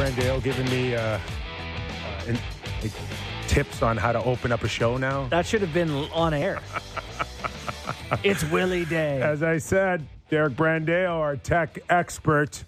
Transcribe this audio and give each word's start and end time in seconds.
Brandale 0.00 0.42
giving 0.42 0.64
me 0.70 0.94
uh, 0.94 1.18
uh, 2.26 2.36
tips 3.48 3.82
on 3.82 3.98
how 3.98 4.12
to 4.12 4.24
open 4.24 4.50
up 4.50 4.64
a 4.64 4.68
show 4.68 4.96
now. 4.96 5.28
That 5.28 5.44
should 5.44 5.60
have 5.60 5.74
been 5.74 5.90
on 5.90 6.32
air. 6.32 6.58
it's 8.22 8.42
Willie 8.44 8.86
Day. 8.86 9.20
As 9.20 9.42
I 9.42 9.58
said, 9.58 10.06
Derek 10.30 10.54
Brandale, 10.54 11.10
our 11.10 11.36
tech 11.36 11.80
expert, 11.90 12.64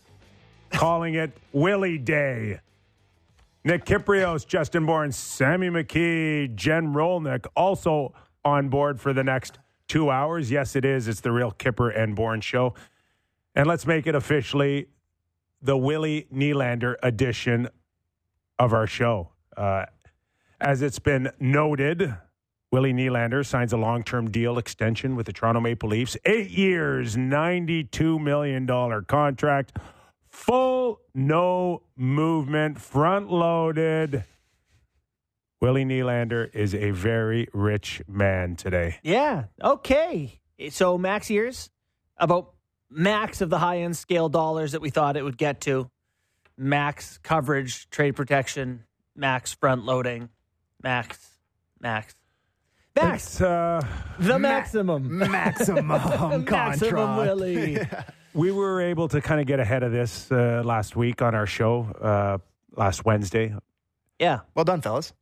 calling 0.68 1.14
it 1.14 1.34
Willie 1.54 1.96
Day. 1.96 2.60
Nick 3.64 3.86
Kypreos, 3.86 4.46
Justin 4.46 4.84
Bourne, 4.84 5.10
Sammy 5.10 5.70
McKee, 5.70 6.54
Jen 6.54 6.92
Rolnick, 6.92 7.46
also 7.56 8.12
on 8.44 8.68
board 8.68 9.00
for 9.00 9.14
the 9.14 9.24
next 9.24 9.58
two 9.88 10.10
hours. 10.10 10.50
Yes, 10.50 10.76
it 10.76 10.84
is. 10.84 11.08
It's 11.08 11.20
the 11.20 11.32
real 11.32 11.52
Kipper 11.52 11.88
and 11.88 12.14
Bourne 12.14 12.42
show. 12.42 12.74
And 13.54 13.66
let's 13.66 13.86
make 13.86 14.06
it 14.06 14.14
officially 14.14 14.88
the 15.62 15.76
Willie 15.76 16.26
Nylander 16.34 16.96
edition 17.02 17.68
of 18.58 18.72
our 18.72 18.86
show. 18.86 19.30
Uh, 19.56 19.86
as 20.60 20.82
it's 20.82 20.98
been 20.98 21.30
noted, 21.38 22.14
Willie 22.70 22.92
Nylander 22.92 23.44
signs 23.44 23.72
a 23.72 23.76
long 23.76 24.02
term 24.02 24.30
deal 24.30 24.58
extension 24.58 25.14
with 25.14 25.26
the 25.26 25.32
Toronto 25.32 25.60
Maple 25.60 25.88
Leafs. 25.88 26.16
Eight 26.24 26.50
years, 26.50 27.16
$92 27.16 28.20
million 28.20 28.66
contract. 29.06 29.76
Full, 30.28 31.00
no 31.14 31.82
movement, 31.96 32.80
front 32.80 33.30
loaded. 33.30 34.24
Willie 35.60 35.84
Nylander 35.84 36.52
is 36.54 36.74
a 36.74 36.90
very 36.90 37.46
rich 37.52 38.02
man 38.08 38.56
today. 38.56 38.98
Yeah. 39.02 39.44
Okay. 39.62 40.40
So 40.70 40.98
max 40.98 41.30
years, 41.30 41.70
about 42.16 42.51
max 42.92 43.40
of 43.40 43.50
the 43.50 43.58
high 43.58 43.78
end 43.78 43.96
scale 43.96 44.28
dollars 44.28 44.72
that 44.72 44.80
we 44.80 44.90
thought 44.90 45.16
it 45.16 45.22
would 45.24 45.38
get 45.38 45.60
to. 45.62 45.88
Max 46.56 47.18
coverage, 47.22 47.88
trade 47.90 48.12
protection, 48.12 48.84
max 49.16 49.52
front 49.54 49.84
loading, 49.84 50.28
max, 50.82 51.18
max. 51.80 52.14
Max, 52.94 53.24
It's, 53.24 53.40
uh, 53.40 53.80
the 54.18 54.38
maximum. 54.38 55.16
maximum 55.30 55.88
contract. 55.88 56.50
Maximum 56.82 57.16
Willie. 57.16 57.78
we 58.34 58.50
were 58.52 58.82
able 58.82 59.08
to 59.08 59.22
kind 59.22 59.40
of 59.40 59.46
get 59.46 59.60
ahead 59.60 59.82
of 59.82 59.92
this 59.92 60.30
uh, 60.30 60.60
last 60.62 60.94
week 60.94 61.22
on 61.22 61.34
our 61.34 61.46
show, 61.46 61.84
uh, 62.02 62.36
last 62.76 63.06
Wednesday. 63.06 63.54
Yeah. 64.18 64.40
Well 64.54 64.66
done, 64.66 64.82
fellas. 64.82 65.14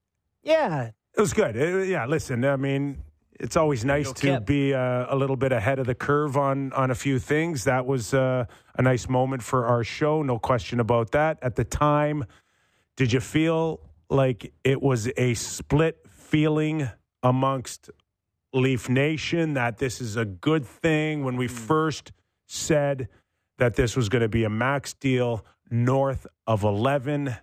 Yeah. 0.42 0.90
It 1.16 1.20
was 1.20 1.32
good. 1.32 1.54
It- 1.54 1.86
yeah, 1.88 2.06
listen, 2.06 2.44
I 2.44 2.56
mean, 2.56 3.04
it's 3.40 3.56
always 3.56 3.84
nice 3.84 4.12
to 4.12 4.26
Kip. 4.26 4.46
be 4.46 4.74
uh, 4.74 5.06
a 5.08 5.16
little 5.16 5.36
bit 5.36 5.50
ahead 5.50 5.78
of 5.78 5.86
the 5.86 5.94
curve 5.94 6.36
on 6.36 6.72
on 6.74 6.90
a 6.90 6.94
few 6.94 7.18
things. 7.18 7.64
That 7.64 7.86
was 7.86 8.12
uh, 8.12 8.44
a 8.76 8.82
nice 8.82 9.08
moment 9.08 9.42
for 9.42 9.66
our 9.66 9.82
show, 9.82 10.22
no 10.22 10.38
question 10.38 10.78
about 10.78 11.12
that. 11.12 11.38
At 11.42 11.56
the 11.56 11.64
time, 11.64 12.26
did 12.96 13.12
you 13.12 13.20
feel 13.20 13.80
like 14.10 14.52
it 14.62 14.82
was 14.82 15.10
a 15.16 15.34
split 15.34 16.06
feeling 16.08 16.90
amongst 17.22 17.90
Leaf 18.52 18.88
Nation 18.88 19.54
that 19.54 19.78
this 19.78 20.00
is 20.00 20.16
a 20.16 20.24
good 20.24 20.66
thing 20.66 21.24
when 21.24 21.36
we 21.36 21.48
first 21.48 22.12
said 22.46 23.08
that 23.58 23.76
this 23.76 23.96
was 23.96 24.08
going 24.08 24.22
to 24.22 24.28
be 24.28 24.44
a 24.44 24.50
max 24.50 24.92
deal 24.92 25.44
north 25.70 26.26
of 26.46 26.62
11 26.62 27.36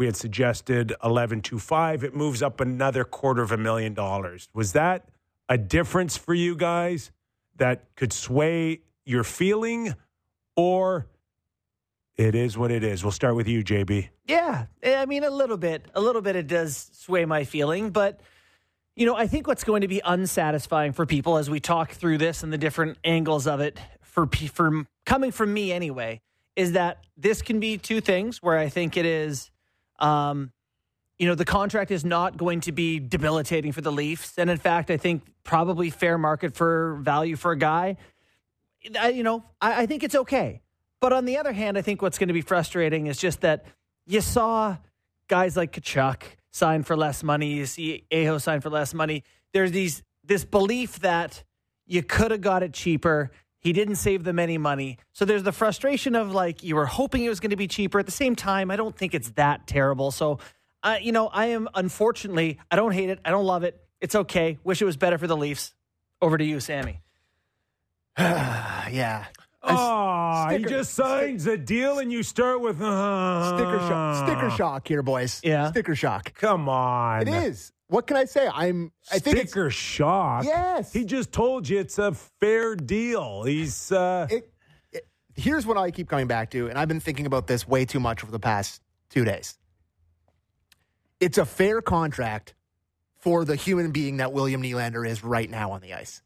we 0.00 0.06
had 0.06 0.16
suggested 0.16 0.94
11.25 1.04 2.02
it 2.02 2.16
moves 2.16 2.42
up 2.42 2.58
another 2.58 3.04
quarter 3.04 3.42
of 3.42 3.52
a 3.52 3.58
million 3.58 3.92
dollars 3.92 4.48
was 4.54 4.72
that 4.72 5.10
a 5.50 5.58
difference 5.58 6.16
for 6.16 6.32
you 6.32 6.56
guys 6.56 7.10
that 7.56 7.84
could 7.96 8.10
sway 8.10 8.80
your 9.04 9.22
feeling 9.22 9.94
or 10.56 11.06
it 12.16 12.34
is 12.34 12.56
what 12.56 12.70
it 12.70 12.82
is 12.82 13.04
we'll 13.04 13.12
start 13.12 13.36
with 13.36 13.46
you 13.46 13.62
jb 13.62 14.08
Yeah, 14.30 14.66
eh, 14.84 14.96
I 14.96 15.06
mean 15.06 15.24
a 15.24 15.30
little 15.30 15.56
bit, 15.56 15.86
a 15.92 16.00
little 16.00 16.22
bit. 16.22 16.36
It 16.36 16.46
does 16.46 16.90
sway 16.92 17.24
my 17.24 17.42
feeling, 17.42 17.90
but 17.90 18.20
you 18.94 19.04
know, 19.04 19.16
I 19.16 19.26
think 19.26 19.48
what's 19.48 19.64
going 19.64 19.80
to 19.80 19.88
be 19.88 20.00
unsatisfying 20.04 20.92
for 20.92 21.04
people 21.04 21.36
as 21.36 21.50
we 21.50 21.58
talk 21.58 21.90
through 21.90 22.18
this 22.18 22.44
and 22.44 22.52
the 22.52 22.58
different 22.58 22.98
angles 23.02 23.48
of 23.48 23.58
it, 23.60 23.80
for 24.02 24.26
for 24.26 24.86
coming 25.04 25.32
from 25.32 25.52
me 25.52 25.72
anyway, 25.72 26.20
is 26.54 26.72
that 26.72 26.98
this 27.16 27.42
can 27.42 27.58
be 27.58 27.76
two 27.76 28.00
things. 28.00 28.40
Where 28.40 28.56
I 28.56 28.68
think 28.68 28.96
it 28.96 29.04
is, 29.04 29.50
um, 30.00 30.52
you 31.18 31.26
know, 31.26 31.34
the 31.34 31.44
contract 31.44 31.90
is 31.90 32.04
not 32.04 32.36
going 32.36 32.60
to 32.62 32.72
be 32.72 32.98
debilitating 32.98 33.72
for 33.72 33.82
the 33.82 33.92
Leafs, 33.92 34.38
and 34.38 34.48
in 34.48 34.56
fact, 34.56 34.90
I 34.90 34.96
think 34.96 35.22
probably 35.44 35.90
fair 35.90 36.16
market 36.16 36.54
for 36.54 36.98
value 37.02 37.36
for 37.36 37.52
a 37.52 37.58
guy. 37.58 37.96
I, 38.98 39.10
you 39.10 39.22
know, 39.22 39.44
I, 39.60 39.82
I 39.82 39.86
think 39.86 40.02
it's 40.02 40.14
okay. 40.14 40.62
But 41.00 41.12
on 41.12 41.24
the 41.24 41.38
other 41.38 41.52
hand, 41.52 41.78
I 41.78 41.82
think 41.82 42.02
what's 42.02 42.18
going 42.18 42.28
to 42.28 42.34
be 42.34 42.42
frustrating 42.42 43.06
is 43.06 43.18
just 43.18 43.40
that 43.40 43.64
you 44.06 44.20
saw 44.20 44.76
guys 45.28 45.56
like 45.56 45.72
Tkachuk 45.72 46.22
sign 46.50 46.82
for 46.82 46.96
less 46.96 47.22
money. 47.22 47.54
You 47.54 47.66
see 47.66 48.04
Aho 48.12 48.38
sign 48.38 48.60
for 48.60 48.70
less 48.70 48.92
money. 48.92 49.24
There's 49.52 49.72
these 49.72 50.02
this 50.24 50.44
belief 50.44 51.00
that 51.00 51.42
you 51.86 52.02
could 52.02 52.30
have 52.30 52.40
got 52.40 52.62
it 52.62 52.72
cheaper. 52.72 53.30
He 53.60 53.74
didn't 53.74 53.96
save 53.96 54.24
them 54.24 54.38
any 54.38 54.56
money. 54.56 54.98
So 55.12 55.24
there's 55.24 55.42
the 55.42 55.52
frustration 55.52 56.14
of 56.14 56.32
like 56.32 56.62
you 56.62 56.76
were 56.76 56.86
hoping 56.86 57.24
it 57.24 57.28
was 57.28 57.40
going 57.40 57.50
to 57.50 57.56
be 57.56 57.68
cheaper. 57.68 57.98
At 57.98 58.06
the 58.06 58.12
same 58.12 58.34
time, 58.34 58.70
I 58.70 58.76
don't 58.76 58.96
think 58.96 59.14
it's 59.14 59.30
that 59.32 59.66
terrible. 59.66 60.10
So, 60.10 60.38
uh, 60.82 60.96
you 61.00 61.12
know, 61.12 61.28
I 61.28 61.46
am 61.46 61.68
unfortunately, 61.74 62.58
I 62.70 62.76
don't 62.76 62.92
hate 62.92 63.10
it. 63.10 63.20
I 63.24 63.30
don't 63.30 63.44
love 63.44 63.62
it. 63.62 63.78
It's 64.00 64.14
okay. 64.14 64.58
Wish 64.64 64.80
it 64.80 64.86
was 64.86 64.96
better 64.96 65.18
for 65.18 65.26
the 65.26 65.36
Leafs. 65.36 65.74
Over 66.22 66.38
to 66.38 66.44
you, 66.44 66.58
Sammy. 66.60 67.02
yeah. 68.18 69.26
Oh, 69.62 70.48
he 70.50 70.64
just 70.64 70.94
signs 70.94 71.46
a 71.46 71.58
deal 71.58 71.98
and 71.98 72.10
you 72.10 72.22
start 72.22 72.62
with 72.62 72.80
uh, 72.80 73.56
Sticker 73.56 73.78
shock. 73.80 74.26
Sticker 74.26 74.50
shock 74.56 74.88
here, 74.88 75.02
boys. 75.02 75.40
Yeah. 75.44 75.70
Sticker 75.70 75.94
shock. 75.94 76.32
Come 76.34 76.68
on. 76.68 77.28
It 77.28 77.34
is. 77.44 77.72
What 77.90 78.06
can 78.06 78.16
I 78.16 78.24
say? 78.24 78.48
I'm. 78.52 78.92
I 79.10 79.18
think 79.18 79.36
it's. 79.38 79.50
Sticker 79.50 79.68
shock. 79.68 80.44
Yes. 80.44 80.92
He 80.92 81.04
just 81.04 81.32
told 81.32 81.68
you 81.68 81.80
it's 81.80 81.98
a 81.98 82.12
fair 82.12 82.76
deal. 82.76 83.42
He's 83.42 83.90
uh 83.90 84.28
It, 84.30 84.52
it, 84.92 85.08
here's 85.34 85.66
what 85.66 85.76
I 85.76 85.90
keep 85.90 86.08
coming 86.08 86.28
back 86.28 86.50
to, 86.52 86.68
and 86.68 86.78
I've 86.78 86.86
been 86.88 87.00
thinking 87.00 87.26
about 87.26 87.48
this 87.48 87.66
way 87.66 87.84
too 87.84 87.98
much 87.98 88.22
over 88.22 88.30
the 88.30 88.38
past 88.38 88.80
two 89.08 89.24
days. 89.24 89.58
It's 91.18 91.36
a 91.36 91.44
fair 91.44 91.82
contract 91.82 92.54
for 93.18 93.44
the 93.44 93.56
human 93.56 93.90
being 93.90 94.18
that 94.18 94.32
William 94.32 94.62
Nylander 94.62 95.06
is 95.06 95.22
right 95.24 95.50
now 95.50 95.72
on 95.72 95.80
the 95.80 95.92
ice. 95.92 96.22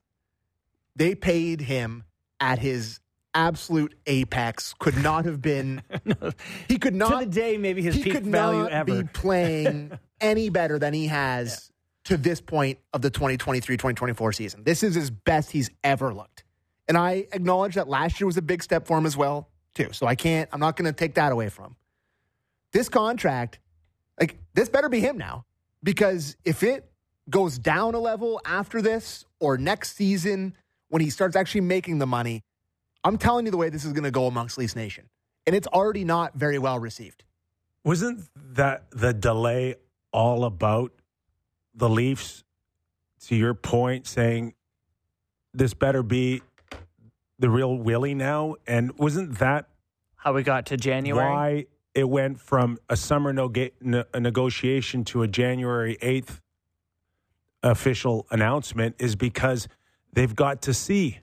They 0.95 1.15
paid 1.15 1.63
him 1.63 2.05
at 2.41 2.59
his 2.59 3.01
absolute 3.33 3.95
apex. 4.07 4.75
Could 4.79 5.03
not 5.03 5.25
have 5.25 5.41
been. 5.41 5.83
He 6.69 6.79
could 6.79 6.95
not 6.95 7.21
to 7.21 7.25
the 7.25 7.31
day, 7.33 7.57
maybe 7.57 7.83
his 7.83 7.95
he 7.97 8.05
peak 8.05 8.13
could 8.13 8.27
value 8.27 8.61
not 8.63 8.71
ever. 8.71 9.03
be 9.03 9.09
playing 9.13 9.99
any 10.21 10.49
better 10.49 10.79
than 10.79 10.95
he 10.95 11.07
has 11.07 11.71
to 12.05 12.17
this 12.17 12.41
point 12.41 12.79
of 12.93 13.03
the 13.03 13.11
2023-2024 13.11 14.35
season. 14.35 14.65
This 14.65 14.83
is 14.83 14.95
his 14.95 15.11
best 15.11 15.51
he's 15.51 15.71
ever 15.83 16.13
looked. 16.13 16.45
And 16.87 16.99
I 16.99 17.27
acknowledge 17.33 17.75
that 17.77 17.89
last 17.89 18.21
year 18.21 18.27
was 18.27 18.37
a 18.37 18.43
big 18.43 18.63
step 18.63 18.87
for 18.87 18.99
him 18.99 19.07
as 19.07 19.17
well, 19.17 19.49
too. 19.75 19.89
So 19.93 20.07
I 20.07 20.15
can't 20.15 20.49
I'm 20.53 20.61
not 20.61 20.77
going 20.77 20.87
to 20.87 20.93
take 20.93 21.15
that 21.15 21.33
away 21.33 21.49
from 21.49 21.67
him. 21.67 21.77
This 22.73 22.89
contract 22.89 23.59
like 24.21 24.39
this 24.55 24.69
better 24.69 24.89
be 24.89 25.01
him 25.01 25.19
now 25.19 25.45
because 25.83 26.37
if 26.45 26.63
it 26.63 26.91
goes 27.31 27.59
down 27.59 27.95
a 27.95 27.99
level 27.99 28.41
after 28.45 28.83
this 28.83 29.25
or 29.41 29.57
next 29.57 29.97
season 29.97 30.55
when 30.89 31.01
he 31.01 31.11
starts 31.11 31.37
actually 31.37 31.63
making 31.63 31.99
the 31.99 32.07
money, 32.07 32.43
I'm 33.03 33.19
telling 33.19 33.47
you 33.47 33.51
the 33.51 33.57
way 33.57 33.71
this 33.71 33.85
is 33.85 33.93
going 33.93 34.05
to 34.05 34.11
go 34.11 34.27
amongst 34.27 34.59
Leafs 34.59 34.77
Nation. 34.77 35.09
And 35.47 35.55
it's 35.55 35.67
already 35.69 36.05
not 36.05 36.35
very 36.35 36.59
well 36.59 36.79
received. 36.79 37.25
wasn't 37.85 38.29
that 38.35 38.91
the 38.91 39.13
delay 39.13 39.77
all 40.15 40.45
about 40.45 40.93
the 41.75 41.89
Leafs 41.89 42.45
to 43.27 43.35
your 43.35 43.53
point 43.53 44.07
saying 44.07 44.55
this 45.53 45.75
better 45.75 46.03
be 46.03 46.41
the 47.41 47.51
real 47.51 47.77
Willie 47.77 48.15
now 48.15 48.55
and 48.67 48.97
wasn't 48.97 49.39
that 49.41 49.69
How 50.15 50.33
we 50.33 50.45
got 50.45 50.67
to 50.67 50.77
January? 50.77 51.29
why 51.29 51.67
it 51.95 52.09
went 52.09 52.41
from 52.41 52.79
a 52.89 52.97
summer 52.97 53.33
noga- 53.35 53.73
ne- 53.81 54.05
negotiation 54.19 55.05
to 55.05 55.23
a 55.23 55.29
January 55.29 55.97
8th 56.01 56.41
official 57.63 58.27
announcement 58.31 58.95
is 59.01 59.17
because 59.17 59.67
they've 60.13 60.35
got 60.35 60.63
to 60.63 60.75
see 60.75 61.19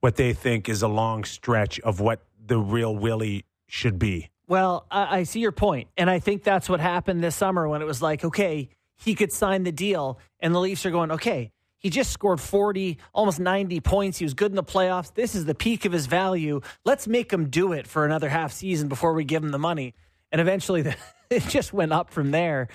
what 0.00 0.16
they 0.16 0.32
think 0.32 0.68
is 0.68 0.82
a 0.82 0.88
long 0.88 1.24
stretch 1.24 1.78
of 1.80 2.00
what 2.00 2.22
the 2.44 2.58
real 2.58 2.96
Willie 2.96 3.44
should 3.66 3.98
be. 3.98 4.30
Well, 4.48 4.86
I, 4.90 5.18
I 5.18 5.22
see 5.24 5.40
your 5.40 5.52
point, 5.52 5.88
and 5.96 6.10
I 6.10 6.18
think 6.18 6.42
that's 6.44 6.68
what 6.68 6.80
happened 6.80 7.22
this 7.22 7.36
summer 7.36 7.68
when 7.68 7.80
it 7.82 7.86
was 7.86 8.02
like, 8.02 8.24
okay, 8.24 8.68
he 8.96 9.14
could 9.14 9.32
sign 9.32 9.62
the 9.64 9.72
deal, 9.72 10.18
and 10.40 10.54
the 10.54 10.60
Leafs 10.60 10.84
are 10.86 10.90
going, 10.90 11.10
okay, 11.12 11.52
he 11.78 11.90
just 11.90 12.10
scored 12.12 12.40
forty, 12.40 12.98
almost 13.12 13.40
ninety 13.40 13.80
points. 13.80 14.18
He 14.18 14.24
was 14.24 14.34
good 14.34 14.52
in 14.52 14.56
the 14.56 14.62
playoffs. 14.62 15.12
This 15.14 15.34
is 15.34 15.44
the 15.46 15.54
peak 15.54 15.84
of 15.84 15.92
his 15.92 16.06
value. 16.06 16.60
Let's 16.84 17.08
make 17.08 17.32
him 17.32 17.48
do 17.50 17.72
it 17.72 17.86
for 17.86 18.04
another 18.04 18.28
half 18.28 18.52
season 18.52 18.88
before 18.88 19.14
we 19.14 19.24
give 19.24 19.42
him 19.42 19.50
the 19.50 19.58
money. 19.58 19.94
And 20.30 20.40
eventually, 20.40 20.82
the, 20.82 20.94
it 21.30 21.42
just 21.48 21.72
went 21.72 21.92
up 21.92 22.10
from 22.10 22.30
there. 22.30 22.68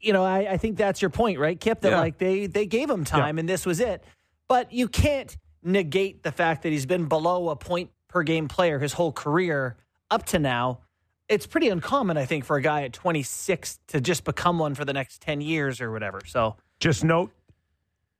You 0.00 0.12
know, 0.12 0.24
I, 0.24 0.52
I 0.52 0.56
think 0.56 0.76
that's 0.78 1.02
your 1.02 1.10
point, 1.10 1.38
right, 1.38 1.58
Kip? 1.60 1.80
That 1.80 1.90
Yeah. 1.90 1.98
like 2.00 2.18
they 2.18 2.46
they 2.46 2.64
gave 2.66 2.88
him 2.88 3.04
time, 3.04 3.38
and 3.38 3.48
this 3.48 3.66
was 3.66 3.80
it. 3.80 4.02
But 4.46 4.72
you 4.72 4.88
can't 4.88 5.36
negate 5.62 6.22
the 6.22 6.32
fact 6.32 6.62
that 6.62 6.70
he's 6.70 6.86
been 6.86 7.06
below 7.06 7.50
a 7.50 7.56
point 7.56 7.90
per 8.08 8.22
game 8.22 8.48
player 8.48 8.78
his 8.78 8.94
whole 8.94 9.12
career 9.12 9.76
up 10.10 10.24
to 10.26 10.38
now. 10.38 10.80
It's 11.28 11.46
pretty 11.46 11.68
uncommon, 11.68 12.16
I 12.16 12.24
think, 12.24 12.44
for 12.44 12.56
a 12.56 12.62
guy 12.62 12.82
at 12.84 12.92
26 12.92 13.78
to 13.88 14.00
just 14.00 14.24
become 14.24 14.58
one 14.58 14.74
for 14.74 14.84
the 14.84 14.92
next 14.92 15.20
10 15.22 15.40
years 15.40 15.80
or 15.80 15.90
whatever. 15.92 16.20
So 16.26 16.56
Just 16.80 17.04
note 17.04 17.30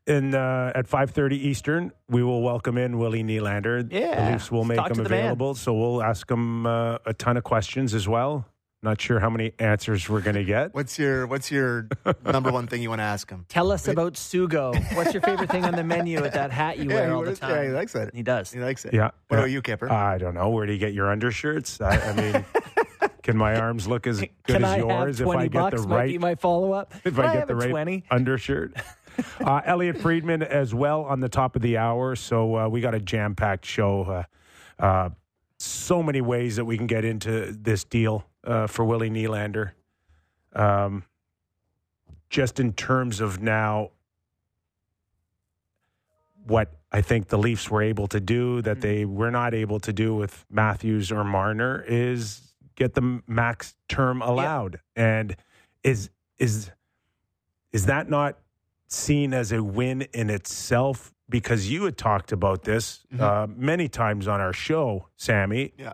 in 0.07 0.35
uh, 0.35 0.73
at 0.75 0.87
5:30 0.89 1.33
Eastern, 1.33 1.93
we 2.09 2.23
will 2.23 2.43
welcome 2.43 2.79
in 2.79 2.99
Willie 2.99 3.23
Nylander. 3.23 3.91
Yeah, 3.93 4.25
the 4.27 4.33
Leafs 4.33 4.51
will 4.51 4.65
make 4.65 4.79
him 4.81 4.87
to 4.97 5.03
man. 5.03 5.05
available, 5.05 5.55
so 5.55 5.75
we'll 5.75 6.03
ask 6.03 6.31
him 6.31 6.67
uh, 6.67 6.99
a 7.05 7.13
ton 7.15 7.37
of 7.37 7.45
questions 7.45 7.93
as 7.95 8.09
well. 8.09 8.47
Not 8.81 9.01
sure 9.01 9.19
how 9.19 9.29
many 9.29 9.53
answers 9.59 10.09
we're 10.09 10.21
going 10.21 10.37
to 10.37 10.45
get. 10.45 10.73
What's 10.73 10.99
your 11.01 11.27
What's 11.27 11.51
your 11.51 11.89
number 12.25 12.51
one 12.53 12.69
thing 12.69 12.81
you 12.81 12.89
want 12.89 13.01
to 13.01 13.05
ask 13.05 13.29
him? 13.29 13.45
tell 13.49 13.71
us 13.73 13.87
about 13.89 14.15
Sugo. 14.15 14.73
What's 14.95 15.13
your 15.13 15.21
favorite 15.21 15.51
thing 15.51 15.65
on 15.65 15.75
the 15.75 15.83
menu 15.85 16.25
at 16.25 16.33
that 16.35 16.53
hat 16.53 16.79
you 16.79 16.89
wear 16.95 17.13
all 17.13 17.23
the 17.25 17.35
time? 17.37 17.51
Yeah, 17.51 17.63
he 17.65 17.69
likes 17.71 17.95
it. 17.97 18.15
He 18.15 18.23
does. 18.23 18.53
He 18.53 18.61
likes 18.61 18.85
it. 18.85 18.95
Yeah. 18.95 19.11
What 19.27 19.37
Yeah. 19.37 19.39
about 19.39 19.51
you, 19.51 19.63
Kipper? 19.63 19.91
I 19.91 20.17
don't 20.19 20.35
know. 20.35 20.49
Where 20.51 20.65
do 20.65 20.73
you 20.73 20.79
get 20.79 20.95
your 20.95 21.11
undershirts? 21.11 21.81
I, 21.81 21.97
I 21.99 22.13
mean, 22.15 22.45
can 23.23 23.37
my 23.37 23.59
arms 23.59 23.87
look 23.87 24.07
as 24.07 24.21
good 24.21 24.31
Can 24.45 24.65
as 24.65 24.71
I 24.71 24.77
yours 24.79 25.21
if 25.21 25.29
I 25.29 25.49
get 25.49 25.71
the 25.71 25.87
Might 25.87 25.97
right 25.97 26.09
be 26.09 26.19
my 26.19 26.35
follow 26.35 26.73
up. 26.73 26.95
if 27.05 27.19
I, 27.19 27.33
get 27.33 27.47
the 27.47 27.57
right 27.57 27.71
20. 27.71 28.05
undershirt. 28.11 28.75
uh, 29.41 29.61
Elliot 29.65 29.99
Friedman 29.99 30.43
as 30.43 30.75
well 30.75 31.03
on 31.05 31.21
the 31.21 31.29
top 31.29 31.57
of 31.57 31.63
the 31.63 31.77
hour. 31.77 32.17
So 32.17 32.57
uh, 32.57 32.69
we 32.69 32.81
got 32.81 32.95
a 32.95 33.01
jam 33.01 33.35
packed 33.35 33.67
show. 33.67 34.25
Uh, 34.81 34.83
uh, 34.83 35.11
so 35.59 36.03
many 36.03 36.21
ways 36.21 36.57
that 36.57 36.65
we 36.65 36.77
can 36.77 36.87
get 36.87 37.05
into 37.05 37.53
this 37.53 37.85
deal 37.85 38.25
uh, 38.45 38.67
for 38.67 38.85
Willie 38.85 39.11
Nylander. 39.11 39.73
Um, 40.55 41.05
just 42.31 42.61
in 42.61 42.73
terms 42.73 43.21
of 43.21 43.41
now, 43.43 43.91
what 46.47 46.73
I 46.91 47.03
think 47.03 47.29
the 47.29 47.39
Leafs 47.39 47.71
were 47.71 47.83
able 47.83 48.07
to 48.09 48.21
do 48.21 48.63
that 48.63 48.81
they 48.81 49.05
were 49.05 49.31
not 49.31 49.53
able 49.55 49.81
to 49.81 49.93
do 49.93 50.15
with 50.15 50.47
Matthews 50.51 51.13
or 51.13 51.25
Marner 51.25 51.85
is 51.87 52.48
get 52.79 52.95
the 52.95 53.21
max 53.27 53.75
term 53.89 54.23
allowed. 54.23 54.81
And 54.95 55.37
is 55.83 56.11
is 56.39 56.71
is 57.73 57.87
that 57.87 58.09
not 58.09 58.39
seen 58.87 59.35
as 59.35 59.53
a 59.53 59.63
win 59.63 60.03
in 60.15 60.31
itself? 60.31 61.13
Because 61.29 61.71
you 61.71 61.85
had 61.85 61.99
talked 61.99 62.33
about 62.33 62.63
this 62.63 63.05
uh, 63.19 63.47
many 63.55 63.87
times 63.89 64.27
on 64.27 64.41
our 64.41 64.55
show, 64.55 65.09
Sammy. 65.17 65.75
Yeah. 65.77 65.93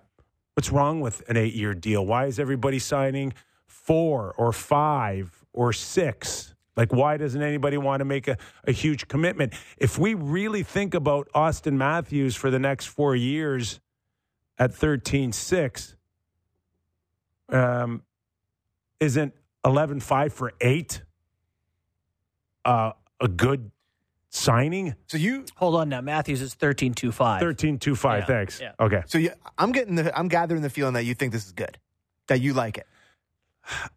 What's 0.55 0.71
wrong 0.71 1.01
with 1.01 1.29
an 1.29 1.37
eight 1.37 1.55
year 1.55 1.75
deal? 1.75 2.07
Why 2.07 2.27
is 2.27 2.39
everybody 2.39 2.79
signing 2.79 3.33
four 3.67 4.33
or 4.39 4.53
five 4.53 5.45
or 5.53 5.73
six? 5.73 6.55
Like, 6.77 6.93
why 6.93 7.17
doesn't 7.17 7.43
anybody 7.43 7.77
want 7.77 8.01
to 8.01 8.05
make 8.05 8.29
a, 8.29 8.37
a 8.65 8.73
huge 8.73 9.09
commitment? 9.09 9.55
If 9.77 9.99
we 9.99 10.15
really 10.15 10.63
think 10.63 10.95
about 10.95 11.29
Auston 11.35 11.75
Matthews 11.75 12.37
for 12.37 12.51
the 12.51 12.59
next 12.59 12.87
four 12.87 13.17
years 13.17 13.81
at 14.59 14.73
13 14.73 15.33
6, 15.33 15.97
um, 17.49 18.03
isn't 19.01 19.35
11 19.65 20.01
5 20.01 20.33
for 20.33 20.53
eight 20.61 21.03
uh, 22.65 22.93
a 23.21 23.29
good 23.29 23.71
signing? 24.31 24.95
so 25.07 25.17
you, 25.17 25.45
Hold 25.57 25.77
on 25.77 25.89
now. 25.89 26.01
Matthews 26.01 26.41
is 26.41 26.55
13 26.55 26.95
2 26.95 27.13
5. 27.13 27.41
13 27.41 27.79
2 27.79 27.95
5, 27.95 28.21
Yeah, 28.21 28.27
thanks. 28.27 28.61
yeah. 28.61 28.73
Okay. 28.81 29.03
so 29.07 29.19
you, 29.19 29.31
I'm 29.59 29.73
getting 29.73 29.95
the, 29.97 30.17
I'm 30.19 30.29
gathering 30.29 30.63
the 30.63 30.71
feeling 30.71 30.95
that 30.95 31.05
you 31.05 31.15
think 31.15 31.33
this 31.33 31.47
is 31.47 31.53
good, 31.53 31.79
that 32.29 32.41
you 32.41 32.53
like 32.55 32.79
it. 32.79 32.87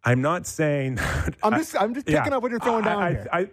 I'm 0.02 0.22
not 0.22 0.46
saying. 0.46 0.98
I'm 1.42 1.52
just, 1.58 1.76
I'm 1.80 1.92
just 1.94 2.06
picking 2.06 2.24
Yeah. 2.26 2.36
up 2.36 2.42
what 2.42 2.50
you're 2.50 2.60
throwing 2.60 2.84
I- 2.84 2.88
down 2.88 3.02
I, 3.02 3.10
here. 3.10 3.28
I, 3.32 3.50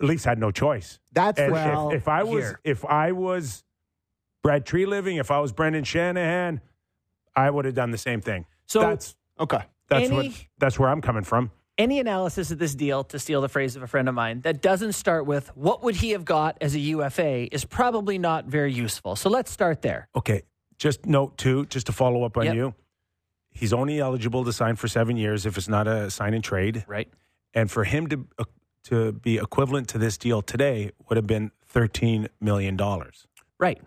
Leafs 0.00 0.22
had 0.24 0.38
no 0.38 0.52
choice. 0.52 1.00
That's 1.12 1.40
And 1.40 1.50
Well, 1.52 1.90
if, 1.90 1.96
if 2.02 2.08
I 2.08 2.22
was 2.22 2.44
here. 2.44 2.60
if 2.62 2.84
I 2.84 3.10
was 3.10 3.64
Brad 4.44 4.64
Treliving, 4.64 5.18
if 5.18 5.32
I 5.32 5.40
was 5.40 5.50
Brendan 5.52 5.82
Shanahan, 5.82 6.60
I 7.34 7.50
would 7.50 7.64
have 7.64 7.74
done 7.74 7.90
the 7.90 7.98
same 7.98 8.20
thing. 8.20 8.46
So- 8.66 8.80
that's 8.82 9.16
okay. 9.40 9.62
that's 9.88 10.10
what 10.10 10.26
that's 10.58 10.78
where 10.78 10.88
I'm 10.88 11.00
coming 11.00 11.24
from. 11.24 11.50
Any 11.76 12.00
analysis 12.00 12.50
of 12.50 12.58
this 12.58 12.74
deal, 12.74 13.04
to 13.04 13.18
steal 13.20 13.40
the 13.40 13.48
phrase 13.48 13.76
of 13.76 13.82
a 13.84 13.86
friend 13.86 14.08
of 14.08 14.14
mine, 14.14 14.40
that 14.40 14.60
doesn't 14.60 14.94
start 14.94 15.26
with 15.26 15.56
what 15.56 15.84
would 15.84 15.94
he 15.94 16.10
have 16.10 16.24
got 16.24 16.58
as 16.60 16.74
a 16.74 16.80
UFA 16.80 17.54
is 17.54 17.64
probably 17.64 18.18
not 18.18 18.46
very 18.46 18.72
useful. 18.72 19.14
So 19.14 19.30
let's 19.30 19.50
start 19.52 19.82
there. 19.82 20.08
Okay, 20.16 20.42
just 20.78 21.06
note 21.06 21.38
too, 21.38 21.66
just 21.66 21.86
to 21.86 21.92
follow 21.92 22.24
up 22.24 22.36
on 22.36 22.46
Yep. 22.46 22.54
you, 22.56 22.74
he's 23.52 23.72
only 23.72 24.00
eligible 24.00 24.44
to 24.44 24.52
sign 24.52 24.74
for 24.74 24.88
seven 24.88 25.16
years 25.16 25.46
if 25.46 25.56
it's 25.56 25.68
not 25.68 25.86
a 25.86 26.10
sign 26.10 26.34
and 26.34 26.42
trade, 26.42 26.84
Right. 26.88 27.08
and 27.54 27.70
for 27.70 27.84
him 27.84 28.08
to 28.08 28.26
uh, 28.38 28.44
to 28.84 29.12
be 29.12 29.36
equivalent 29.38 29.86
to 29.88 29.98
this 29.98 30.16
deal 30.18 30.40
today 30.42 30.90
would 31.08 31.16
have 31.16 31.26
been 31.28 31.52
thirteen 31.64 32.28
million 32.40 32.76
dollars. 32.76 33.26
Right. 33.58 33.80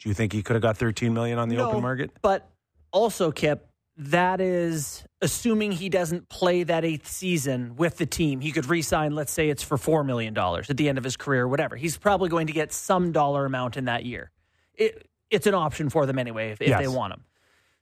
Do 0.00 0.08
you 0.08 0.14
think 0.14 0.32
he 0.32 0.42
could 0.42 0.54
have 0.54 0.62
got 0.62 0.76
thirteen 0.76 1.14
million 1.14 1.38
on 1.38 1.48
the 1.48 1.56
No, 1.56 1.68
open 1.68 1.82
market? 1.82 2.10
But 2.22 2.48
also, 2.90 3.30
Kip, 3.30 3.68
that 3.96 4.40
is 4.40 5.04
assuming 5.22 5.72
he 5.72 5.88
doesn't 5.88 6.28
play 6.28 6.64
that 6.64 6.84
eighth 6.84 7.06
season 7.08 7.76
with 7.76 7.96
the 7.96 8.06
team. 8.06 8.40
He 8.40 8.50
could 8.50 8.66
re-sign, 8.66 9.14
let's 9.14 9.32
say 9.32 9.48
it's 9.48 9.62
for 9.62 9.76
$4 9.76 10.04
million 10.04 10.36
at 10.36 10.76
the 10.76 10.88
end 10.88 10.98
of 10.98 11.04
his 11.04 11.16
career, 11.16 11.46
whatever. 11.46 11.76
He's 11.76 11.96
probably 11.96 12.28
going 12.28 12.48
to 12.48 12.52
get 12.52 12.72
some 12.72 13.12
dollar 13.12 13.44
amount 13.46 13.76
in 13.76 13.84
that 13.84 14.04
year. 14.04 14.30
It, 14.74 15.08
it's 15.30 15.46
an 15.46 15.54
option 15.54 15.90
for 15.90 16.06
them 16.06 16.18
anyway 16.18 16.50
if, 16.50 16.60
if 16.60 16.68
Yes. 16.68 16.80
they 16.80 16.88
want 16.88 17.12
him. 17.12 17.24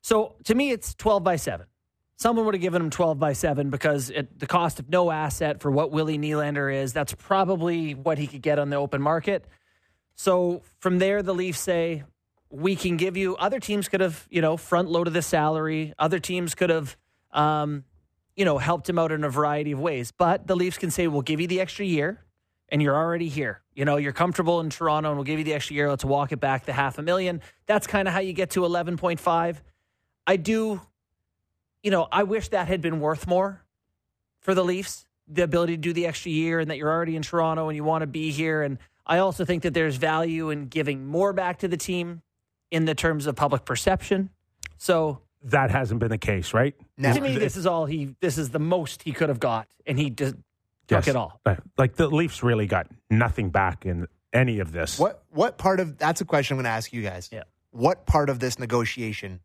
So 0.02 0.34
to 0.44 0.54
me, 0.54 0.70
it's 0.70 0.94
12 0.94 1.24
by 1.24 1.36
7. 1.36 1.66
Someone 2.16 2.44
would 2.44 2.54
have 2.54 2.60
given 2.62 2.82
him 2.82 2.90
12 2.90 3.18
by 3.18 3.32
7 3.32 3.70
because 3.70 4.10
at 4.10 4.38
the 4.38 4.46
cost 4.46 4.78
of 4.80 4.90
no 4.90 5.10
asset 5.10 5.60
for 5.60 5.70
what 5.70 5.90
Willie 5.92 6.18
Nylander 6.18 6.72
is, 6.72 6.92
that's 6.92 7.14
probably 7.14 7.94
what 7.94 8.18
he 8.18 8.26
could 8.26 8.42
get 8.42 8.58
on 8.58 8.68
the 8.70 8.76
open 8.76 9.00
market. 9.00 9.46
So 10.14 10.62
from 10.78 10.98
there, 10.98 11.22
the 11.22 11.34
Leafs 11.34 11.58
say, 11.58 12.04
we 12.52 12.76
can 12.76 12.98
give 12.98 13.16
you, 13.16 13.34
other 13.36 13.58
teams 13.58 13.88
could 13.88 14.00
have, 14.00 14.26
you 14.30 14.42
know, 14.42 14.58
front 14.58 14.90
loaded 14.90 15.14
the 15.14 15.22
salary. 15.22 15.94
Other 15.98 16.18
teams 16.18 16.54
could 16.54 16.68
have, 16.68 16.96
um, 17.32 17.84
you 18.36 18.44
know, 18.44 18.58
helped 18.58 18.88
him 18.88 18.98
out 18.98 19.10
in 19.10 19.24
a 19.24 19.30
variety 19.30 19.72
of 19.72 19.80
ways. 19.80 20.12
But 20.12 20.46
the 20.46 20.54
Leafs 20.54 20.76
can 20.76 20.90
say, 20.90 21.06
we'll 21.06 21.22
give 21.22 21.40
you 21.40 21.46
the 21.46 21.60
extra 21.60 21.86
year 21.86 22.20
and 22.68 22.82
you're 22.82 22.94
already 22.94 23.28
here. 23.28 23.62
You 23.74 23.86
know, 23.86 23.96
you're 23.96 24.12
comfortable 24.12 24.60
in 24.60 24.68
Toronto 24.68 25.08
and 25.08 25.16
we'll 25.16 25.24
give 25.24 25.38
you 25.38 25.46
the 25.46 25.54
extra 25.54 25.74
year. 25.74 25.88
Let's 25.88 26.04
walk 26.04 26.30
it 26.32 26.40
back 26.40 26.66
to 26.66 26.74
half 26.74 26.98
a 26.98 27.02
million. 27.02 27.40
That's 27.64 27.86
kind 27.86 28.06
of 28.06 28.12
how 28.12 28.20
you 28.20 28.34
get 28.34 28.50
to 28.50 28.60
11.5. 28.60 29.56
I 30.26 30.36
do, 30.36 30.80
you 31.82 31.90
know, 31.90 32.06
I 32.12 32.24
wish 32.24 32.48
that 32.48 32.68
had 32.68 32.82
been 32.82 33.00
worth 33.00 33.26
more 33.26 33.62
for 34.40 34.54
the 34.54 34.62
Leafs, 34.62 35.06
the 35.26 35.42
ability 35.42 35.76
to 35.76 35.80
do 35.80 35.94
the 35.94 36.06
extra 36.06 36.30
year 36.30 36.60
and 36.60 36.70
that 36.70 36.76
you're 36.76 36.90
already 36.90 37.16
in 37.16 37.22
Toronto 37.22 37.70
and 37.70 37.76
you 37.76 37.84
want 37.84 38.02
to 38.02 38.06
be 38.06 38.30
here. 38.30 38.60
And 38.60 38.76
I 39.06 39.18
also 39.18 39.46
think 39.46 39.62
that 39.62 39.72
there's 39.72 39.96
value 39.96 40.50
in 40.50 40.66
giving 40.66 41.06
more 41.06 41.32
back 41.32 41.60
to 41.60 41.68
the 41.68 41.78
team 41.78 42.20
in 42.72 42.86
the 42.86 42.94
terms 42.96 43.26
of 43.26 43.36
public 43.36 43.64
perception. 43.64 44.30
So 44.78 45.20
That 45.44 45.70
hasn't 45.70 46.00
been 46.00 46.08
the 46.10 46.18
case, 46.18 46.52
right? 46.54 46.74
Now, 46.96 47.12
to 47.12 47.20
me, 47.20 47.36
this 47.38 47.56
is 47.56 47.66
all 47.66 47.86
he, 47.86 48.16
this 48.20 48.38
is 48.38 48.50
the 48.50 48.58
most 48.58 49.02
he 49.02 49.12
could 49.12 49.28
have 49.28 49.38
got. 49.38 49.68
And 49.86 49.98
he 49.98 50.10
just 50.10 50.34
took 50.88 51.06
Yes. 51.06 51.08
it 51.08 51.16
all. 51.16 51.40
Like 51.78 51.94
the 51.96 52.08
Leafs 52.08 52.42
really 52.42 52.66
got 52.66 52.86
nothing 53.10 53.50
back 53.50 53.84
in 53.86 54.08
any 54.32 54.58
of 54.60 54.72
this. 54.72 54.98
what, 54.98 55.22
what 55.30 55.58
part 55.58 55.78
of, 55.78 55.98
that's 55.98 56.20
a 56.20 56.24
question 56.24 56.54
I'm 56.54 56.58
going 56.58 56.64
to 56.64 56.70
ask 56.76 56.92
you 56.92 57.02
guys. 57.02 57.28
Yeah. 57.30 57.42
What 57.70 58.06
part 58.06 58.30
of 58.30 58.38
this 58.40 58.58
negotiation, 58.58 59.40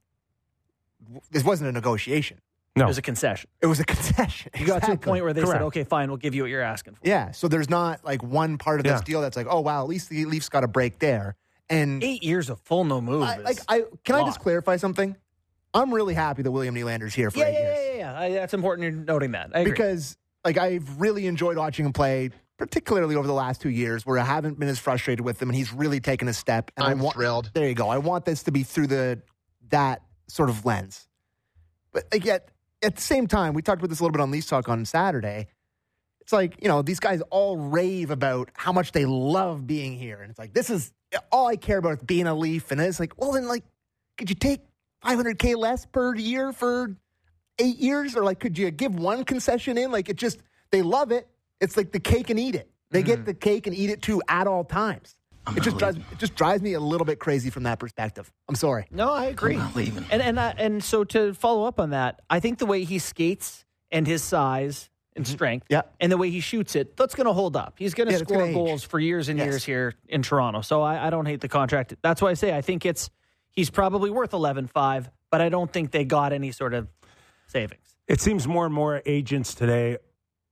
this 1.31 1.43
wasn't 1.43 1.69
a 1.69 1.73
negotiation. 1.73 2.39
No. 2.75 2.85
It 2.85 2.87
was 2.89 2.97
a 2.97 3.01
concession. 3.01 3.49
It 3.61 3.65
was 3.67 3.79
a 3.79 3.83
concession. 3.85 4.51
You 4.57 4.65
got 4.67 4.83
to 4.83 4.91
a 4.93 4.97
point 4.97 5.23
where 5.23 5.33
they 5.33 5.43
said, 5.43 5.61
okay, 5.63 5.83
fine, 5.83 6.09
we'll 6.09 6.17
give 6.17 6.35
you 6.35 6.43
what 6.43 6.51
you're 6.51 6.61
asking 6.61 6.93
for. 6.93 7.01
Yeah. 7.03 7.31
So 7.31 7.47
there's 7.47 7.69
not 7.69 8.05
like 8.05 8.21
one 8.23 8.57
part 8.57 8.79
of 8.79 8.83
this 8.83 8.99
Yeah. 8.99 9.03
deal 9.05 9.21
that's 9.21 9.35
like, 9.35 9.47
oh 9.49 9.61
wow, 9.61 9.81
at 9.81 9.89
least 9.89 10.09
the 10.09 10.25
Leafs 10.25 10.47
got 10.49 10.63
a 10.63 10.67
break 10.67 10.99
there. 10.99 11.35
And 11.69 12.03
Eight 12.03 12.23
years 12.23 12.49
of 12.49 12.59
full 12.61 12.85
no 12.85 13.01
move. 13.01 13.23
I, 13.23 13.37
like, 13.37 13.59
I 13.67 13.83
can 14.03 14.15
I 14.15 14.23
just 14.23 14.39
clarify 14.39 14.77
something? 14.77 15.15
I'm 15.73 15.93
really 15.93 16.13
happy 16.13 16.41
that 16.41 16.51
William 16.51 16.75
Nylander's 16.75 17.13
here 17.13 17.29
for 17.29 17.39
yeah, 17.39 17.45
eight 17.45 17.53
yeah, 17.53 17.59
years 17.59 17.77
yeah, 17.77 17.91
yeah, 17.91 17.97
yeah. 17.97 18.19
I, 18.19 18.29
that's 18.31 18.53
important 18.53 18.83
you're 18.91 19.03
noting 19.03 19.31
that. 19.31 19.51
I 19.53 19.59
agree. 19.59 19.71
because 19.71 20.17
like 20.45 20.57
I've 20.57 20.99
really 20.99 21.27
enjoyed 21.27 21.57
watching 21.57 21.85
him 21.85 21.93
play, 21.93 22.31
particularly 22.57 23.15
over 23.15 23.27
the 23.27 23.33
last 23.33 23.61
two 23.61 23.69
years, 23.69 24.05
where 24.05 24.17
I 24.17 24.23
haven't 24.23 24.59
been 24.59 24.69
as 24.69 24.79
frustrated 24.79 25.25
with 25.25 25.41
him, 25.41 25.49
and 25.49 25.55
he's 25.55 25.73
really 25.73 25.99
taken 25.99 26.27
a 26.27 26.33
step. 26.33 26.71
And 26.77 26.85
I'm 26.85 26.99
I 26.99 27.03
want, 27.03 27.15
thrilled. 27.15 27.51
There 27.53 27.67
you 27.67 27.75
go. 27.75 27.89
I 27.89 27.97
want 27.97 28.25
this 28.25 28.43
to 28.43 28.51
be 28.51 28.63
through 28.63 28.87
the 28.87 29.21
that 29.69 30.01
sort 30.27 30.49
of 30.49 30.65
lens. 30.65 31.07
But 31.91 32.05
like, 32.11 32.25
yet 32.25 32.49
at 32.81 32.95
the 32.95 33.01
same 33.01 33.27
time, 33.27 33.53
we 33.53 33.61
talked 33.61 33.81
about 33.81 33.89
this 33.89 33.99
a 33.99 34.03
little 34.03 34.13
bit 34.13 34.21
on 34.21 34.31
Leafs 34.31 34.47
Talk 34.47 34.69
on 34.69 34.85
Saturday. 34.85 35.47
It's 36.21 36.33
like 36.33 36.61
you 36.61 36.67
know 36.67 36.81
these 36.81 36.99
guys 36.99 37.21
all 37.29 37.57
rave 37.57 38.09
about 38.09 38.49
how 38.53 38.71
much 38.71 38.93
they 38.93 39.05
love 39.05 39.67
being 39.67 39.97
here, 39.97 40.21
and 40.21 40.29
it's 40.29 40.39
like 40.39 40.53
this 40.53 40.69
is 40.69 40.91
all 41.31 41.47
I 41.47 41.55
care 41.55 41.77
about 41.77 41.97
is 41.97 42.03
being 42.03 42.27
a 42.27 42.35
Leaf. 42.35 42.71
And 42.71 42.81
it's 42.81 42.99
like, 42.99 43.17
well, 43.17 43.31
then 43.31 43.47
like, 43.47 43.63
could 44.17 44.29
you 44.29 44.35
take 44.35 44.61
500k 45.05 45.55
less 45.55 45.85
per 45.85 46.15
year 46.15 46.51
for 46.51 46.95
eight 47.59 47.77
years, 47.77 48.15
or 48.15 48.23
like, 48.23 48.39
could 48.39 48.57
you 48.57 48.69
give 48.71 48.95
one 48.95 49.23
concession 49.23 49.77
in? 49.77 49.91
Like, 49.91 50.09
it 50.09 50.17
just 50.17 50.39
they 50.71 50.81
love 50.81 51.11
it. 51.11 51.27
It's 51.59 51.77
like 51.77 51.91
the 51.91 51.99
cake 51.99 52.29
and 52.29 52.39
eat 52.39 52.55
it. 52.55 52.69
They 52.91 53.03
get 53.03 53.25
the 53.25 53.33
cake 53.33 53.67
and 53.67 53.75
eat 53.75 53.89
it 53.89 54.01
too 54.01 54.21
at 54.27 54.47
all 54.47 54.63
times. 54.63 55.15
It 55.55 55.63
just 55.63 55.77
drives 55.77 55.97
it 55.97 56.17
just 56.17 56.35
drives 56.35 56.61
me 56.61 56.73
a 56.73 56.79
little 56.79 57.05
bit 57.05 57.19
crazy 57.19 57.49
from 57.49 57.63
that 57.63 57.79
perspective. 57.79 58.31
I'm 58.49 58.55
sorry. 58.55 58.85
No, 58.91 59.11
I 59.13 59.25
agree. 59.25 59.53
I'm 59.53 59.59
not 59.59 59.75
leaving. 59.75 60.05
And 60.11 60.21
and 60.21 60.39
uh, 60.39 60.53
and 60.57 60.83
so 60.83 61.03
to 61.05 61.33
follow 61.33 61.65
up 61.65 61.79
on 61.79 61.91
that, 61.91 62.21
I 62.29 62.39
think 62.39 62.59
the 62.59 62.65
way 62.65 62.83
he 62.83 62.99
skates 62.99 63.65
and 63.91 64.05
his 64.05 64.23
size 64.23 64.89
and 65.17 65.27
strength, 65.27 65.67
Yeah. 65.69 65.81
and 65.99 66.11
the 66.11 66.17
way 66.17 66.29
he 66.29 66.39
shoots 66.39 66.75
it, 66.75 66.95
that's 66.95 67.15
going 67.15 67.27
to 67.27 67.33
hold 67.33 67.55
up. 67.57 67.75
He's 67.77 67.93
going 67.93 68.07
to 68.07 68.13
Yeah, 68.13 68.19
score 68.19 68.37
gonna 68.37 68.49
age. 68.49 68.55
goals 68.55 68.83
for 68.83 68.99
years 68.99 69.27
and 69.29 69.37
Yes. 69.37 69.45
years 69.47 69.65
here 69.65 69.93
in 70.07 70.21
Toronto. 70.21 70.61
So 70.61 70.81
I, 70.81 71.07
I 71.07 71.09
don't 71.09 71.25
hate 71.25 71.41
the 71.41 71.49
contract. 71.49 71.95
That's 72.01 72.21
why 72.21 72.29
I 72.29 72.33
say 72.35 72.55
I 72.55 72.61
think 72.61 72.85
it's 72.85 73.09
he's 73.51 73.69
probably 73.69 74.09
worth 74.09 74.33
eleven 74.33 74.67
five, 74.67 75.09
but 75.31 75.41
I 75.41 75.49
don't 75.49 75.71
think 75.71 75.91
they 75.91 76.05
got 76.05 76.31
any 76.31 76.51
sort 76.51 76.73
of 76.73 76.87
savings. 77.47 77.95
It 78.07 78.21
seems 78.21 78.47
more 78.47 78.65
and 78.65 78.73
more 78.73 79.01
agents 79.05 79.53
today 79.53 79.97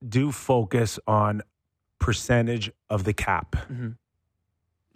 do 0.08 0.32
focus 0.32 1.00
on 1.08 1.42
percentage 2.00 2.70
of 2.90 3.06
the 3.06 3.14
cap. 3.14 3.56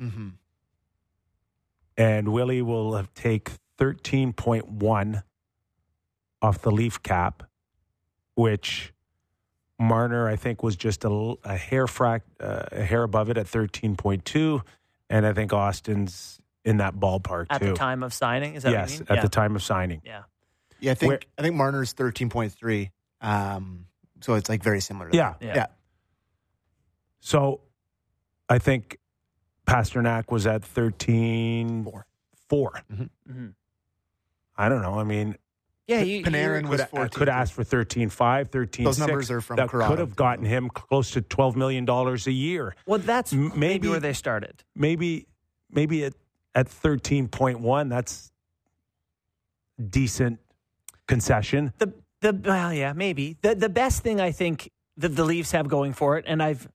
Mm-hmm. 0.02 0.30
And 1.98 2.30
Willie 2.32 2.62
will 2.62 2.96
have 2.96 3.14
take 3.14 3.52
13.1 3.78 5.24
off 6.42 6.62
the 6.62 6.72
Leaf 6.72 7.02
cap, 7.04 7.44
which 8.36 8.94
Marner, 9.80 10.28
I 10.28 10.36
think, 10.36 10.62
was 10.62 10.76
just 10.76 11.06
a, 11.06 11.08
l- 11.08 11.40
a 11.44 11.56
hair 11.56 11.86
frac, 11.86 12.22
uh, 12.40 12.64
a 12.72 12.84
hair 12.84 13.04
above 13.04 13.30
it 13.30 13.38
at 13.38 13.46
13.2. 13.48 14.62
And 15.10 15.26
I 15.26 15.34
think 15.34 15.52
Auston's 15.54 16.40
in 16.66 16.78
that 16.78 16.96
ballpark 16.96 17.48
At 17.50 17.62
too. 17.62 17.70
the 17.70 17.74
time 17.74 18.04
of 18.04 18.14
signing, 18.14 18.56
is 18.56 18.64
that 18.64 18.72
yes, 18.72 18.82
what 18.82 18.92
you 18.92 19.00
mean? 19.00 19.08
at 19.10 19.16
yeah. 19.16 19.22
the 19.22 19.30
time 19.30 19.56
of 19.56 19.64
signing. 19.64 20.02
Yeah. 20.06 20.24
Yeah, 20.82 20.92
I 20.92 20.96
think 20.96 21.10
Where- 21.10 21.20
I 21.38 21.42
think 21.42 21.56
Marner's 21.56 21.94
thirteen 21.94 22.30
point 22.30 22.54
three. 22.54 22.92
Um, 23.22 23.86
so 24.22 24.36
it's 24.36 24.48
like 24.50 24.64
very 24.64 24.80
similar. 24.82 25.10
To 25.10 25.18
Yeah. 25.18 25.34
that. 25.40 25.46
Yeah. 25.46 25.56
yeah. 25.56 25.66
So 27.20 27.62
I 28.48 28.60
think 28.60 28.98
Pastrnak 29.68 30.32
was 30.32 30.48
at 30.48 30.64
thirteen 30.64 31.84
four. 31.84 32.06
Four. 32.50 32.72
4. 32.90 33.10
Mhm. 33.30 33.54
I 34.58 34.70
don't 34.70 34.82
know. 34.82 35.00
I 35.00 35.04
mean, 35.04 35.38
Yeah, 35.90 36.02
you, 36.02 36.24
Panarin 36.24 36.64
you- 36.64 36.70
was 36.70 36.82
could, 36.82 36.86
uh, 36.86 36.88
14. 37.08 37.10
could 37.10 37.30
ask 37.30 37.52
for 37.54 37.64
13.5, 37.64 38.50
13.6. 38.52 38.84
Those 38.84 39.00
numbers 39.00 39.32
are 39.32 39.42
from 39.42 39.56
That 39.56 39.70
Corrado. 39.70 39.90
could 39.90 40.00
have 40.00 40.16
gotten 40.16 40.46
him 40.46 40.70
close 40.70 41.10
to 41.12 41.22
$12 41.24 41.56
million 41.56 41.90
a 41.90 42.30
year. 42.32 42.76
Well, 42.86 43.00
that's 43.00 43.34
maybe, 43.34 43.58
maybe- 43.58 43.88
where 43.88 44.00
they 44.00 44.14
started. 44.14 44.64
Maybe, 44.76 45.26
maybe 45.72 46.04
at, 46.06 46.14
at 46.54 46.68
13.1, 46.68 47.90
that's 47.90 48.32
decent 49.90 50.40
concession. 51.08 51.74
The 51.78 51.94
the 52.22 52.34
well, 52.34 52.74
yeah, 52.74 52.92
maybe 52.94 53.38
the 53.42 53.56
the 53.56 53.70
best 53.70 54.04
thing 54.04 54.20
I 54.20 54.32
think 54.32 54.70
that 54.98 55.10
the 55.16 55.24
Leafs 55.24 55.52
have 55.52 55.70
going 55.70 55.94
for 55.94 56.18
it, 56.18 56.26
and 56.28 56.44
I've 56.44 56.68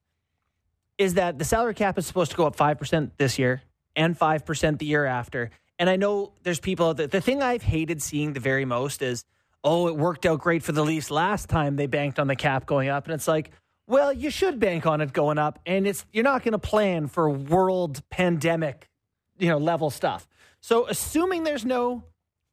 is 0.97 1.15
that 1.15 1.39
the 1.39 1.45
salary 1.45 1.75
cap 1.75 1.99
is 1.99 2.07
supposed 2.07 2.31
to 2.31 2.37
go 2.37 2.47
up 2.47 2.57
five 2.57 2.79
percent 2.79 3.13
this 3.19 3.39
year 3.39 3.61
and 3.95 4.17
five 4.17 4.47
percent 4.47 4.79
the 4.79 4.87
year 4.87 5.05
after. 5.05 5.51
And 5.79 5.91
I 5.91 5.97
know 5.97 6.33
there's 6.43 6.61
people 6.61 6.95
that 6.95 7.11
the 7.11 7.21
thing 7.21 7.43
I've 7.43 7.63
hated 7.63 8.01
seeing 8.01 8.33
the 8.33 8.41
very 8.41 8.65
most 8.65 9.03
is, 9.03 9.25
oh, 9.63 9.89
it 9.89 9.97
worked 9.97 10.25
out 10.27 10.41
great 10.41 10.63
for 10.63 10.73
the 10.73 10.85
Leafs 10.85 11.11
last 11.11 11.49
time 11.49 11.77
they 11.77 11.87
banked 11.87 12.19
on 12.19 12.27
the 12.27 12.37
cap 12.37 12.67
going 12.67 12.89
up, 12.89 13.07
and 13.07 13.15
it's 13.15 13.29
like. 13.29 13.51
Well, 13.87 14.15
you 14.15 14.31
should 14.31 14.59
bank 14.59 14.87
on 14.87 15.03
it 15.03 15.13
going 15.13 15.37
up, 15.37 15.59
and 15.67 15.87
it's 15.87 16.07
you're 16.11 16.25
not 16.25 16.43
going 16.43 16.53
to 16.53 16.59
plan 16.59 17.07
for 17.07 17.29
world 17.29 18.03
pandemic, 18.09 18.89
you 19.37 19.51
know, 19.51 19.59
level 19.59 19.91
stuff. 19.91 20.27
So, 20.63 20.87
assuming 20.87 21.43
there's 21.43 21.67
no 21.67 22.05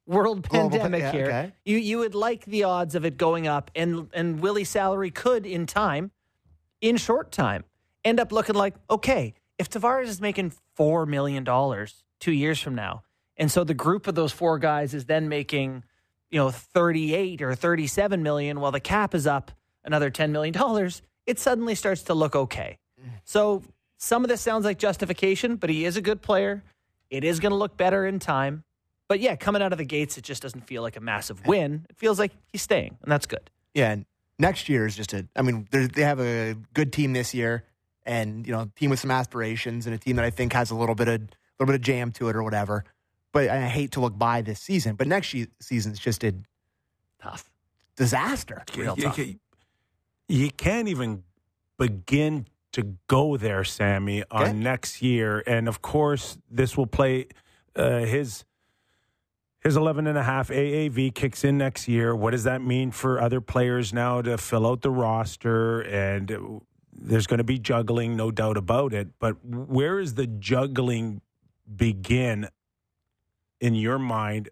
world 0.05 0.43
pandemic 0.43 0.99
yeah, 1.01 1.11
here, 1.11 1.25
okay. 1.27 1.53
you 1.63 1.77
you 1.77 1.99
would 1.99 2.15
like 2.15 2.43
the 2.45 2.65
odds 2.65 2.95
of 2.95 3.05
it 3.05 3.17
going 3.17 3.47
up, 3.47 3.71
and 3.75 4.09
and 4.13 4.41
Willie's 4.41 4.67
salary 4.67 5.11
could 5.11 5.45
in 5.45 5.65
time, 5.65 6.11
in 6.81 6.97
short 6.97 7.31
time, 7.31 7.63
end 8.03 8.19
up 8.19 8.31
looking 8.31 8.55
like 8.55 8.75
okay. 8.89 9.33
If 9.57 9.69
Tavares 9.69 10.07
is 10.07 10.19
making 10.19 10.53
four 10.75 11.05
million 11.05 11.43
dollars 11.43 12.03
two 12.19 12.31
years 12.31 12.59
from 12.59 12.75
now, 12.75 13.03
and 13.37 13.51
so 13.51 13.63
the 13.63 13.73
group 13.73 14.07
of 14.07 14.15
those 14.15 14.31
four 14.31 14.59
guys 14.59 14.93
is 14.93 15.05
then 15.05 15.29
making, 15.29 15.83
you 16.29 16.39
know, 16.39 16.51
thirty 16.51 17.13
eight 17.15 17.41
or 17.41 17.55
thirty 17.55 17.87
seven 17.87 18.23
million, 18.23 18.59
while 18.59 18.71
the 18.71 18.79
cap 18.79 19.15
is 19.15 19.27
up 19.27 19.51
another 19.83 20.09
ten 20.09 20.31
million 20.31 20.53
dollars, 20.53 21.01
it 21.25 21.39
suddenly 21.39 21.75
starts 21.75 22.03
to 22.03 22.13
look 22.13 22.35
okay. 22.35 22.77
So 23.23 23.63
some 23.97 24.23
of 24.23 24.29
this 24.29 24.41
sounds 24.41 24.65
like 24.65 24.77
justification, 24.77 25.55
but 25.55 25.69
he 25.69 25.85
is 25.85 25.97
a 25.97 26.01
good 26.01 26.21
player. 26.21 26.63
It 27.09 27.23
is 27.23 27.39
going 27.39 27.51
to 27.51 27.55
look 27.55 27.77
better 27.77 28.05
in 28.05 28.19
time. 28.19 28.63
But 29.07 29.19
yeah, 29.19 29.35
coming 29.35 29.61
out 29.61 29.73
of 29.73 29.77
the 29.77 29.85
gates, 29.85 30.17
it 30.17 30.23
just 30.23 30.41
doesn't 30.41 30.67
feel 30.67 30.81
like 30.81 30.95
a 30.95 31.01
massive 31.01 31.45
win. 31.45 31.85
It 31.89 31.97
feels 31.97 32.17
like 32.17 32.31
he's 32.47 32.61
staying, 32.61 32.97
and 33.01 33.11
that's 33.11 33.25
good. 33.25 33.49
Yeah, 33.73 33.91
and 33.91 34.05
next 34.39 34.69
year 34.69 34.85
is 34.85 34.95
just 34.95 35.13
a. 35.13 35.27
I 35.35 35.41
mean, 35.41 35.67
they 35.71 36.03
have 36.03 36.21
a 36.21 36.55
good 36.73 36.93
team 36.93 37.11
this 37.11 37.33
year, 37.33 37.65
and 38.05 38.45
you 38.47 38.53
know, 38.53 38.61
a 38.61 38.79
team 38.79 38.89
with 38.89 38.99
some 38.99 39.11
aspirations, 39.11 39.85
and 39.85 39.93
a 39.93 39.97
team 39.97 40.15
that 40.15 40.25
I 40.25 40.29
think 40.29 40.53
has 40.53 40.71
a 40.71 40.75
little 40.75 40.95
bit 40.95 41.09
of 41.09 41.15
a 41.15 41.27
little 41.59 41.73
bit 41.73 41.75
of 41.75 41.81
jam 41.81 42.11
to 42.13 42.29
it 42.29 42.35
or 42.35 42.43
whatever. 42.43 42.85
But 43.33 43.49
I 43.49 43.67
hate 43.67 43.91
to 43.91 44.01
look 44.01 44.17
by 44.17 44.41
this 44.41 44.59
season, 44.59 44.95
but 44.95 45.07
next 45.07 45.33
ye- 45.33 45.47
season's 45.61 45.99
just 45.99 46.23
a 46.23 46.33
Tough. 47.21 47.49
disaster. 47.95 48.63
Real 48.75 48.95
you, 48.97 49.03
tough. 49.03 49.17
you- 49.17 49.39
you 50.27 50.51
can't 50.51 50.87
even 50.87 51.23
begin 51.77 52.47
to 52.73 52.97
go 53.07 53.35
there, 53.37 53.63
Sammy, 53.63 54.23
on 54.31 54.41
Okay. 54.43 54.53
next 54.53 55.01
year. 55.01 55.43
And 55.45 55.67
of 55.67 55.81
course, 55.81 56.37
this 56.49 56.77
will 56.77 56.87
play 56.87 57.27
uh, 57.75 57.99
his 57.99 58.43
his 59.63 59.77
11 59.77 60.07
and 60.07 60.17
a 60.17 60.23
half 60.23 60.49
AAV 60.49 61.11
kicks 61.13 61.43
in 61.43 61.57
next 61.57 61.87
year. 61.87 62.15
What 62.15 62.31
does 62.31 62.45
that 62.45 62.61
mean 62.63 62.89
for 62.91 63.21
other 63.21 63.39
players 63.41 63.93
now 63.93 64.19
to 64.23 64.37
fill 64.39 64.65
out 64.65 64.81
the 64.81 64.89
roster? 64.89 65.81
And 65.81 66.61
there's 66.91 67.27
going 67.27 67.37
to 67.37 67.43
be 67.43 67.59
juggling, 67.59 68.15
no 68.17 68.31
doubt 68.31 68.57
about 68.57 68.91
it. 68.91 69.19
But 69.19 69.45
where 69.45 69.99
is 69.99 70.15
the 70.15 70.25
juggling 70.25 71.21
begin 71.73 72.49
in 73.61 73.75
your 73.75 73.97
mind? 73.99 74.49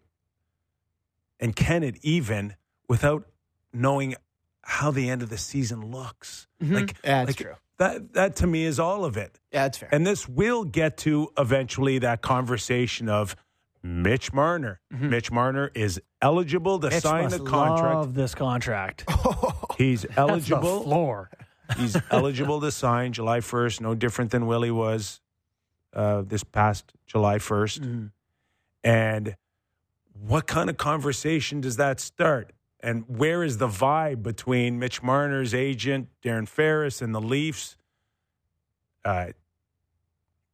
And 1.40 1.56
can 1.56 1.84
it 1.84 1.98
even 2.02 2.56
without 2.88 3.26
knowing 3.74 4.16
how 4.64 4.92
the 4.92 5.10
end 5.10 5.22
of 5.22 5.30
the 5.30 5.38
season 5.38 5.92
looks? 5.92 6.48
Mhm. 6.62 6.74
Like, 6.74 6.96
Yeah, 7.04 7.26
that's 7.26 7.28
like 7.30 7.38
true. 7.38 7.56
that 7.78 8.14
that 8.14 8.36
to 8.38 8.48
me 8.48 8.64
is 8.66 8.80
all 8.80 9.04
of 9.06 9.18
it. 9.18 9.40
Yeah, 9.52 9.64
that's 9.64 9.78
fair. 9.78 9.90
And 9.92 10.06
this 10.06 10.28
will 10.30 10.64
get 10.64 10.98
to 10.98 11.32
eventually 11.38 12.00
that 12.00 12.22
conversation 12.22 13.10
of 13.10 13.36
Mitch 13.82 14.34
Marner. 14.34 14.82
Mitch 14.92 15.32
Marner 15.32 15.72
is 15.74 16.02
eligible 16.22 16.80
to 16.80 16.88
Mm-hmm. 16.88 16.96
Mitch 16.96 17.04
sign 17.04 17.30
the 17.30 17.40
contract. 17.40 17.96
Love 17.96 18.14
this 18.14 18.36
contract. 18.36 19.10
He's 19.78 20.06
eligible. 20.18 20.84
floor. 20.84 21.30
He's 21.78 21.96
eligible 22.12 22.60
to 22.62 22.72
sign 22.72 23.14
July 23.14 23.40
1st, 23.40 23.80
no 23.80 23.96
different 23.96 24.32
than 24.32 24.48
Willie 24.48 24.72
was 24.72 25.22
uh, 25.94 26.24
this 26.24 26.44
past 26.44 26.92
July 27.08 27.38
1st. 27.38 27.80
Mm-hmm. 27.80 28.06
And 28.84 29.36
what 30.14 30.48
kind 30.48 30.70
of 30.70 30.78
conversation 30.78 31.62
does 31.62 31.78
that 31.78 32.00
start? 32.00 32.54
And 32.82 33.04
where 33.08 33.44
is 33.44 33.58
the 33.58 33.68
vibe 33.68 34.24
between 34.24 34.80
Mitch 34.80 35.04
Marner's 35.04 35.54
agent, 35.54 36.08
Darren 36.24 36.48
Ferris, 36.48 37.02
and 37.02 37.14
the 37.14 37.20
Leafs? 37.22 37.76
Uh, 39.04 39.28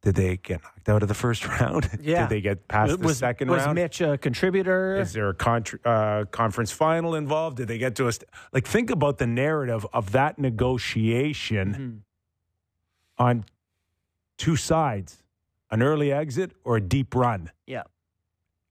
did 0.01 0.15
they 0.15 0.37
get 0.37 0.61
knocked 0.63 0.87
out 0.89 1.01
of 1.03 1.07
the 1.07 1.13
first 1.15 1.47
round? 1.59 1.87
Yeah. 2.01 2.21
did 2.21 2.29
they 2.29 2.41
get 2.41 2.67
past 2.67 2.99
the 2.99 3.05
was, 3.05 3.17
second 3.17 3.49
was 3.49 3.59
round? 3.65 3.77
Was 3.77 3.83
Mitch 3.83 4.01
a 4.01 4.17
contributor? 4.17 4.97
Is 4.97 5.13
there 5.13 5.29
a 5.29 5.63
uh, 5.85 6.25
conference 6.25 6.71
final 6.71 7.15
involved? 7.15 7.57
Did 7.57 7.67
they 7.67 7.77
get 7.77 7.95
to 7.95 8.07
a 8.07 8.11
st- 8.11 8.29
like? 8.53 8.67
Think 8.67 8.89
about 8.89 9.17
the 9.19 9.27
narrative 9.27 9.85
of 9.93 10.11
that 10.11 10.37
negotiation 10.39 12.03
Mhm. 13.19 13.23
on 13.23 13.45
two 14.37 14.55
sides: 14.55 15.23
an 15.71 15.81
early 15.83 16.11
exit 16.11 16.51
or 16.63 16.77
a 16.77 16.81
deep 16.81 17.13
run. 17.15 17.51
Yeah. 17.67 17.83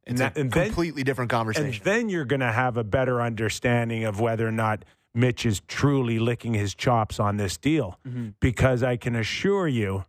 It's 0.07 0.21
And 0.21 0.37
a 0.37 0.41
and 0.41 0.51
then- 0.53 0.67
completely 0.67 1.03
different 1.03 1.33
And 1.33 1.75
then 1.83 2.09
you're 2.09 2.25
going 2.25 2.41
to 2.41 2.53
have 2.53 2.77
a 2.77 2.85
better 2.85 3.23
understanding 3.23 4.05
of 4.05 4.21
whether 4.21 4.47
or 4.47 4.53
not 4.53 4.85
Mitch 5.15 5.47
is 5.47 5.61
truly 5.69 6.19
licking 6.19 6.55
his 6.55 6.75
chops 6.75 7.19
on 7.21 7.37
this 7.37 7.57
deal. 7.57 7.99
Mhm. 8.07 8.35
Because 8.41 8.83
I 8.83 8.97
can 8.97 9.15
assure 9.15 9.69
you 9.69 10.05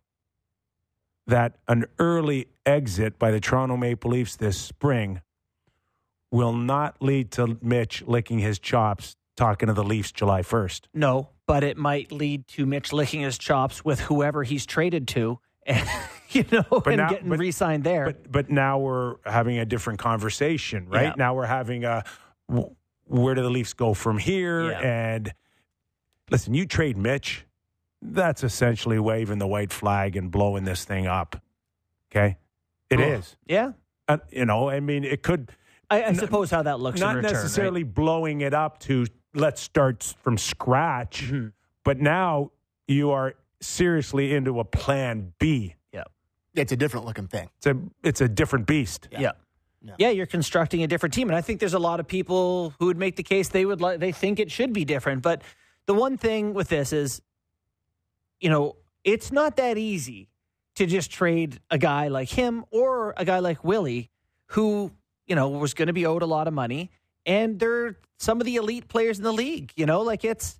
that 1.26 1.58
an 1.68 1.86
early 1.98 2.48
exit 2.64 3.18
by 3.18 3.30
the 3.30 3.40
Toronto 3.40 3.76
Maple 3.76 4.10
Leafs 4.10 4.36
this 4.36 4.58
spring 4.60 5.20
will 6.30 6.52
not 6.52 7.00
lead 7.00 7.30
to 7.32 7.56
Mitch 7.62 8.02
licking 8.02 8.40
his 8.40 8.58
chops 8.58 9.16
talking 9.36 9.66
to 9.68 9.72
the 9.72 9.84
Leafs 9.84 10.12
July 10.12 10.42
1st. 10.42 10.88
No, 10.94 11.30
but 11.46 11.62
it 11.62 11.76
might 11.76 12.10
lead 12.10 12.46
to 12.48 12.66
Mitch 12.66 12.92
licking 12.92 13.20
his 13.20 13.38
chops 13.38 13.84
with 13.84 14.00
whoever 14.00 14.42
he's 14.42 14.66
traded 14.66 15.06
to, 15.08 15.38
and 15.64 15.88
you 16.30 16.44
know, 16.52 16.82
and 16.86 16.96
now- 16.96 17.10
getting 17.10 17.28
but- 17.28 17.38
re-signed 17.38 17.84
there. 17.84 18.06
But 18.06 18.30
but 18.32 18.50
now 18.50 18.78
we're 18.78 19.16
having 19.24 19.58
a 19.58 19.64
different 19.64 19.98
conversation, 19.98 20.88
right? 20.88 21.04
Yeah. 21.08 21.14
Now 21.16 21.34
we're 21.34 21.46
having 21.46 21.84
a 21.84 22.04
where 23.08 23.34
do 23.34 23.42
the 23.42 23.50
Leafs 23.50 23.72
go 23.74 23.94
from 23.94 24.18
here? 24.18 24.70
Yeah. 24.70 24.80
And 24.80 25.34
listen, 26.30 26.54
you 26.54 26.66
trade 26.66 26.96
Mitch, 26.96 27.44
that's 28.02 28.42
essentially 28.44 28.98
waving 28.98 29.38
the 29.38 29.46
white 29.46 29.72
flag 29.72 30.16
and 30.16 30.30
blowing 30.30 30.64
this 30.64 30.84
thing 30.84 31.06
up. 31.06 31.40
Okay, 32.10 32.36
It 32.90 33.00
is. 33.00 33.36
yeah, 33.46 33.72
Uh, 34.08 34.18
you 34.30 34.44
know, 34.44 34.68
I 34.68 34.80
mean, 34.80 35.04
it 35.04 35.22
could 35.22 35.50
I, 35.90 36.04
I 36.04 36.12
suppose 36.14 36.50
how 36.50 36.62
that 36.62 36.80
looks. 36.80 36.98
not 37.00 37.10
in 37.10 37.16
return, 37.18 37.32
right? 37.32 37.42
necessarily 37.42 37.82
blowing 37.84 38.40
it 38.40 38.54
up 38.54 38.78
to 38.80 39.06
let's 39.34 39.60
start 39.60 40.02
from 40.20 40.38
scratch, 40.38 41.24
Mhm. 41.30 41.52
but 41.84 42.00
now 42.00 42.50
you 42.88 43.10
are 43.10 43.34
seriously 43.60 44.34
into 44.34 44.58
a 44.60 44.64
plan 44.64 45.32
B. 45.38 45.74
Yeah. 46.56 46.62
it's 46.62 46.72
a 46.72 46.76
different 46.76 47.06
looking 47.06 47.28
thing. 47.28 47.50
It's 47.58 47.66
a 47.66 47.76
it's 48.02 48.20
a 48.20 48.28
different 48.28 48.66
beast. 48.66 49.08
Yeah. 49.10 49.32
Yeah. 49.82 49.94
yeah. 49.98 50.10
you're 50.10 50.26
constructing 50.26 50.82
a 50.82 50.86
different 50.86 51.14
team, 51.14 51.28
and 51.28 51.36
I 51.36 51.40
think 51.40 51.60
there's 51.60 51.74
a 51.74 51.78
lot 51.78 52.00
of 52.00 52.08
people 52.08 52.74
who 52.78 52.86
would 52.86 52.96
make 52.96 53.16
the 53.16 53.22
case 53.22 53.48
they 53.48 53.64
would 53.64 53.80
like 53.80 54.00
they 54.00 54.12
think 54.12 54.40
it 54.40 54.50
should 54.50 54.72
be 54.72 54.84
different. 54.84 55.22
But 55.22 55.42
the 55.86 55.94
one 55.94 56.16
thing 56.16 56.54
with 56.54 56.68
this 56.68 56.92
is, 56.92 57.22
you 58.40 58.48
know, 58.48 58.76
it's 59.04 59.30
not 59.30 59.56
that 59.56 59.78
easy 59.78 60.28
to 60.74 60.86
just 60.86 61.10
trade 61.10 61.60
a 61.70 61.78
guy 61.78 62.08
like 62.08 62.28
him 62.28 62.64
or 62.70 63.14
a 63.16 63.24
guy 63.24 63.38
like 63.38 63.64
Willie, 63.64 64.10
who 64.48 64.90
you 65.26 65.34
know 65.34 65.48
was 65.48 65.74
going 65.74 65.88
to 65.88 65.92
be 65.92 66.06
owed 66.06 66.22
a 66.22 66.26
lot 66.26 66.48
of 66.48 66.54
money, 66.54 66.90
and 67.24 67.58
they're 67.58 67.98
some 68.18 68.40
of 68.40 68.46
the 68.46 68.56
elite 68.56 68.88
players 68.88 69.18
in 69.18 69.24
the 69.24 69.32
league. 69.32 69.72
You 69.76 69.86
know, 69.86 70.02
like 70.02 70.24
it's. 70.24 70.58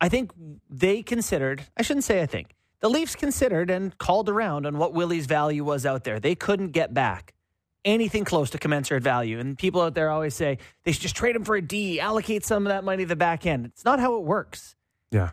I 0.00 0.08
think 0.08 0.32
they 0.68 1.02
considered. 1.02 1.64
I 1.76 1.82
shouldn't 1.82 2.04
say. 2.04 2.20
I 2.22 2.26
think 2.26 2.54
the 2.84 2.90
Leafs 2.90 3.16
considered 3.16 3.70
and 3.70 3.96
called 3.96 4.28
around 4.28 4.66
on 4.66 4.76
what 4.76 4.92
Willie's 4.92 5.24
value 5.24 5.64
was 5.64 5.86
out 5.86 6.04
there. 6.04 6.20
They 6.20 6.34
couldn't 6.34 6.72
get 6.72 6.92
back 6.92 7.32
anything 7.82 8.26
close 8.26 8.50
to 8.50 8.58
commensurate 8.58 9.02
value. 9.02 9.38
And 9.38 9.56
people 9.56 9.80
out 9.80 9.94
there 9.94 10.10
always 10.10 10.34
say 10.34 10.58
they 10.82 10.92
should 10.92 11.00
just 11.00 11.16
trade 11.16 11.34
him 11.34 11.44
for 11.44 11.56
a 11.56 11.62
D, 11.62 11.98
allocate 11.98 12.44
some 12.44 12.66
of 12.66 12.70
that 12.70 12.84
money 12.84 13.04
to 13.04 13.08
the 13.08 13.16
back 13.16 13.46
end. 13.46 13.64
It's 13.64 13.86
not 13.86 14.00
how 14.00 14.16
it 14.16 14.24
works. 14.24 14.76
Yeah. 15.10 15.30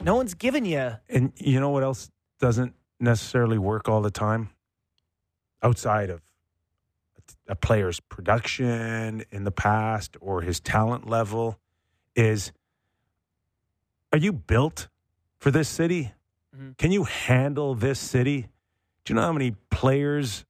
No 0.00 0.14
one's 0.14 0.32
giving 0.32 0.64
you. 0.64 0.92
And 1.10 1.34
you 1.36 1.60
know 1.60 1.68
what 1.68 1.82
else 1.82 2.10
doesn't 2.40 2.72
necessarily 2.98 3.58
work 3.58 3.90
all 3.90 4.00
the 4.00 4.10
time? 4.10 4.48
Outside 5.62 6.08
of 6.08 6.22
a 7.46 7.56
player's 7.56 8.00
production 8.00 9.22
in 9.30 9.44
the 9.44 9.52
past 9.52 10.16
or 10.22 10.40
his 10.40 10.60
talent 10.60 11.06
level 11.06 11.58
is 12.14 12.52
are 14.14 14.18
you 14.18 14.32
built 14.32 14.88
for 15.36 15.50
this 15.50 15.68
city? 15.68 16.14
Mhm. 16.56 16.76
Can 16.78 16.92
you 16.92 17.04
handle 17.04 17.74
this 17.74 17.98
city? 17.98 18.48
Do 19.04 19.12
you 19.12 19.14
know 19.16 19.22
how 19.22 19.32
many 19.32 19.52
players 19.70 20.44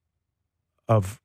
of 0.88 1.20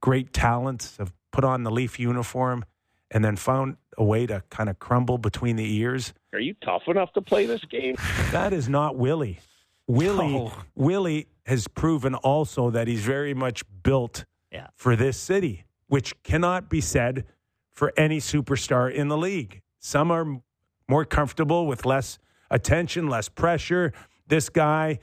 great 0.00 0.32
talents 0.32 0.96
have 0.98 1.12
put 1.30 1.44
on 1.44 1.62
the 1.64 1.70
Leaf 1.70 1.98
uniform 1.98 2.64
and 3.10 3.24
then 3.24 3.36
found 3.36 3.76
a 3.98 4.04
way 4.04 4.26
to 4.26 4.42
kind 4.50 4.68
of 4.70 4.78
crumble 4.78 5.18
between 5.18 5.56
the 5.56 5.74
ears? 5.76 6.14
Are 6.32 6.38
you 6.40 6.54
tough 6.64 6.82
enough 6.86 7.12
to 7.14 7.20
play 7.22 7.46
this 7.46 7.64
game? 7.64 7.96
That 8.32 8.52
is 8.52 8.68
not 8.68 8.96
Willie. 8.96 9.40
Willie 9.86 10.32
No. 10.32 10.52
Willie 10.74 11.26
has 11.46 11.68
proven 11.68 12.14
also 12.14 12.70
that 12.70 12.86
he's 12.88 13.02
very 13.04 13.34
much 13.34 13.64
built 13.82 14.24
Yeah. 14.50 14.68
for 14.74 14.96
this 14.96 15.18
city, 15.18 15.64
which 15.88 16.20
cannot 16.22 16.68
be 16.70 16.80
said 16.80 17.26
for 17.70 17.92
any 17.96 18.18
superstar 18.18 18.90
in 18.92 19.08
the 19.08 19.16
league. 19.18 19.60
Some 19.78 20.10
are 20.10 20.40
more 20.88 21.04
comfortable 21.04 21.66
with 21.66 21.84
less 21.84 22.18
attention, 22.50 23.08
less 23.08 23.28
pressure. 23.28 23.92
This 24.26 24.48
guy, 24.48 24.98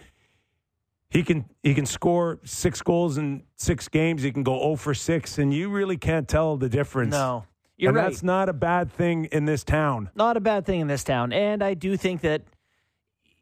he 1.10 1.24
can 1.24 1.46
he 1.64 1.74
can 1.74 1.86
score 1.86 2.40
six 2.44 2.82
goals 2.82 3.18
in 3.18 3.44
six 3.56 3.88
games. 3.88 4.22
He 4.24 4.32
can 4.32 4.44
go 4.44 4.60
0 4.60 4.76
for 4.76 4.94
six, 4.94 5.38
and 5.38 5.54
you 5.54 5.70
really 5.70 5.98
can't 5.98 6.28
tell 6.28 6.58
the 6.58 6.70
difference. 6.70 7.12
No, 7.12 7.46
you're 7.78 7.90
and 7.90 7.98
right. 7.98 8.10
that's 8.10 8.24
not 8.24 8.50
a 8.50 8.54
bad 8.54 8.92
thing 8.92 9.26
in 9.26 9.46
this 9.46 9.64
town. 9.64 10.10
not 10.16 10.38
a 10.38 10.42
bad 10.42 10.66
thing 10.66 10.80
in 10.80 10.88
this 10.88 11.04
town. 11.04 11.34
And 11.34 11.64
I 11.64 11.74
do 11.74 11.98
think 11.98 12.22
that, 12.22 12.44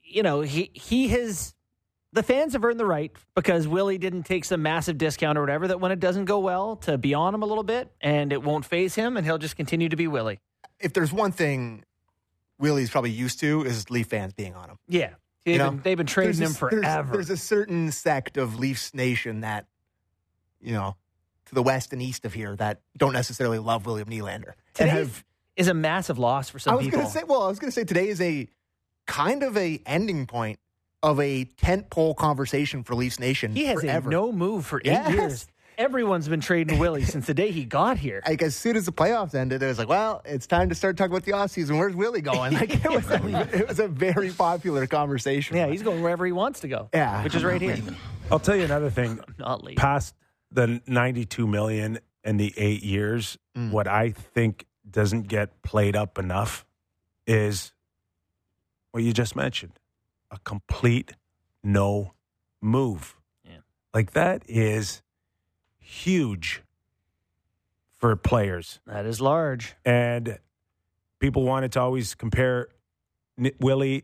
you 0.03 0.23
know, 0.23 0.41
he 0.41 0.71
he 0.73 1.09
has 1.09 1.53
the 2.13 2.23
fans 2.23 2.53
have 2.53 2.63
earned 2.63 2.79
the 2.79 2.85
right 2.85 3.11
because 3.35 3.67
Willie 3.67 3.97
didn't 3.97 4.23
take 4.23 4.45
some 4.45 4.61
massive 4.61 4.97
discount 4.97 5.37
or 5.37 5.41
whatever. 5.41 5.67
That 5.67 5.79
when 5.79 5.91
it 5.91 5.99
doesn't 5.99 6.25
go 6.25 6.39
well, 6.39 6.77
to 6.77 6.97
be 6.97 7.13
on 7.13 7.33
him 7.35 7.43
a 7.43 7.45
little 7.45 7.63
bit, 7.63 7.91
and 8.01 8.31
it 8.31 8.41
won't 8.41 8.65
phase 8.65 8.95
him, 8.95 9.17
and 9.17 9.25
he'll 9.25 9.37
just 9.37 9.55
continue 9.55 9.89
to 9.89 9.95
be 9.95 10.07
Willie. 10.07 10.39
If 10.79 10.93
there's 10.93 11.11
one 11.11 11.31
thing 11.31 11.83
Willie's 12.59 12.89
probably 12.89 13.11
used 13.11 13.39
to 13.41 13.63
is 13.63 13.89
Leaf 13.89 14.07
fans 14.07 14.33
being 14.33 14.55
on 14.55 14.69
him. 14.69 14.77
Yeah, 14.87 15.13
they've, 15.47 15.53
You 15.53 15.59
know, 15.59 15.71
been, 15.71 15.81
they've 15.81 15.97
been 15.97 16.05
trading 16.07 16.33
him 16.35 16.41
a- 16.41 16.47
there's- 16.47 16.57
forever. 16.57 17.13
There's, 17.13 17.29
a 17.29 17.37
certain 17.37 17.91
sect 17.91 18.37
of 18.37 18.59
Leafs 18.59 18.93
Nation 18.93 19.41
that, 19.41 19.65
you 20.61 20.73
know, 20.73 20.95
to 21.45 21.55
the 21.55 21.63
west 21.63 21.93
and 21.93 22.01
east 22.01 22.25
of 22.25 22.33
here 22.33 22.55
that 22.57 22.81
don't 22.97 23.13
necessarily 23.13 23.57
love 23.59 23.85
William 23.85 24.09
Nylander. 24.09 24.51
Today 24.73 24.89
have, 24.89 25.23
is 25.55 25.67
a 25.69 25.73
massive 25.73 26.19
loss 26.19 26.49
for 26.49 26.59
some 26.59 26.73
I 26.73 26.75
was 26.75 26.85
people. 26.85 26.99
going 26.99 27.11
to 27.11 27.17
say, 27.19 27.23
well, 27.25 27.43
I 27.43 27.47
was 27.47 27.59
going 27.59 27.69
to 27.69 27.73
say 27.73 27.85
today 27.85 28.09
is 28.09 28.19
a 28.21 28.47
kind 29.05 29.41
of 29.43 29.55
a 29.57 29.81
ending 29.85 30.25
point 30.25 30.59
of 31.01 31.19
a 31.21 31.45
tent 31.45 31.89
pole 31.89 32.13
conversation 32.13 32.83
for 32.83 32.95
Leafs 32.95 33.19
Nation. 33.19 33.55
he 33.55 33.65
has 33.67 33.79
forever. 33.79 34.09
a 34.09 34.11
no 34.11 34.31
move 34.33 34.65
for 34.65 34.79
eight 34.81 34.87
Yes. 34.87 35.11
years. 35.13 35.47
Everyone's 35.77 36.27
been 36.27 36.39
trading 36.41 36.79
Willie 36.79 37.03
since 37.03 37.27
the 37.27 37.33
day 37.35 37.51
he 37.51 37.63
got 37.63 37.97
here. 37.99 38.23
like 38.27 38.41
as 38.41 38.55
soon 38.55 38.75
as 38.75 38.85
the 38.85 38.91
playoffs 38.91 39.35
ended, 39.35 39.61
it 39.61 39.67
was 39.67 39.77
like, 39.77 39.87
well, 39.87 40.21
it's 40.25 40.47
time 40.47 40.69
to 40.69 40.75
start 40.75 40.97
talking 40.97 41.11
about 41.11 41.23
the 41.23 41.33
offseason. 41.33 41.77
Where's 41.77 41.95
Willie 41.95 42.21
going? 42.21 42.53
Like 42.55 42.83
it 42.83 42.89
was, 42.91 43.07
a, 43.11 43.49
it 43.53 43.67
was 43.67 43.79
a 43.79 43.87
very 43.87 44.31
popular 44.31 44.87
conversation. 44.87 45.55
Yeah, 45.55 45.67
he's 45.67 45.83
going 45.83 46.01
wherever 46.01 46.25
he 46.25 46.31
wants 46.31 46.61
to 46.61 46.67
go. 46.67 46.89
Yeah. 46.93 47.23
which 47.23 47.35
is 47.35 47.43
right 47.43 47.61
here. 47.61 47.77
I'll 48.31 48.39
tell 48.39 48.55
you 48.55 48.63
another 48.63 48.89
thing. 48.89 49.19
Not 49.37 49.63
leave. 49.63 49.77
past 49.77 50.15
the 50.51 50.81
92 50.87 51.45
million 51.45 51.99
and 52.23 52.39
the 52.39 52.53
eight 52.57 52.83
years, 52.83 53.37
Mm. 53.55 53.71
what 53.71 53.87
I 53.87 54.11
think 54.11 54.65
doesn't 54.89 55.27
get 55.27 55.61
played 55.63 55.95
up 55.95 56.17
enough 56.19 56.65
is 57.25 57.73
what 58.91 59.03
you 59.03 59.13
just 59.13 59.35
mentioned 59.35 59.79
a 60.31 60.37
complete 60.43 61.13
no 61.63 62.13
move. 62.61 63.15
Yeah. 63.43 63.57
Like 63.93 64.11
that 64.11 64.43
is 64.47 65.01
huge 65.87 66.61
for 67.95 68.15
players. 68.15 68.79
That 68.85 69.05
is 69.05 69.21
large. 69.21 69.75
And 69.85 70.37
people 71.19 71.43
wanted 71.43 71.71
to 71.73 71.81
always 71.81 72.13
compare 72.13 72.67
Willie 73.59 74.03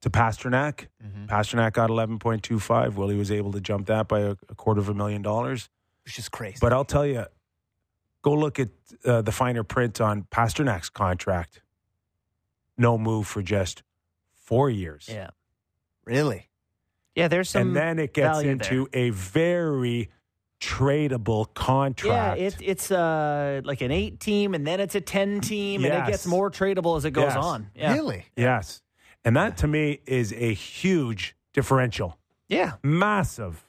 to 0.00 0.10
Pastrnak. 0.10 0.86
Mhm. 1.04 1.26
Pastrnak 1.26 1.72
got 1.74 1.90
11.25. 1.90 2.96
Willie 2.96 3.16
was 3.16 3.30
able 3.30 3.52
to 3.52 3.60
jump 3.60 3.86
that 3.86 4.08
by 4.08 4.20
a, 4.20 4.30
a 4.48 4.54
quarter 4.54 4.80
of 4.80 4.88
a 4.88 4.94
million 4.94 5.22
dollars. 5.22 5.68
It's 6.06 6.14
just 6.16 6.30
crazy. 6.32 6.58
But 6.60 6.72
I'll 6.72 6.84
tell 6.84 7.06
you, 7.06 7.26
go 8.22 8.32
look 8.32 8.58
at 8.58 8.68
uh, 9.04 9.22
the 9.22 9.32
finer 9.32 9.62
print 9.62 10.00
on 10.00 10.24
Pastrnak's 10.24 10.88
contract. 10.90 11.60
No 12.78 12.96
move 12.98 13.26
for 13.26 13.42
just 13.42 13.82
four 14.34 14.70
years. 14.70 15.08
Yeah, 15.10 15.30
really, 16.04 16.48
yeah. 17.14 17.28
There's 17.28 17.48
some. 17.50 17.68
and 17.68 17.76
then 17.76 17.98
it 17.98 18.12
gets 18.12 18.40
into 18.40 18.86
a 18.92 19.10
very 19.10 20.10
tradable 20.60 21.52
contract. 21.54 22.04
Yeah, 22.04 22.28
contract. 22.34 22.62
it, 22.62 22.68
it's 22.68 22.90
uh, 22.90 23.60
like 23.64 23.80
an 23.80 23.90
eight 23.90 24.20
team, 24.20 24.54
and 24.54 24.66
then 24.66 24.80
it's 24.80 24.94
a 24.94 25.00
ten 25.00 25.40
team, 25.40 25.84
and 25.84 25.94
it 25.94 26.06
gets 26.10 26.26
more 26.26 26.50
tradable 26.50 26.96
as 26.96 27.04
it 27.04 27.10
goes 27.12 27.24
Yes. 27.34 27.36
on. 27.36 27.70
Yeah, 27.74 27.92
really. 27.94 28.24
yes. 28.36 28.82
And 29.24 29.36
that 29.36 29.56
to 29.58 29.66
me 29.66 30.00
is 30.06 30.32
a 30.32 30.54
huge 30.54 31.34
differential. 31.52 32.18
yeah. 32.48 32.72
Massive. 32.82 33.64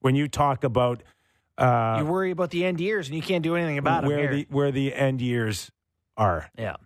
When 0.00 0.14
you 0.16 0.26
talk 0.26 0.64
about 0.64 1.02
uh, 1.58 1.96
you 2.00 2.06
worry 2.06 2.30
about 2.32 2.50
the 2.50 2.64
end 2.64 2.80
years, 2.80 3.06
and 3.08 3.14
you 3.16 3.22
can't 3.22 3.42
do 3.44 3.54
anything 3.54 3.78
about 3.78 4.04
where 4.04 4.16
them 4.16 4.20
here. 4.26 4.32
the 4.32 4.46
where 4.50 4.72
the 4.72 4.94
end 4.94 5.20
years 5.20 5.70
are. 6.16 6.50
yeah. 6.58 6.76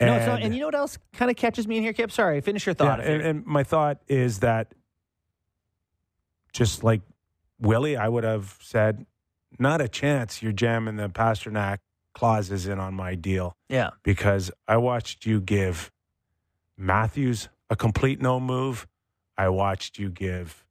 no, 0.00 0.14
it's 0.14 0.26
not, 0.26 0.36
And- 0.36 0.44
and 0.44 0.54
you 0.54 0.60
know 0.60 0.66
what 0.66 0.74
else 0.74 0.98
kind 1.12 1.30
of 1.30 1.36
catches 1.36 1.66
me 1.66 1.76
in 1.78 1.82
here, 1.82 1.92
Kip? 1.92 2.12
Sorry, 2.12 2.40
finish 2.40 2.66
your 2.66 2.74
thought. 2.74 2.98
Yeah, 3.00 3.06
and, 3.10 3.22
and 3.22 3.46
my 3.46 3.64
thought 3.64 3.98
is 4.06 4.40
that 4.40 4.74
just 6.52 6.84
like 6.84 7.00
Willie, 7.60 7.96
I 7.96 8.08
would 8.08 8.24
have 8.24 8.56
said, 8.60 9.06
not 9.58 9.80
a 9.80 9.88
chance 9.88 10.42
you're 10.42 10.52
jamming 10.52 10.96
the 10.96 11.08
Pastrnak 11.08 11.78
clauses 12.14 12.66
in 12.66 12.78
on 12.78 12.94
my 12.94 13.14
deal 13.14 13.56
yeah, 13.68 13.90
because 14.02 14.50
I 14.68 14.76
watched 14.76 15.26
you 15.26 15.40
give 15.40 15.90
Matthews 16.76 17.48
a 17.70 17.76
complete 17.76 18.20
no 18.20 18.40
move. 18.40 18.86
I 19.36 19.48
watched 19.48 19.98
you 19.98 20.10
give 20.10 20.64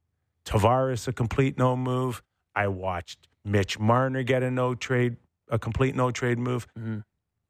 Tavares 0.44 1.08
a 1.08 1.12
complete 1.12 1.58
no 1.58 1.76
move. 1.76 2.22
I 2.54 2.68
watched 2.68 3.28
Mitch 3.44 3.78
Marner 3.78 4.22
get 4.22 4.42
a 4.42 4.50
no 4.50 4.74
trade, 4.74 5.16
a 5.48 5.58
complete 5.58 5.94
no 5.94 6.10
trade 6.10 6.38
move. 6.38 6.66
Mhm. 6.78 7.04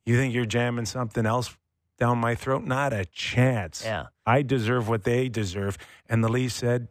You 0.06 0.16
think 0.16 0.34
you're 0.34 0.44
jamming 0.44 0.86
something 0.86 1.26
else 1.26 1.56
down 1.98 2.18
my 2.18 2.34
throat? 2.34 2.64
Not 2.64 2.92
a 2.92 3.04
chance. 3.04 3.82
yeah, 3.84 4.06
I 4.26 4.42
deserve 4.42 4.88
what 4.88 5.04
they 5.04 5.28
deserve. 5.28 5.78
And 6.08 6.22
the 6.22 6.28
Leafs 6.28 6.54
said, 6.56 6.88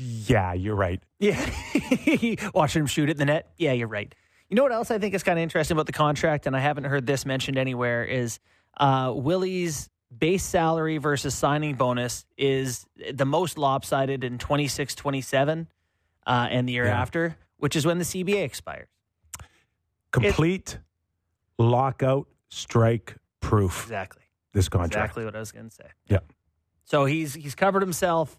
Yeah, 0.00 0.52
you're 0.54 0.74
right. 0.76 1.02
yeah. 1.18 1.44
Watching 2.54 2.80
him 2.80 2.86
shoot 2.86 3.10
at 3.10 3.16
the 3.18 3.24
net. 3.26 3.50
Yeah, 3.58 3.72
you're 3.72 3.88
right. 3.88 4.14
You 4.48 4.56
know 4.56 4.62
what 4.62 4.72
else 4.72 4.90
I 4.90 4.98
think 4.98 5.14
is 5.14 5.22
kind 5.22 5.38
of 5.38 5.42
interesting 5.42 5.76
about 5.76 5.86
the 5.86 5.92
contract, 5.92 6.46
and 6.46 6.56
I 6.56 6.60
haven't 6.60 6.84
heard 6.84 7.06
this 7.06 7.24
mentioned 7.26 7.58
anywhere, 7.58 8.04
is 8.04 8.40
uh, 8.78 9.12
Willie's 9.14 9.88
base 10.16 10.42
salary 10.42 10.98
versus 10.98 11.34
signing 11.34 11.74
bonus 11.76 12.24
is 12.36 12.84
the 13.12 13.24
most 13.24 13.58
lopsided 13.58 14.24
in 14.24 14.38
26 14.38 14.94
27 14.96 15.68
uh, 16.26 16.48
and 16.50 16.68
the 16.68 16.72
year 16.72 16.86
Yeah. 16.86 17.00
after, 17.00 17.36
which 17.58 17.76
is 17.76 17.86
when 17.86 17.98
the 17.98 18.04
CBA 18.04 18.42
expires. 18.42 18.88
Complete 20.10 20.78
lockout 21.58 22.26
strike 22.48 23.16
proof. 23.40 23.82
Exactly. 23.84 24.22
This 24.52 24.68
contract. 24.68 24.94
Exactly 24.94 25.24
what 25.24 25.36
I 25.36 25.38
was 25.38 25.52
going 25.52 25.68
to 25.68 25.74
say. 25.74 25.86
Yeah. 26.08 26.18
So 26.84 27.04
he's 27.04 27.34
he's 27.34 27.54
covered 27.54 27.82
himself 27.82 28.36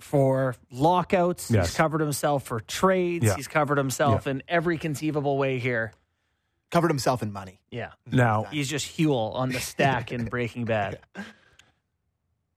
for 0.00 0.56
lockouts. 0.70 1.50
Yes. 1.50 1.68
He's 1.68 1.76
covered 1.76 2.00
himself 2.00 2.44
for 2.44 2.60
trades. 2.60 3.24
Yeah. 3.24 3.36
He's 3.36 3.48
covered 3.48 3.78
himself 3.78 4.26
in 4.26 4.42
every 4.48 4.78
conceivable 4.78 5.38
way 5.38 5.58
here. 5.58 5.92
Covered 6.70 6.88
himself 6.90 7.22
in 7.22 7.32
money. 7.32 7.60
Yeah. 7.70 7.92
Now, 8.10 8.44
He's 8.44 8.68
just 8.68 8.98
Huell 8.98 9.34
on 9.34 9.50
the 9.50 9.60
stack 9.60 10.12
in 10.12 10.24
Breaking 10.26 10.64
Bad. 10.66 10.98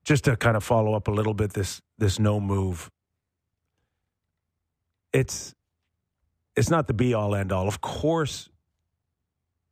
just 0.04 0.26
to 0.26 0.36
kind 0.36 0.58
of 0.58 0.64
follow 0.64 0.94
up 0.96 1.08
a 1.08 1.12
little 1.12 1.34
bit 1.34 1.54
this 1.54 1.82
this 1.98 2.20
no 2.20 2.40
move. 2.40 2.90
It's 5.14 5.54
it's 6.56 6.70
not 6.70 6.88
the 6.88 6.94
be 6.94 7.14
all 7.14 7.36
end 7.36 7.52
all. 7.52 7.68
Of 7.68 7.82
course, 7.82 8.50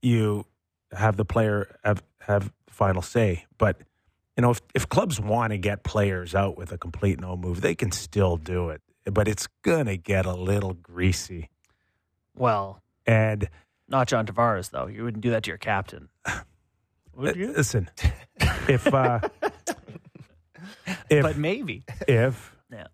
you 0.01 0.45
have 0.91 1.17
the 1.17 1.25
player 1.25 1.75
have 1.83 2.03
have 2.21 2.51
final 2.69 3.01
say, 3.01 3.45
but 3.57 3.77
you 4.37 4.41
know 4.43 4.51
if 4.51 4.61
if 4.75 4.87
clubs 4.87 5.19
want 5.19 5.51
to 5.51 5.57
get 5.57 5.83
players 5.83 6.33
out 6.35 6.57
with 6.57 6.71
a 6.71 6.77
complete 6.77 7.19
no 7.19 7.35
move, 7.35 7.61
they 7.61 7.75
can 7.75 7.91
still 7.91 8.37
do 8.37 8.69
it. 8.69 8.81
But 9.11 9.27
it's 9.27 9.47
gonna 9.63 9.97
get 9.97 10.25
a 10.25 10.33
little 10.33 10.73
greasy. 10.73 11.49
Well, 12.35 12.81
And 13.05 13.49
Not 13.87 14.07
John 14.09 14.25
Tavares, 14.27 14.69
though. 14.69 14.87
You 14.87 15.03
wouldn't 15.03 15.23
do 15.23 15.31
that 15.31 15.43
to 15.43 15.49
your 15.49 15.57
captain. 15.57 16.09
Would 17.15 17.35
you? 17.35 17.51
Listen, 17.53 17.89
if 18.67 18.85
uh, 18.93 19.19
if 21.09 21.23
but 21.23 21.37
maybe. 21.37 21.83
if 22.07 22.55
Yeah. 22.71 22.87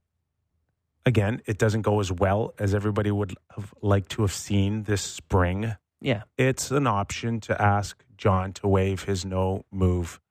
again 1.06 1.42
it 1.46 1.58
doesn't 1.58 1.82
go 1.82 2.00
as 2.00 2.12
well 2.12 2.54
as 2.60 2.74
everybody 2.74 3.12
would 3.12 3.36
have 3.56 3.74
liked 3.82 4.12
to 4.12 4.22
have 4.22 4.32
seen 4.32 4.84
this 4.84 5.02
spring, 5.02 5.76
Yeah. 6.00 6.24
it's 6.38 6.72
an 6.72 6.88
option 6.88 7.40
to 7.42 7.62
ask 7.62 8.04
John 8.18 8.54
to 8.54 8.68
waive 8.68 9.04
his 9.04 9.26
no 9.26 9.66
move 9.72 10.22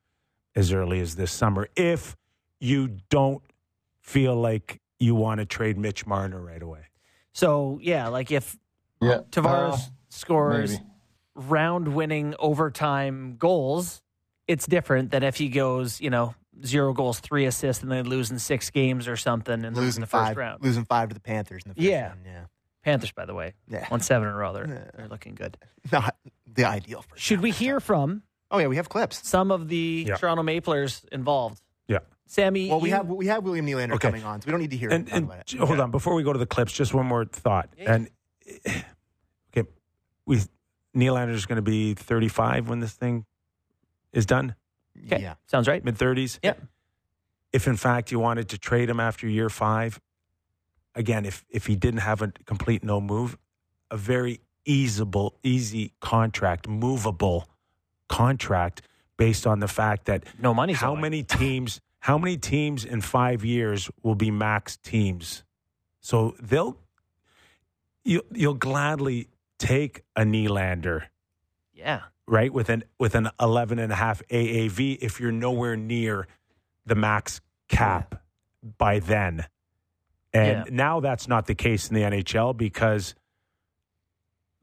as 0.54 0.72
early 0.72 1.00
as 1.00 1.16
this 1.16 1.32
summer 1.32 1.68
if 1.76 2.16
you 2.60 2.98
don't 3.10 3.42
feel 4.00 4.34
like 4.36 4.80
you 4.98 5.14
want 5.14 5.38
to 5.40 5.46
trade 5.46 5.76
Mitch 5.78 6.06
Marner 6.06 6.40
right 6.40 6.62
away. 6.62 6.86
So, 7.32 7.78
yeah, 7.82 8.08
like 8.08 8.30
if 8.30 8.56
Yeah. 9.00 9.20
Tavares 9.30 9.72
Uh, 9.74 9.78
scores 10.10 10.72
maybe. 10.72 10.84
round 11.34 11.94
winning 11.94 12.34
overtime 12.38 13.36
goals, 13.36 14.00
it's 14.46 14.66
different 14.66 15.10
than 15.10 15.22
if 15.22 15.36
he 15.36 15.48
goes, 15.48 16.00
you 16.00 16.10
know, 16.10 16.34
zero 16.64 16.92
goals, 16.92 17.18
three 17.20 17.46
assists, 17.46 17.82
and 17.82 17.90
then 17.90 18.04
losing 18.08 18.38
six 18.38 18.70
games 18.70 19.08
or 19.08 19.16
something 19.16 19.64
and 19.64 19.76
losing 19.76 20.02
the 20.02 20.06
first 20.06 20.26
five, 20.28 20.36
round. 20.36 20.62
losing 20.62 20.84
five 20.84 21.08
to 21.08 21.14
the 21.14 21.20
Panthers 21.20 21.62
in 21.64 21.70
the 21.70 21.74
first 21.74 21.84
Yeah. 21.88 22.08
round. 22.08 22.20
Yeah, 22.26 22.44
Panthers, 22.82 23.12
by 23.12 23.24
the 23.24 23.34
way, 23.34 23.54
Yeah. 23.68 23.88
won 23.90 24.00
seven 24.00 24.28
in 24.28 24.34
a 24.34 24.36
row. 24.36 24.52
They're, 24.52 24.68
Yeah. 24.68 24.90
they're 24.94 25.08
looking 25.08 25.34
good. 25.34 25.56
not 25.90 26.14
the 26.46 26.64
ideal. 26.64 27.02
First 27.02 27.22
Should 27.22 27.40
we 27.40 27.50
hear 27.50 27.80
from 27.80 28.22
Oh 28.52 28.58
yeah, 28.58 28.66
we 28.68 28.76
have 28.76 28.88
clips. 28.88 29.26
some 29.26 29.50
of 29.50 29.68
the 29.68 30.04
Yeah. 30.08 30.16
Toronto 30.16 30.42
Maplers 30.42 31.04
involved? 31.10 31.60
Yeah. 31.88 31.98
Sammy, 32.26 32.68
Well, 32.68 32.80
we 32.80 32.90
you- 32.90 32.94
have 32.94 33.08
we 33.08 33.26
have 33.26 33.42
William 33.44 33.66
Nylander 33.66 33.94
Okay. 33.94 34.08
coming 34.08 34.24
on, 34.24 34.40
so 34.40 34.46
we 34.46 34.50
don't 34.52 34.60
need 34.60 34.70
to 34.70 34.76
hear 34.76 34.90
And, 34.90 35.08
him 35.08 35.16
and 35.16 35.26
talk 35.26 35.34
about 35.36 35.46
j- 35.46 35.58
it. 35.58 35.66
hold 35.66 35.80
on, 35.80 35.90
before 35.90 36.14
we 36.14 36.22
go 36.22 36.32
to 36.32 36.38
the 36.38 36.46
clips, 36.46 36.72
just 36.72 36.92
one 36.94 37.06
more 37.06 37.24
thought. 37.24 37.70
Yeah. 37.76 37.94
And 37.94 38.10
okay, 39.56 39.68
we 40.26 40.40
Nylander's 40.94 41.46
going 41.46 41.56
to 41.56 41.62
be 41.62 41.94
35 41.94 42.68
when 42.68 42.80
this 42.80 42.92
thing 42.92 43.24
is 44.12 44.26
done, 44.26 44.54
Okay. 45.06 45.22
Yeah, 45.22 45.34
Sounds 45.46 45.66
right. 45.66 45.82
mid 45.82 45.96
30s. 45.96 46.38
Yep. 46.42 46.62
If 47.54 47.66
in 47.66 47.76
fact 47.76 48.12
you 48.12 48.18
wanted 48.18 48.48
to 48.50 48.58
trade 48.58 48.90
him 48.90 49.00
after 49.00 49.26
year 49.26 49.48
five, 49.48 49.98
again, 50.94 51.24
if 51.24 51.44
if 51.48 51.66
he 51.66 51.76
didn't 51.76 52.00
have 52.00 52.20
a 52.20 52.28
complete 52.44 52.84
no 52.84 53.00
move, 53.00 53.38
a 53.90 53.96
very 53.96 54.40
easeable, 54.66 55.32
easy 55.42 55.92
contract, 56.00 56.68
movable 56.68 57.48
contract, 58.12 58.82
based 59.16 59.46
on 59.46 59.60
the 59.60 59.68
fact 59.68 60.04
that 60.06 60.24
No 60.38 60.52
money. 60.54 60.72
how 60.74 60.94
many 60.94 61.22
teams 61.22 61.80
how 62.00 62.18
many 62.18 62.36
teams 62.36 62.84
in 62.84 63.00
five 63.00 63.44
years 63.44 63.90
will 64.02 64.16
be 64.16 64.30
max 64.30 64.76
teams 64.76 65.44
so 66.00 66.34
they'll 66.50 66.76
you, 68.04 68.20
you'll 68.32 68.54
gladly 68.68 69.28
take 69.58 70.02
a 70.16 70.22
Nylander, 70.22 71.02
Yeah. 71.72 72.00
right 72.26 72.52
with 72.52 72.68
an 72.68 72.82
with 72.98 73.14
an 73.14 73.28
11 73.40 73.78
and 73.78 73.92
a 73.92 73.96
half 73.96 74.20
AAV 74.28 74.98
if 75.00 75.20
you're 75.20 75.30
nowhere 75.46 75.76
near 75.76 76.26
the 76.84 76.96
max 76.96 77.40
cap 77.68 78.20
by 78.78 78.98
then 78.98 79.46
and 80.34 80.66
Yeah. 80.66 80.74
now 80.86 81.00
that's 81.00 81.28
not 81.28 81.46
the 81.46 81.54
case 81.54 81.88
in 81.88 81.94
the 81.94 82.02
NHL 82.02 82.52
because 82.56 83.14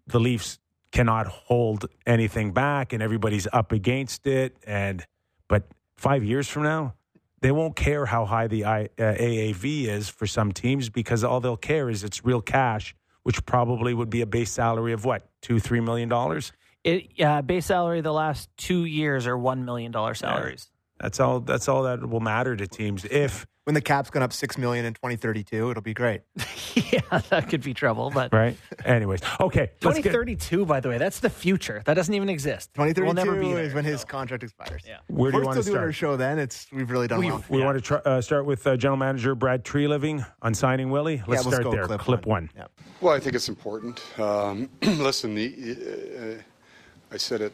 the 0.07 0.19
Leafs 0.19 0.59
cannot 0.91 1.28
hold 1.28 1.86
anything 2.06 2.52
back 2.52 2.93
and 2.93 3.04
everybody's 3.04 3.47
up 3.54 3.71
against 3.71 4.25
it 4.28 4.56
and 4.65 5.06
but 5.47 5.63
5 5.97 6.23
years 6.23 6.47
from 6.47 6.63
now 6.63 6.93
they 7.41 7.52
won't 7.52 7.75
care 7.75 8.06
how 8.06 8.25
high 8.25 8.47
the 8.47 8.65
I, 8.65 8.86
uh, 8.97 9.15
AAV 9.15 9.86
is 9.86 10.10
for 10.10 10.28
some 10.28 10.52
teams 10.52 10.89
because 10.89 11.23
all 11.23 11.39
they'll 11.39 11.56
care 11.58 11.89
is 11.89 12.04
it's 12.04 12.25
real 12.25 12.41
cash 12.41 12.95
which 13.23 13.45
probably 13.45 13.93
would 13.93 14.10
be 14.10 14.21
a 14.21 14.25
base 14.25 14.52
salary 14.52 14.93
of 14.93 15.06
what 15.06 15.30
2 15.41 15.60
3 15.60 15.80
million 15.82 16.10
dollars 16.10 16.52
It 16.84 17.12
uh, 17.21 17.41
base 17.43 17.67
salary 17.67 18.02
the 18.02 18.13
last 18.13 18.49
two 18.58 18.86
years 18.86 19.28
are 19.28 19.38
one 19.38 19.65
million 19.65 19.91
dollar 19.91 20.15
salaries. 20.15 20.71
that's 20.99 21.19
all 21.19 21.39
that's 21.41 21.67
all 21.67 21.84
that 21.84 22.08
will 22.10 22.19
matter 22.21 22.56
to 22.56 22.67
teams 22.67 23.06
if 23.06 23.45
when 23.69 23.75
the 23.75 23.82
cap's 23.82 24.10
gone 24.10 24.23
up 24.23 24.34
six 24.34 24.58
million 24.58 24.84
in 24.84 24.95
2032, 24.95 25.69
it'll 25.69 25.84
be 25.84 25.93
great. 25.93 26.21
Yeah, 26.75 27.21
that 27.29 27.49
could 27.49 27.62
be 27.62 27.73
trouble. 27.73 28.10
But 28.13 28.32
right 28.32 28.55
anyways 28.86 29.21
okay 29.39 29.71
let's 29.82 29.99
get- 29.99 30.65
by 30.67 30.79
the 30.79 30.89
way, 30.89 30.97
that's 30.97 31.19
the 31.19 31.29
future. 31.29 31.82
That 31.86 31.95
doesn't 31.95 32.13
even 32.13 32.29
exist. 32.29 32.69
2032 32.75 33.03
We'll 33.05 33.13
never 33.13 33.39
be 33.39 33.53
there, 33.53 33.63
is 33.63 33.73
when 33.73 33.86
his 33.86 34.03
contract 34.05 34.43
expires. 34.43 34.82
Yeah. 34.88 34.97
where 35.08 35.32
do 35.32 35.38
We're 35.38 35.41
you 35.41 35.45
want 35.47 35.58
to 35.58 35.63
still 35.63 35.73
doing 35.73 35.84
our 35.84 35.91
start 35.91 35.95
show 35.95 36.15
then. 36.17 36.39
It's 36.39 36.67
we've 36.71 36.89
really 36.89 37.08
done 37.08 37.23
well. 37.23 37.43
We 37.49 37.60
Yeah. 37.60 37.65
want 37.65 37.77
to 37.77 37.82
try, 37.82 37.97
uh, 37.97 38.21
start 38.21 38.45
with 38.45 38.65
uh, 38.65 38.77
General 38.77 38.97
Manager 38.97 39.36
Brad 39.36 39.63
Treliving 39.65 40.25
on 40.41 40.53
signing 40.53 40.89
Willie. 40.89 41.17
Let's 41.27 41.43
yeah, 41.43 41.49
let's 41.49 41.62
start 41.62 41.63
go 41.63 41.71
there. 41.88 41.97
clip, 41.97 42.25
one. 42.25 42.49
Yeah. 42.55 42.67
Well, 43.01 43.13
I 43.13 43.19
think 43.19 43.36
it's 43.36 43.49
important. 43.49 44.01
Um, 44.19 44.69
listen, 44.82 45.36
the, 45.36 46.38
uh, 46.39 47.13
I 47.13 47.17
said 47.17 47.41
it 47.41 47.53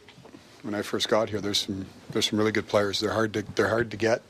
when 0.62 0.74
I 0.74 0.82
first 0.82 1.08
got 1.08 1.28
here. 1.30 1.40
There's 1.40 1.58
some 1.58 1.86
there's 2.10 2.28
some 2.28 2.38
really 2.38 2.52
good 2.52 2.68
players. 2.68 3.00
They're 3.00 3.12
hard 3.12 3.32
to 3.34 3.42
they're 3.54 3.68
hard 3.70 3.90
to 3.90 3.96
get. 3.96 4.22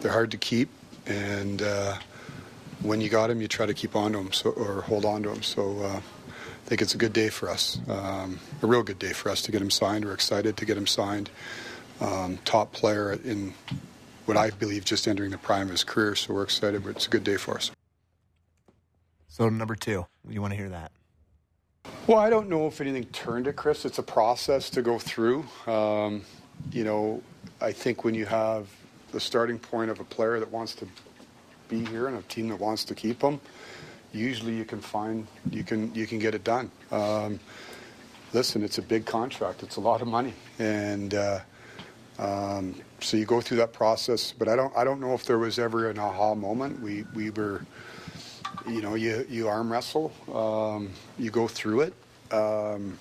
They're 0.00 0.12
hard 0.12 0.30
to 0.32 0.36
keep, 0.38 0.68
and 1.06 1.62
uh, 1.62 1.96
when 2.82 3.00
you 3.00 3.08
got 3.08 3.28
them, 3.28 3.40
you 3.40 3.48
try 3.48 3.66
to 3.66 3.74
keep 3.74 3.96
on 3.96 4.12
to 4.12 4.18
them 4.18 4.32
so, 4.32 4.50
or 4.50 4.82
hold 4.82 5.04
on 5.04 5.22
to 5.22 5.30
them. 5.30 5.42
So 5.42 5.80
uh, 5.80 6.00
I 6.00 6.68
think 6.68 6.82
it's 6.82 6.94
a 6.94 6.98
good 6.98 7.12
day 7.12 7.28
for 7.28 7.48
us. 7.48 7.78
Um, 7.88 8.40
a 8.62 8.66
real 8.66 8.82
good 8.82 8.98
day 8.98 9.12
for 9.12 9.30
us 9.30 9.42
to 9.42 9.52
get 9.52 9.62
him 9.62 9.70
signed. 9.70 10.04
We're 10.04 10.14
excited 10.14 10.56
to 10.56 10.64
get 10.64 10.76
him 10.76 10.86
signed. 10.86 11.30
Um, 12.00 12.38
top 12.44 12.72
player 12.72 13.12
in 13.12 13.54
what 14.26 14.36
I 14.36 14.50
believe 14.50 14.84
just 14.84 15.08
entering 15.08 15.30
the 15.30 15.38
prime 15.38 15.66
of 15.66 15.70
his 15.70 15.84
career. 15.84 16.14
So 16.14 16.34
we're 16.34 16.42
excited. 16.42 16.84
But 16.84 16.96
it's 16.96 17.06
a 17.06 17.10
good 17.10 17.24
day 17.24 17.36
for 17.36 17.54
us. 17.54 17.70
So 19.28 19.48
number 19.48 19.76
two, 19.76 20.06
you 20.28 20.40
want 20.40 20.52
to 20.52 20.56
hear 20.56 20.68
that? 20.70 20.92
Well, 22.06 22.18
I 22.18 22.30
don't 22.30 22.48
know 22.48 22.66
if 22.66 22.80
anything 22.80 23.04
turned 23.06 23.46
it, 23.46 23.56
Chris. 23.56 23.84
It's 23.84 23.98
a 23.98 24.02
process 24.02 24.70
to 24.70 24.82
go 24.82 24.98
through. 24.98 25.44
Um, 25.66 26.22
you 26.72 26.84
know, 26.84 27.22
I 27.60 27.72
think 27.72 28.04
when 28.04 28.14
you 28.14 28.26
have 28.26 28.68
the 29.12 29.20
starting 29.20 29.58
point 29.58 29.90
of 29.90 30.00
a 30.00 30.04
player 30.04 30.38
that 30.40 30.50
wants 30.50 30.74
to 30.76 30.86
be 31.68 31.84
here 31.84 32.06
and 32.06 32.18
a 32.18 32.22
team 32.22 32.48
that 32.48 32.60
wants 32.60 32.84
to 32.84 32.94
keep 32.94 33.20
them, 33.20 33.40
usually 34.12 34.56
you 34.56 34.64
can 34.64 34.80
find 34.80 35.26
you 35.50 35.64
can 35.64 35.94
you 35.94 36.06
can 36.06 36.18
get 36.18 36.34
it 36.34 36.44
done. 36.44 36.70
Um, 36.90 37.40
listen, 38.32 38.62
it's 38.62 38.78
a 38.78 38.82
big 38.82 39.06
contract. 39.06 39.62
It's 39.62 39.76
a 39.76 39.80
lot 39.80 40.02
of 40.02 40.08
money, 40.08 40.34
and 40.58 41.14
uh, 41.14 41.40
um, 42.18 42.74
so 43.00 43.16
you 43.16 43.24
go 43.24 43.40
through 43.40 43.58
that 43.58 43.72
process. 43.72 44.32
But 44.32 44.48
I 44.48 44.56
don't 44.56 44.76
I 44.76 44.84
don't 44.84 45.00
know 45.00 45.14
if 45.14 45.24
there 45.24 45.38
was 45.38 45.58
ever 45.58 45.90
an 45.90 45.98
aha 45.98 46.34
moment. 46.34 46.80
We 46.80 47.04
we 47.14 47.30
were 47.30 47.66
you 48.66 48.80
know, 48.80 48.94
you, 48.94 49.24
you 49.28 49.48
arm 49.48 49.70
wrestle, 49.70 50.12
um, 50.32 50.90
you 51.18 51.30
go 51.30 51.46
through 51.48 51.82
it. 51.82 51.94
Um, 52.32 52.98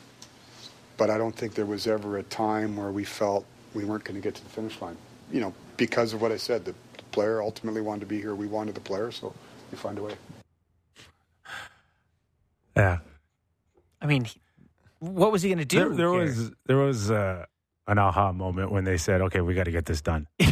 but 0.97 1.09
I 1.09 1.17
don't 1.17 1.35
think 1.35 1.55
there 1.55 1.65
was 1.65 1.87
ever 1.87 2.17
a 2.17 2.23
time 2.23 2.77
where 2.77 2.91
we 2.91 3.03
felt 3.03 3.45
we 3.73 3.83
weren't 3.83 4.03
going 4.03 4.15
to 4.15 4.21
get 4.21 4.35
to 4.35 4.43
the 4.43 4.49
finish 4.49 4.79
line. 4.81 4.97
You 5.31 5.41
know, 5.41 5.53
because 5.77 6.13
of 6.13 6.21
what 6.21 6.31
I 6.31 6.37
said, 6.37 6.65
the, 6.65 6.71
the 6.97 7.03
player 7.11 7.41
ultimately 7.41 7.81
wanted 7.81 8.01
to 8.01 8.05
be 8.05 8.19
here. 8.19 8.35
We 8.35 8.47
wanted 8.47 8.75
the 8.75 8.81
player, 8.81 9.11
so 9.11 9.33
you 9.71 9.77
find 9.77 9.97
a 9.97 10.03
way. 10.03 10.13
Yeah. 12.77 12.99
I 14.01 14.05
mean, 14.05 14.25
what 14.99 15.31
was 15.31 15.41
he 15.41 15.49
going 15.49 15.59
to 15.59 15.65
do? 15.65 15.79
There, 15.79 15.89
there 15.95 16.11
was 16.11 16.51
there 16.65 16.77
was 16.77 17.09
uh, 17.09 17.45
an 17.87 17.97
aha 17.97 18.31
moment 18.33 18.71
when 18.71 18.83
they 18.83 18.97
said, 18.97 19.21
"Okay, 19.21 19.41
we 19.41 19.53
got 19.53 19.63
to 19.63 19.71
get 19.71 19.85
this 19.85 20.01
done," 20.01 20.27
yeah, 20.39 20.49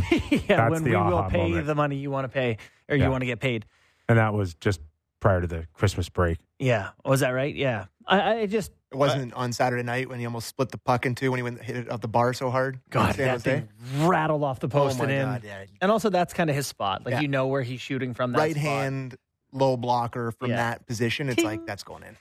That's 0.47 0.71
when 0.71 0.83
the 0.83 0.91
we 0.91 0.95
will 0.95 1.23
pay 1.29 1.49
moment. 1.49 1.67
the 1.67 1.75
money 1.75 1.97
you 1.97 2.09
want 2.11 2.25
to 2.25 2.29
pay 2.29 2.57
or 2.89 2.95
Yeah. 2.95 3.05
you 3.05 3.11
want 3.11 3.21
to 3.21 3.25
get 3.27 3.39
paid. 3.39 3.65
and 4.09 4.17
that 4.17 4.33
was 4.33 4.53
just 4.55 4.79
prior 5.19 5.41
to 5.41 5.47
the 5.47 5.67
Christmas 5.73 6.09
break. 6.09 6.39
Yeah, 6.59 6.89
was 7.05 7.19
that 7.19 7.29
right? 7.31 7.53
Yeah, 7.53 7.85
I, 8.07 8.33
I 8.41 8.45
just 8.45 8.71
It 8.91 8.97
wasn't 8.97 9.33
on 9.33 9.53
Saturday 9.53 9.83
night 9.83 10.09
when 10.09 10.19
he 10.19 10.25
almost 10.25 10.47
split 10.47 10.69
the 10.69 10.77
puck 10.77 11.05
in 11.05 11.15
two 11.15 11.31
when 11.31 11.37
he 11.37 11.43
went 11.43 11.61
hit 11.61 11.75
it 11.77 11.89
off 11.91 12.01
the 12.01 12.07
bar 12.07 12.33
so 12.33 12.49
hard. 12.49 12.79
God 12.89 13.15
that 13.15 13.41
thing 13.41 13.69
rattled 13.99 14.43
off 14.43 14.59
the 14.59 14.67
oh 14.67 14.69
post 14.69 14.99
Oh 14.99 15.03
and 15.03 15.11
in. 15.11 15.25
God, 15.25 15.43
yeah. 15.43 15.65
And 15.81 15.91
also, 15.91 16.09
that's 16.09 16.33
kind 16.33 16.49
of 16.49 16.55
his 16.55 16.67
spot. 16.67 17.05
Like 17.05 17.13
Yeah. 17.13 17.21
you 17.21 17.27
know 17.27 17.47
where 17.47 17.61
he's 17.61 17.81
shooting 17.81 18.13
from. 18.13 18.31
That 18.33 18.37
right 18.39 18.51
spot. 18.51 18.63
hand 18.63 19.15
low 19.51 19.77
blocker 19.77 20.31
from 20.31 20.49
Yeah. 20.51 20.57
that 20.57 20.85
position. 20.87 21.27
It's 21.29 21.37
Ting. 21.37 21.45
like 21.45 21.65
that's 21.65 21.83
going 21.83 22.03
in. 22.03 22.17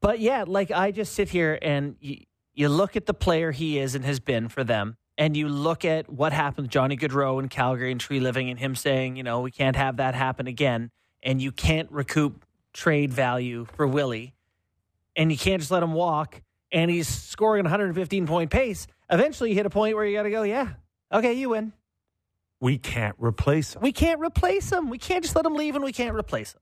But 0.00 0.20
yeah, 0.20 0.44
like 0.46 0.70
I 0.70 0.90
just 0.90 1.14
sit 1.14 1.30
here 1.30 1.58
and 1.62 1.96
you, 2.00 2.18
you 2.52 2.68
look 2.68 2.94
at 2.94 3.06
the 3.06 3.14
player 3.14 3.52
he 3.52 3.78
is 3.78 3.94
and 3.94 4.04
has 4.04 4.20
been 4.20 4.48
for 4.48 4.62
them, 4.62 4.96
and 5.16 5.34
you 5.36 5.48
look 5.48 5.84
at 5.84 6.10
what 6.12 6.32
happened 6.32 6.66
with 6.66 6.70
Johnny 6.72 6.96
Gaudreau 6.96 7.40
in 7.42 7.48
Calgary 7.48 7.90
and 7.90 8.00
Treliving, 8.00 8.50
and 8.50 8.58
him 8.58 8.74
saying, 8.76 9.16
you 9.16 9.22
know, 9.22 9.40
we 9.40 9.50
can't 9.50 9.76
have 9.76 9.96
that 9.96 10.14
happen 10.14 10.46
again, 10.46 10.90
and 11.22 11.40
you 11.40 11.50
can't 11.52 11.90
recoup 11.90 12.44
trade 12.74 13.12
value 13.14 13.64
for 13.76 13.86
Willie, 13.86 14.33
and 15.16 15.30
you 15.30 15.38
can't 15.38 15.60
just 15.60 15.70
let 15.70 15.82
him 15.82 15.92
walk, 15.92 16.42
and 16.72 16.90
he's 16.90 17.08
scoring 17.08 17.64
115 17.64 18.26
point 18.26 18.50
pace. 18.50 18.86
Eventually, 19.10 19.50
you 19.50 19.56
hit 19.56 19.66
a 19.66 19.70
point 19.70 19.94
where 19.96 20.04
you 20.04 20.16
got 20.16 20.24
to 20.24 20.30
go, 20.30 20.42
yeah, 20.42 20.70
okay, 21.12 21.34
you 21.34 21.50
win. 21.50 21.72
We 22.60 22.78
can't 22.78 23.16
replace 23.18 23.74
him. 23.74 23.82
We 23.82 23.92
can't 23.92 24.20
replace 24.20 24.72
him. 24.72 24.88
We 24.88 24.98
can't 24.98 25.22
just 25.22 25.36
let 25.36 25.44
him 25.44 25.54
leave, 25.54 25.74
and 25.74 25.84
we 25.84 25.92
can't 25.92 26.16
replace 26.16 26.54
him. 26.54 26.60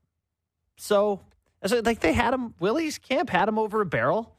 So, 0.77 1.21
so 1.65 1.79
like 1.79 1.99
they 1.99 2.13
had 2.13 2.33
him, 2.33 2.53
Willie's 2.59 2.97
camp 2.97 3.29
had 3.29 3.47
him 3.47 3.57
over 3.57 3.79
a 3.81 3.85
barrel, 3.85 4.35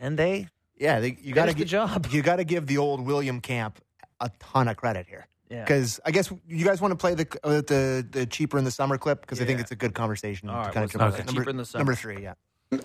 and 0.00 0.18
they 0.18 0.48
Yeah, 0.76 1.00
they, 1.00 1.16
you 1.20 1.32
got 1.32 1.46
to 1.46 1.52
finished 1.52 1.58
the 1.58 1.64
job. 1.64 2.06
You 2.10 2.22
got 2.22 2.36
to 2.36 2.44
give 2.44 2.66
the 2.66 2.78
old 2.78 3.00
William 3.00 3.40
Camp 3.40 3.80
a 4.20 4.30
ton 4.38 4.68
of 4.68 4.76
credit 4.76 5.06
here. 5.08 5.26
Yeah. 5.50 5.62
Because 5.62 6.00
I 6.04 6.10
guess 6.10 6.32
you 6.48 6.64
guys 6.64 6.80
want 6.80 6.92
to 6.92 6.96
play 6.96 7.14
the 7.14 7.26
uh, 7.44 7.60
the 7.60 8.06
the 8.10 8.26
cheaper 8.26 8.58
in 8.58 8.64
the 8.64 8.70
summer 8.70 8.98
clip 8.98 9.20
because 9.20 9.40
I 9.40 9.44
think 9.44 9.60
it's 9.60 9.70
a 9.70 9.76
good 9.76 9.94
conversation. 9.94 10.48
All 10.48 10.56
to 10.56 10.60
right, 10.62 10.74
kind 10.74 10.84
what's 10.84 10.94
of 10.94 11.00
the 11.16 11.22
cheaper 11.22 11.32
number, 11.32 11.50
in 11.50 11.56
the 11.58 11.64
summer? 11.64 11.80
number 11.80 11.94
three, 11.94 12.22
yeah. 12.22 12.34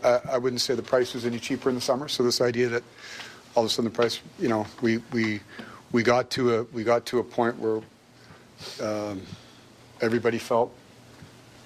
I, 0.03 0.19
I 0.31 0.37
wouldn't 0.37 0.61
say 0.61 0.75
the 0.75 0.81
price 0.83 1.13
was 1.13 1.25
any 1.25 1.39
cheaper 1.39 1.69
in 1.69 1.75
the 1.75 1.81
summer. 1.81 2.07
So 2.07 2.23
this 2.23 2.41
idea 2.41 2.69
that 2.69 2.83
all 3.55 3.63
of 3.63 3.69
a 3.69 3.73
sudden 3.73 3.91
the 3.91 3.95
price, 3.95 4.21
you 4.39 4.47
know, 4.49 4.65
we 4.81 4.97
we 5.11 5.41
we 5.91 6.03
got 6.03 6.29
to 6.31 6.55
a 6.55 6.63
we 6.65 6.83
got 6.83 7.05
to 7.07 7.19
a 7.19 7.23
point 7.23 7.57
where 7.59 7.81
um, 8.81 9.21
everybody 10.01 10.37
felt 10.37 10.73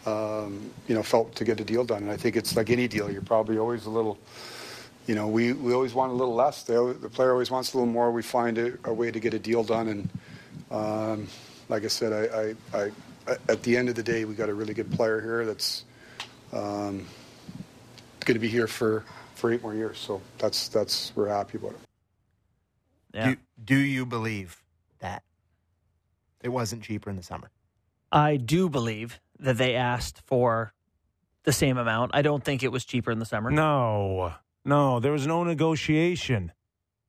um, 0.05 0.71
you 0.87 0.95
know 0.95 1.03
felt 1.03 1.35
to 1.35 1.43
get 1.43 1.59
a 1.59 1.63
deal 1.63 1.83
done. 1.83 2.03
And 2.03 2.11
I 2.11 2.17
think 2.17 2.35
it's 2.35 2.55
like 2.55 2.69
any 2.69 2.87
deal. 2.87 3.11
You're 3.11 3.21
probably 3.21 3.57
always 3.57 3.85
a 3.85 3.89
little. 3.89 4.17
You 5.05 5.15
know, 5.15 5.27
we, 5.27 5.51
we 5.51 5.73
always 5.73 5.93
want 5.93 6.13
a 6.13 6.15
little 6.15 6.33
less. 6.33 6.69
Always- 6.69 6.97
the 6.99 7.09
player 7.09 7.33
always 7.33 7.51
wants 7.51 7.73
a 7.73 7.77
little 7.77 7.91
more. 7.91 8.09
We 8.09 8.21
find 8.21 8.57
a, 8.57 8.73
a 8.85 8.93
way 8.93 9.11
to 9.11 9.19
get 9.19 9.33
a 9.33 9.39
deal 9.39 9.61
done, 9.61 9.89
and 9.89 10.09
um, 10.71 11.27
like 11.67 11.83
I 11.83 11.87
said, 11.89 12.13
I, 12.13 12.77
I, 12.77 12.85
I, 13.27 13.37
at 13.49 13.63
the 13.63 13.75
end 13.75 13.89
of 13.89 13.95
the 13.95 14.03
day, 14.03 14.23
we 14.23 14.33
got 14.33 14.47
a 14.47 14.53
really 14.53 14.73
good 14.73 14.89
player 14.91 15.19
here 15.19 15.45
that's 15.45 15.83
um, 16.53 17.05
going 18.23 18.35
to 18.35 18.39
be 18.39 18.47
here 18.47 18.67
for, 18.67 19.03
for 19.35 19.51
eight 19.51 19.61
more 19.61 19.73
years. 19.73 19.97
So 19.97 20.21
that's 20.37 20.67
that's 20.69 21.11
we're 21.15 21.29
happy 21.29 21.57
about 21.57 21.71
it. 21.71 21.79
Yeah. 23.13 23.29
Do, 23.29 23.37
do 23.63 23.77
you 23.77 24.05
believe 24.05 24.61
that 24.99 25.23
it 26.41 26.49
wasn't 26.49 26.83
cheaper 26.83 27.09
in 27.09 27.15
the 27.15 27.23
summer? 27.23 27.49
I 28.11 28.37
do 28.37 28.69
believe 28.69 29.19
that 29.39 29.57
they 29.57 29.75
asked 29.75 30.21
for 30.25 30.73
the 31.43 31.51
same 31.51 31.77
amount. 31.77 32.11
I 32.13 32.21
don't 32.21 32.43
think 32.43 32.63
it 32.63 32.71
was 32.71 32.85
cheaper 32.85 33.11
in 33.11 33.19
the 33.19 33.25
summer. 33.25 33.51
No, 33.51 34.33
no, 34.65 34.99
there 34.99 35.11
was 35.11 35.27
no 35.27 35.43
negotiation. 35.43 36.51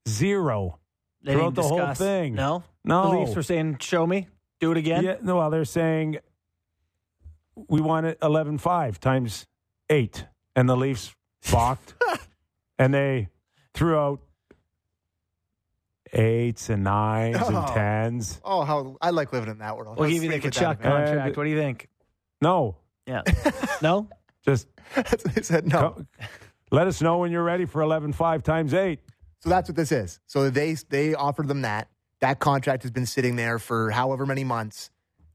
Zero. 0.08 0.78
they 1.22 1.32
throughout 1.32 1.54
the 1.54 1.62
whole 1.62 1.94
thing. 1.94 2.34
No, 2.34 2.64
No. 2.84 3.10
The 3.10 3.18
Leafs 3.20 3.36
were 3.36 3.42
saying, 3.42 3.78
"Show 3.80 4.06
me, 4.06 4.28
do 4.60 4.70
it 4.72 4.76
again." 4.76 5.04
Yeah, 5.04 5.16
no, 5.22 5.36
well, 5.36 5.50
they're 5.50 5.64
saying 5.64 6.18
we 7.68 7.80
want 7.80 8.06
it 8.06 8.20
11.5 8.20 8.98
times 8.98 9.46
eight. 9.88 10.26
And 10.56 10.68
the 10.68 10.76
Leafs 10.76 11.14
balked. 11.50 11.94
and 12.78 12.92
they 12.94 13.28
threw 13.74 13.96
out 13.98 14.20
eights 16.12 16.70
and 16.70 16.84
nines 16.84 17.36
and 17.36 17.56
Oh. 17.56 17.66
tens. 17.74 18.40
Oh, 18.44 18.62
how 18.64 18.96
I 19.00 19.10
like 19.10 19.32
living 19.32 19.50
in 19.50 19.58
that 19.58 19.76
world. 19.76 19.96
We'll 19.98 20.08
Let's 20.08 20.14
give 20.20 20.24
you 20.24 20.30
the 20.30 20.34
stick 20.40 20.44
with 20.44 20.54
that 20.54 20.78
Tkachuk 20.78 20.82
contract. 20.82 21.26
And- 21.28 21.36
what 21.36 21.44
do 21.44 21.50
you 21.50 21.58
think? 21.58 21.88
No, 22.40 22.76
Yeah. 23.06 23.22
no. 23.82 24.08
just 24.44 24.68
they 25.34 25.42
said 25.42 25.66
no. 25.66 25.78
co- 25.90 26.06
let 26.70 26.86
us 26.86 27.00
know 27.02 27.18
when 27.18 27.32
you're 27.32 27.42
ready 27.42 27.64
for 27.66 27.80
11.5 27.82 28.42
times 28.42 28.74
eight. 28.74 29.00
So 29.40 29.50
that's 29.50 29.68
what 29.68 29.76
this 29.76 29.92
is. 29.92 30.20
So 30.26 30.50
they 30.50 30.74
they 30.88 31.14
offered 31.14 31.48
them 31.48 31.62
that. 31.62 31.88
That 32.20 32.38
contract 32.38 32.82
has 32.84 32.90
been 32.92 33.06
sitting 33.06 33.36
there 33.36 33.58
for 33.58 33.90
however 33.90 34.24
many 34.24 34.44
months. 34.44 34.90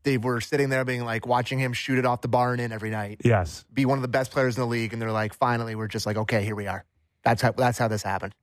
They 0.09 0.17
were 0.17 0.41
sitting 0.41 0.69
there 0.69 0.83
being 0.85 1.05
like 1.05 1.27
watching 1.27 1.59
him 1.59 1.71
shoot 1.71 1.99
it 1.99 2.05
off 2.05 2.21
the 2.21 2.27
bar 2.27 2.51
and 2.51 2.59
in 2.59 2.71
every 2.71 2.89
night. 2.89 3.21
Yes. 3.23 3.63
Be 3.71 3.85
one 3.85 3.99
of 3.99 4.01
the 4.01 4.07
best 4.07 4.31
players 4.31 4.57
in 4.57 4.61
the 4.61 4.67
league, 4.67 4.91
and 4.91 4.99
they're 4.99 5.11
like, 5.11 5.35
finally, 5.35 5.75
we're 5.75 5.87
just 5.87 6.07
like, 6.07 6.17
okay, 6.17 6.43
here 6.43 6.55
we 6.55 6.65
are. 6.65 6.83
That's 7.23 7.43
how 7.43 7.51
that's 7.51 7.77
how 7.77 7.87
this 7.87 8.01
happened. 8.01 8.33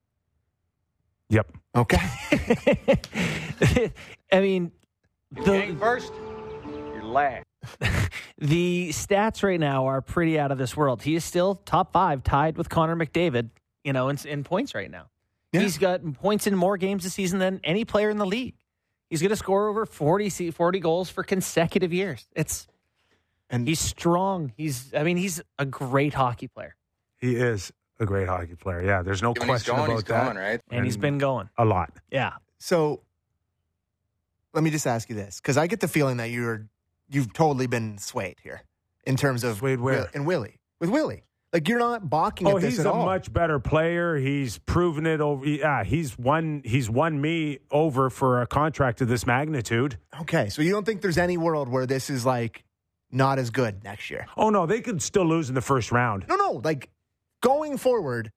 Yep. 1.28 1.50
Okay. 1.74 1.98
I 4.32 4.40
mean, 4.40 4.70
the, 5.32 5.76
first, 5.80 6.12
you're 6.64 7.02
last. 7.02 7.44
the 8.38 8.90
stats 8.90 9.42
right 9.42 9.58
now 9.58 9.86
are 9.86 10.00
pretty 10.00 10.38
out 10.38 10.52
of 10.52 10.58
this 10.58 10.76
world. 10.76 11.02
He 11.02 11.16
is 11.16 11.24
still 11.24 11.56
top 11.56 11.92
five, 11.92 12.22
tied 12.22 12.56
with 12.56 12.68
Connor 12.68 12.94
McDavid. 12.94 13.50
You 13.82 13.92
know, 13.92 14.08
in, 14.08 14.18
in 14.24 14.44
points 14.44 14.72
right 14.72 14.88
now. 14.88 15.06
Yeah. 15.50 15.62
He's 15.62 15.78
got 15.78 16.00
points 16.14 16.46
in 16.46 16.54
more 16.54 16.76
games 16.76 17.02
this 17.02 17.14
season 17.14 17.40
than 17.40 17.60
any 17.64 17.84
player 17.84 18.08
in 18.08 18.18
the 18.18 18.26
league. 18.26 18.54
He's 19.08 19.20
going 19.20 19.30
to 19.30 19.36
score 19.36 19.68
over 19.68 19.86
40, 19.86 20.50
40 20.50 20.80
goals 20.80 21.08
for 21.10 21.22
consecutive 21.22 21.92
years. 21.92 22.26
It's 22.34 22.66
And 23.48 23.66
he's 23.68 23.78
strong. 23.80 24.52
He's 24.56 24.92
I 24.94 25.02
mean 25.04 25.16
he's 25.16 25.40
a 25.58 25.64
great 25.66 26.14
hockey 26.14 26.48
player, 26.48 26.74
He 27.18 27.36
is 27.36 27.72
a 28.00 28.04
great 28.06 28.28
hockey 28.28 28.56
player. 28.56 28.82
Yeah, 28.84 29.02
there's 29.02 29.22
no 29.22 29.30
When 29.30 29.42
he's 29.42 29.46
question 29.48 29.76
going, 29.76 29.86
about 29.86 29.94
he's 29.96 30.04
that. 30.04 30.24
going, 30.24 30.36
right? 30.36 30.60
and, 30.70 30.84
he's 30.84 30.96
been 30.96 31.18
going. 31.18 31.48
A 31.56 31.64
lot. 31.64 31.92
Yeah, 32.10 32.34
so 32.58 33.02
let 34.52 34.64
me 34.64 34.70
just 34.70 34.86
ask 34.86 35.08
you 35.08 35.14
this, 35.14 35.40
because 35.40 35.56
I 35.56 35.66
get 35.66 35.80
the 35.80 35.88
feeling 35.88 36.16
that 36.18 36.30
you're 36.30 36.66
you've 37.08 37.32
totally 37.32 37.66
been 37.66 37.98
swayed 37.98 38.36
here 38.42 38.62
in 39.06 39.16
terms 39.16 39.44
of 39.44 39.58
Swayed 39.58 39.80
where? 39.80 40.00
Will- 40.00 40.08
and 40.14 40.26
Willie 40.26 40.58
with 40.80 40.90
Willie. 40.90 41.22
Like 41.52 41.68
you're 41.68 41.78
not 41.78 42.10
balking 42.10 42.46
Oh, 42.48 42.56
at 42.56 42.62
this 42.62 42.72
he's 42.74 42.80
at 42.80 42.86
a 42.86 42.92
all. 42.92 43.04
much 43.06 43.32
better 43.32 43.58
player. 43.58 44.16
He's 44.16 44.58
proven 44.58 45.06
it 45.06 45.20
over. 45.20 45.46
Yeah, 45.46 45.84
he's 45.84 46.18
won. 46.18 46.60
He's 46.64 46.90
won 46.90 47.20
me 47.20 47.60
over 47.70 48.10
for 48.10 48.42
a 48.42 48.46
contract 48.46 49.00
of 49.00 49.08
this 49.08 49.26
magnitude. 49.26 49.96
okay, 50.20 50.48
so 50.48 50.60
you 50.60 50.72
don't 50.72 50.84
think 50.84 51.00
there's 51.02 51.18
any 51.18 51.36
world 51.36 51.68
where 51.68 51.86
this 51.86 52.10
is 52.10 52.26
like 52.26 52.64
not 53.10 53.38
as 53.38 53.50
good 53.50 53.84
next 53.84 54.10
year? 54.10 54.26
Oh 54.36 54.50
no, 54.50 54.66
they 54.66 54.80
could 54.80 55.00
still 55.00 55.24
lose 55.24 55.48
in 55.48 55.54
the 55.54 55.62
first 55.62 55.92
round. 55.92 56.26
No, 56.28 56.34
no. 56.36 56.60
Like 56.64 56.90
going 57.42 57.78
forward, 57.78 58.30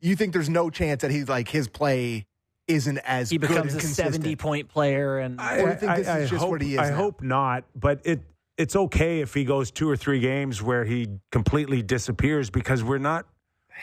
you 0.00 0.14
think 0.16 0.32
there's 0.32 0.48
no 0.48 0.70
chance 0.70 1.02
that 1.02 1.10
he's 1.10 1.28
like 1.28 1.48
his 1.48 1.68
play 1.68 2.26
isn't 2.68 2.98
as 2.98 3.28
he 3.30 3.36
good 3.38 3.48
becomes 3.48 3.72
and 3.72 3.80
a 3.80 3.84
consistent? 3.84 4.14
seventy 4.14 4.36
point 4.36 4.68
player, 4.68 5.18
and 5.18 5.40
Or 5.40 5.58
you 5.70 5.74
think 5.74 5.96
this 5.96 6.08
is 6.08 6.30
just 6.30 6.40
hope, 6.40 6.50
what 6.50 6.62
he 6.62 6.74
is 6.74 6.78
I 6.80 6.90
now? 6.90 6.96
hope 6.96 7.20
not, 7.22 7.64
but 7.74 8.00
it 8.04 8.20
it's 8.56 8.76
okay 8.76 9.20
if 9.20 9.34
he 9.34 9.44
goes 9.44 9.70
two 9.70 9.88
or 9.88 9.96
three 9.96 10.20
games 10.20 10.62
where 10.62 10.84
he 10.84 11.08
completely 11.32 11.82
disappears 11.82 12.50
because 12.50 12.84
we're 12.84 12.98
not 12.98 13.26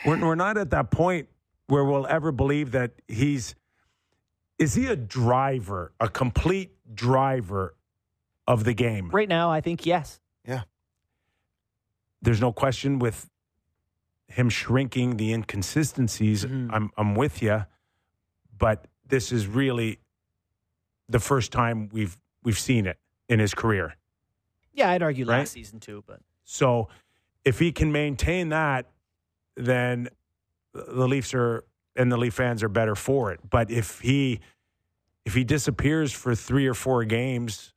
we're, 0.06 0.18
we're 0.24 0.34
not 0.34 0.56
at 0.56 0.70
that 0.70 0.90
point 0.90 1.28
where 1.66 1.84
we'll 1.84 2.06
ever 2.06 2.30
believe 2.32 2.72
that 2.72 2.92
he's 3.08 3.54
is 4.58 4.74
he 4.74 4.86
a 4.86 4.96
driver, 4.96 5.92
a 6.00 6.08
complete 6.08 6.72
driver 6.94 7.74
of 8.46 8.64
the 8.64 8.74
game. 8.74 9.10
right 9.10 9.28
now 9.28 9.50
I 9.50 9.60
think 9.60 9.84
yes. 9.86 10.20
Yeah. 10.46 10.62
There's 12.22 12.40
no 12.40 12.52
question 12.52 12.98
with 12.98 13.28
him 14.28 14.48
shrinking 14.50 15.16
the 15.16 15.32
inconsistencies. 15.32 16.44
Mhm. 16.44 16.70
I'm 16.72 16.90
I'm 16.96 17.14
with 17.14 17.42
you, 17.42 17.64
but 18.56 18.86
this 19.06 19.32
is 19.32 19.46
really 19.46 19.98
the 21.08 21.18
first 21.20 21.52
time 21.52 21.88
we've 21.92 22.16
we've 22.42 22.58
seen 22.58 22.86
it 22.86 22.98
in 23.28 23.38
his 23.38 23.54
career. 23.54 23.96
Yeah, 24.78 24.90
I'd 24.90 25.02
argue 25.02 25.26
Right? 25.26 25.38
last 25.38 25.52
season 25.52 25.80
too, 25.80 26.04
but 26.06 26.20
So 26.44 26.88
if 27.44 27.58
he 27.58 27.72
can 27.72 27.90
maintain 27.90 28.50
that, 28.50 28.86
then 29.56 30.08
the 30.72 31.08
Leafs 31.08 31.34
are 31.34 31.64
and 31.96 32.12
the 32.12 32.16
Leaf 32.16 32.34
fans 32.34 32.62
are 32.62 32.68
better 32.68 32.94
for 32.94 33.32
it. 33.32 33.40
But 33.48 33.70
if 33.70 34.00
he 34.00 34.40
if 35.24 35.34
he 35.34 35.42
disappears 35.42 36.12
for 36.12 36.34
three 36.34 36.66
or 36.66 36.74
four 36.74 37.04
games, 37.04 37.74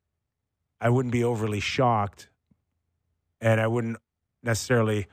I 0.80 0.90
wouldn't 0.90 1.12
be 1.12 1.24
overly 1.24 1.60
shocked, 1.60 2.30
and 3.42 3.60
I 3.60 3.68
wouldn't 3.68 3.98
necessarily 4.44 5.08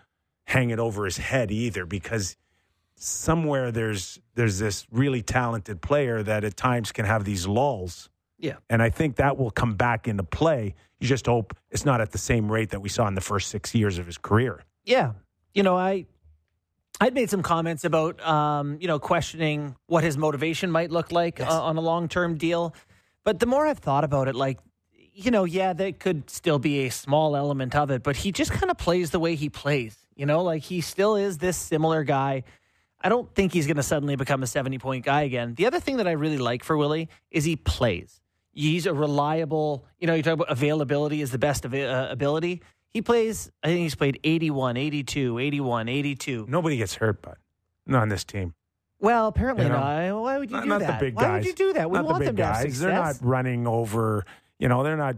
hang 0.44 0.70
it 0.70 0.78
over 0.78 1.06
his 1.06 1.16
head 1.16 1.50
either 1.50 1.86
because 1.86 2.36
somewhere 2.96 3.72
there's 3.72 4.18
there's 4.34 4.58
this 4.58 4.86
really 4.90 5.22
talented 5.22 5.80
player 5.80 6.22
that 6.22 6.44
at 6.44 6.56
times 6.56 6.92
can 6.92 7.06
have 7.06 7.24
these 7.24 7.46
lulls. 7.46 8.10
Yeah. 8.38 8.56
And 8.70 8.82
I 8.82 8.90
think 8.90 9.16
that 9.16 9.36
will 9.36 9.50
come 9.50 9.74
back 9.74 10.06
into 10.08 10.22
play. 10.22 10.74
You 11.00 11.08
just 11.08 11.26
hope 11.26 11.54
it's 11.70 11.84
not 11.84 12.00
at 12.00 12.12
the 12.12 12.18
same 12.18 12.50
rate 12.50 12.70
that 12.70 12.80
we 12.80 12.88
saw 12.88 13.06
in 13.08 13.14
the 13.14 13.20
first 13.20 13.48
six 13.50 13.74
years 13.74 13.98
of 13.98 14.06
his 14.06 14.18
career. 14.18 14.62
yeah, 14.84 15.12
you 15.54 15.62
know 15.62 15.76
I. 15.76 16.06
I'd 17.00 17.14
made 17.14 17.30
some 17.30 17.42
comments 17.42 17.84
about, 17.84 18.20
um, 18.26 18.76
you 18.80 18.88
know, 18.88 18.98
questioning 18.98 19.76
what 19.86 20.02
his 20.02 20.18
motivation 20.18 20.68
might 20.70 20.90
look 20.90 21.12
like 21.12 21.38
Yes. 21.38 21.48
uh, 21.48 21.62
on 21.62 21.76
a 21.76 21.80
long-term 21.80 22.38
deal. 22.38 22.74
But 23.22 23.38
the 23.38 23.46
more 23.46 23.68
I've 23.68 23.78
thought 23.78 24.02
about 24.02 24.26
it, 24.26 24.34
like, 24.34 24.58
you 25.12 25.30
know, 25.30 25.44
yeah, 25.44 25.74
there 25.74 25.92
could 25.92 26.28
still 26.28 26.58
be 26.58 26.86
a 26.86 26.90
small 26.90 27.36
element 27.36 27.76
of 27.76 27.92
it, 27.92 28.02
but 28.02 28.16
he 28.16 28.32
just 28.32 28.50
kind 28.50 28.68
of 28.68 28.78
plays 28.78 29.10
the 29.12 29.20
way 29.20 29.36
he 29.36 29.48
plays. 29.48 29.96
You 30.16 30.26
know, 30.26 30.42
like 30.42 30.62
he 30.64 30.80
still 30.80 31.14
is 31.14 31.38
this 31.38 31.56
similar 31.56 32.02
guy. 32.02 32.42
I 33.00 33.08
don't 33.08 33.32
think 33.32 33.52
he's 33.52 33.68
going 33.68 33.76
to 33.76 33.82
suddenly 33.84 34.16
become 34.16 34.42
a 34.42 34.46
70 34.48 34.78
point 34.78 35.04
guy 35.04 35.22
again. 35.22 35.54
The 35.54 35.66
other 35.66 35.78
thing 35.78 35.98
that 35.98 36.08
I 36.08 36.12
really 36.12 36.38
like 36.38 36.64
for 36.64 36.76
Willie 36.76 37.08
is 37.30 37.44
he 37.44 37.54
plays. 37.54 38.20
He's 38.58 38.86
a 38.86 38.92
reliable, 38.94 39.84
you 40.00 40.06
know, 40.08 40.14
you 40.14 40.22
talk 40.22 40.32
about 40.34 40.50
availability 40.50 41.20
is 41.22 41.30
the 41.30 41.38
best 41.38 41.64
of, 41.64 41.72
uh, 41.74 42.08
ability. 42.10 42.62
He 42.90 43.02
plays, 43.02 43.50
I 43.62 43.68
think 43.68 43.80
he's 43.80 43.94
played 43.94 44.18
81, 44.24 44.76
82, 44.76 45.38
81, 45.38 45.88
82. 45.88 46.46
Nobody 46.48 46.76
gets 46.76 46.96
hurt, 46.96 47.22
but 47.22 47.38
not 47.86 48.02
on 48.02 48.08
this 48.08 48.24
team. 48.24 48.54
Well, 49.00 49.28
apparently 49.28 49.64
You 49.64 49.70
know, 49.70 49.78
not. 49.78 50.22
Why 50.22 50.38
would 50.38 50.50
you 50.50 50.56
not 50.56 50.62
do 50.64 50.68
not 50.70 50.80
that? 50.80 50.98
the 50.98 51.06
big 51.06 51.14
Why 51.14 51.22
guys. 51.22 51.32
would 51.34 51.46
you 51.46 51.52
do 51.54 51.72
that? 51.74 51.88
We 51.88 51.98
not 51.98 52.06
want 52.06 52.18
the 52.18 52.24
them 52.26 52.36
to 52.36 52.44
have 52.44 52.54
guys. 52.54 52.62
success. 52.62 52.80
They're 52.80 52.92
not 52.92 53.16
running 53.22 53.66
over. 53.68 54.24
You 54.58 54.68
know, 54.68 54.82
they're 54.82 54.96
not 54.96 55.16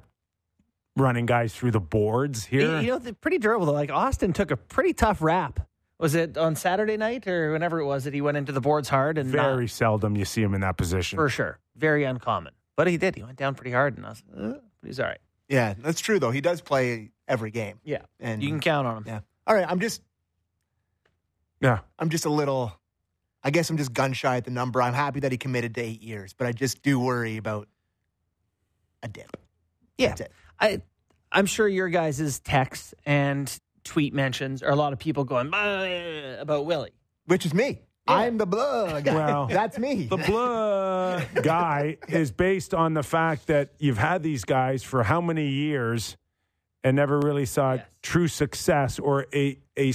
running 0.96 1.24
guys 1.24 1.54
through 1.54 1.70
the 1.70 1.80
boards 1.80 2.44
here. 2.44 2.80
You 2.80 2.88
know, 2.88 2.98
they're 2.98 3.14
pretty 3.14 3.38
durable 3.38 3.66
though. 3.66 3.72
Like 3.72 3.88
Auston 3.90 4.34
took 4.34 4.50
a 4.50 4.56
pretty 4.58 4.92
tough 4.92 5.22
rap. 5.22 5.60
Was 5.98 6.14
it 6.14 6.36
on 6.36 6.56
Saturday 6.56 6.96
night 6.96 7.26
or 7.26 7.52
whenever 7.52 7.78
it 7.80 7.86
was 7.86 8.04
that 8.04 8.12
he 8.14 8.20
went 8.20 8.36
into 8.36 8.52
the 8.52 8.60
boards 8.60 8.88
hard 8.88 9.16
and 9.18 9.32
not- 9.32 9.54
Very 9.54 9.68
seldom 9.68 10.16
you 10.16 10.24
see 10.24 10.42
him 10.42 10.52
in 10.54 10.60
that 10.62 10.76
position. 10.76 11.16
for 11.16 11.28
sure, 11.28 11.58
very 11.76 12.04
uncommon. 12.04 12.52
But 12.76 12.86
he 12.86 12.96
did. 12.96 13.14
He 13.16 13.22
went 13.22 13.36
down 13.38 13.54
pretty 13.54 13.72
hard, 13.72 13.96
and 13.96 14.06
I 14.06 14.10
was, 14.10 14.22
uh, 14.36 14.52
but 14.80 14.86
he's 14.86 14.98
all 15.00 15.06
right. 15.06 15.18
Yeah, 15.48 15.74
that's 15.78 16.00
true 16.00 16.18
though. 16.18 16.30
He 16.30 16.40
does 16.40 16.60
play 16.60 17.10
every 17.28 17.50
game, 17.50 17.80
Yeah, 17.84 18.02
and 18.20 18.42
you 18.42 18.48
can 18.50 18.60
count 18.60 18.86
on 18.86 18.98
him. 18.98 19.04
yeah. 19.06 19.20
All 19.46 19.54
right, 19.54 19.66
I'm 19.68 19.80
just 19.80 20.00
Yeah. 21.60 21.80
I'm 21.98 22.08
just 22.08 22.24
a 22.24 22.30
little. 22.30 22.72
I 23.42 23.50
guess 23.50 23.68
I'm 23.70 23.76
just 23.78 23.92
gun 23.92 24.12
shy 24.12 24.36
at 24.36 24.44
the 24.44 24.50
number. 24.50 24.80
I'm 24.82 24.92
happy 24.94 25.20
that 25.20 25.32
he 25.32 25.38
committed 25.38 25.74
to 25.76 25.80
eight 25.82 26.02
years, 26.02 26.32
but 26.34 26.46
I 26.46 26.52
just 26.52 26.82
do 26.82 27.00
worry 27.00 27.36
about 27.38 27.68
a 29.02 29.08
dip. 29.08 29.36
Yeah. 29.98 30.08
That's 30.08 30.20
it. 30.22 30.32
I, 30.58 30.82
I'm 31.32 31.46
sure 31.46 31.66
your 31.66 31.88
guys' 31.88 32.38
texts 32.40 32.92
and 33.06 33.50
tweet 33.82 34.12
mentions 34.12 34.62
are 34.62 34.70
a 34.70 34.76
lot 34.76 34.92
of 34.92 34.98
people 34.98 35.24
going 35.24 35.46
about 35.48 36.66
Willie. 36.66 36.92
which 37.26 37.46
is 37.46 37.54
me. 37.54 37.80
I'm 38.10 38.38
the 38.38 38.46
blah 38.46 39.00
guy. 39.00 39.14
Well, 39.14 39.46
That's 39.46 39.78
me. 39.78 40.04
The 40.04 40.16
blah 40.16 41.20
guy 41.42 41.96
is 42.08 42.30
based 42.32 42.74
on 42.74 42.94
the 42.94 43.02
fact 43.02 43.46
that 43.48 43.70
you've 43.78 43.98
had 43.98 44.22
these 44.22 44.44
guys 44.44 44.82
for 44.82 45.02
how 45.02 45.20
many 45.20 45.48
years 45.48 46.16
and 46.84 46.96
never 46.96 47.18
really 47.20 47.46
saw 47.46 47.74
Yes. 47.74 47.84
true 48.02 48.28
success 48.28 48.98
or 48.98 49.26
a, 49.34 49.58
a 49.78 49.92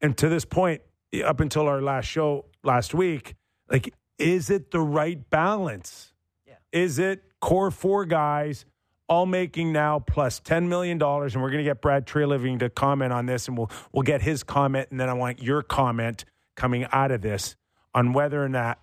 and 0.00 0.16
to 0.18 0.28
this 0.28 0.44
point 0.44 0.80
up 1.24 1.40
until 1.40 1.66
our 1.68 1.82
last 1.82 2.06
show 2.06 2.46
last 2.62 2.94
week 2.94 3.34
like 3.70 3.92
is 4.18 4.48
it 4.50 4.70
the 4.70 4.80
right 4.80 5.28
balance 5.30 6.12
Yeah. 6.46 6.54
is 6.72 6.98
it 6.98 7.22
core 7.40 7.70
four 7.70 8.04
guys 8.06 8.64
all 9.08 9.26
making 9.26 9.72
now 9.72 9.98
plus 9.98 10.40
$10 10.40 10.68
million 10.68 11.02
and 11.02 11.42
we're 11.42 11.50
going 11.50 11.58
to 11.58 11.64
get 11.64 11.80
brad 11.82 12.06
Treliving 12.06 12.60
to 12.60 12.70
comment 12.70 13.12
on 13.12 13.26
this 13.26 13.48
and 13.48 13.58
we'll 13.58 13.70
we'll 13.92 14.02
get 14.04 14.22
his 14.22 14.42
comment 14.42 14.88
and 14.90 14.98
then 15.00 15.08
i 15.08 15.12
want 15.12 15.42
your 15.42 15.62
comment 15.62 16.24
coming 16.60 16.86
out 16.92 17.10
of 17.10 17.22
this 17.22 17.56
on 17.94 18.12
whether 18.12 18.44
or 18.44 18.48
not 18.48 18.78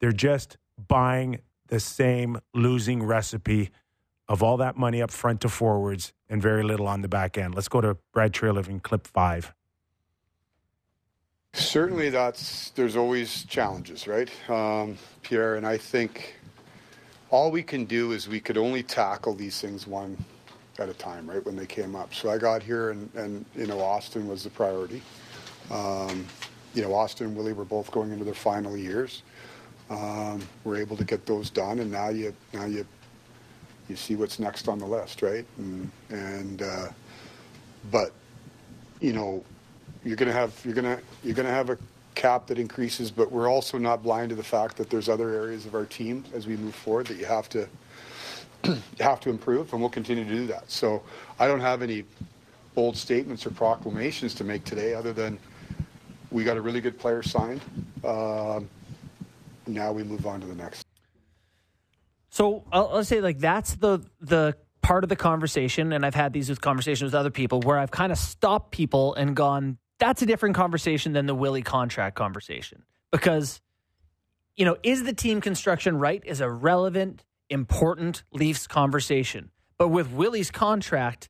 they're 0.00 0.12
just 0.12 0.56
buying 0.88 1.38
the 1.66 1.78
same 1.78 2.38
losing 2.54 3.02
recipe 3.02 3.68
of 4.28 4.42
all 4.42 4.56
that 4.56 4.78
money 4.78 5.02
up 5.02 5.10
front 5.10 5.42
to 5.42 5.48
forwards 5.50 6.14
and 6.30 6.40
very 6.40 6.62
little 6.62 6.86
on 6.86 7.02
the 7.02 7.08
back 7.08 7.36
end. 7.36 7.54
Let's 7.54 7.68
go 7.68 7.82
to 7.82 7.98
Brad 8.14 8.32
Treliving, 8.32 8.82
clip 8.82 9.06
five. 9.06 9.52
Certainly, 11.52 12.08
that's 12.08 12.70
there's 12.70 12.96
always 12.96 13.44
challenges, 13.44 14.08
right, 14.08 14.30
um, 14.48 14.96
Pierre? 15.22 15.56
And 15.56 15.66
I 15.66 15.76
think 15.76 16.34
all 17.28 17.50
we 17.50 17.62
can 17.62 17.84
do 17.84 18.12
is 18.12 18.26
we 18.26 18.40
could 18.40 18.56
only 18.56 18.82
tackle 18.82 19.34
these 19.34 19.60
things 19.60 19.86
one 19.86 20.16
at 20.78 20.88
a 20.88 20.94
time, 20.94 21.28
right? 21.28 21.44
When 21.44 21.56
they 21.56 21.66
came 21.66 21.94
up. 21.94 22.14
So 22.14 22.30
I 22.30 22.38
got 22.38 22.62
here, 22.62 22.88
and, 22.88 23.10
and 23.14 23.44
you 23.54 23.66
know, 23.66 23.76
Auston 23.76 24.26
was 24.26 24.44
the 24.44 24.50
priority. 24.50 25.02
Um, 25.70 26.26
you 26.74 26.82
know, 26.82 26.90
Auston 26.90 27.22
and 27.22 27.36
Willie 27.36 27.52
were 27.52 27.64
both 27.64 27.90
going 27.90 28.12
into 28.12 28.24
their 28.24 28.34
final 28.34 28.76
years. 28.76 29.22
Um, 29.90 30.42
we're 30.64 30.76
able 30.76 30.96
to 30.96 31.04
get 31.04 31.26
those 31.26 31.50
done, 31.50 31.78
and 31.78 31.90
now 31.90 32.10
you 32.10 32.34
now 32.52 32.66
you 32.66 32.86
you 33.88 33.96
see 33.96 34.16
what's 34.16 34.38
next 34.38 34.68
on 34.68 34.78
the 34.78 34.86
list, 34.86 35.22
right? 35.22 35.46
And, 35.56 35.90
and 36.10 36.62
uh, 36.62 36.88
but 37.90 38.12
you 39.00 39.12
know, 39.12 39.44
you're 40.04 40.16
gonna 40.16 40.32
have 40.32 40.60
you're 40.64 40.74
gonna 40.74 41.00
you're 41.24 41.34
gonna 41.34 41.50
have 41.50 41.70
a 41.70 41.78
cap 42.14 42.46
that 42.48 42.58
increases, 42.58 43.10
but 43.10 43.30
we're 43.32 43.48
also 43.48 43.78
not 43.78 44.02
blind 44.02 44.28
to 44.30 44.34
the 44.34 44.42
fact 44.42 44.76
that 44.76 44.90
there's 44.90 45.08
other 45.08 45.30
areas 45.30 45.66
of 45.66 45.74
our 45.74 45.84
team 45.86 46.24
as 46.34 46.46
we 46.46 46.56
move 46.56 46.74
forward 46.74 47.06
that 47.06 47.16
you 47.16 47.24
have 47.24 47.48
to 47.48 47.66
you 48.64 48.80
have 49.00 49.20
to 49.20 49.30
improve, 49.30 49.72
and 49.72 49.80
we'll 49.80 49.90
continue 49.90 50.24
to 50.24 50.30
do 50.30 50.46
that. 50.48 50.70
So 50.70 51.02
I 51.38 51.46
don't 51.46 51.60
have 51.60 51.80
any 51.80 52.04
bold 52.74 52.96
statements 52.96 53.46
or 53.46 53.50
proclamations 53.50 54.34
to 54.34 54.44
make 54.44 54.64
today, 54.64 54.94
other 54.94 55.12
than 55.12 55.38
we 56.30 56.44
got 56.44 56.56
a 56.56 56.60
really 56.60 56.80
good 56.80 56.98
player 56.98 57.22
signed. 57.22 57.60
Um, 58.04 58.68
now 59.66 59.92
we 59.92 60.02
move 60.02 60.26
on 60.26 60.40
to 60.40 60.46
the 60.46 60.54
next. 60.54 60.84
So 62.30 62.64
I'll, 62.72 62.88
I'll 62.88 63.04
say 63.04 63.20
like 63.20 63.38
that's 63.38 63.74
the 63.74 64.00
the 64.20 64.56
part 64.82 65.04
of 65.04 65.10
the 65.10 65.16
conversation, 65.16 65.92
and 65.92 66.04
I've 66.04 66.14
had 66.14 66.32
these 66.32 66.48
with 66.48 66.60
conversations 66.60 67.08
with 67.08 67.14
other 67.14 67.30
people 67.30 67.60
where 67.60 67.78
I've 67.78 67.90
kind 67.90 68.12
of 68.12 68.18
stopped 68.18 68.70
people 68.70 69.14
and 69.14 69.34
gone, 69.34 69.78
"That's 69.98 70.22
a 70.22 70.26
different 70.26 70.54
conversation 70.54 71.12
than 71.12 71.26
the 71.26 71.34
Willie 71.34 71.62
contract 71.62 72.16
conversation," 72.16 72.84
because 73.10 73.60
you 74.56 74.64
know, 74.64 74.76
is 74.82 75.04
the 75.04 75.12
team 75.12 75.40
construction 75.40 75.98
right? 75.98 76.22
Is 76.26 76.40
a 76.40 76.50
relevant, 76.50 77.24
important 77.48 78.24
Leafs 78.32 78.66
conversation, 78.66 79.50
but 79.78 79.88
with 79.88 80.10
Willie's 80.10 80.50
contract, 80.50 81.28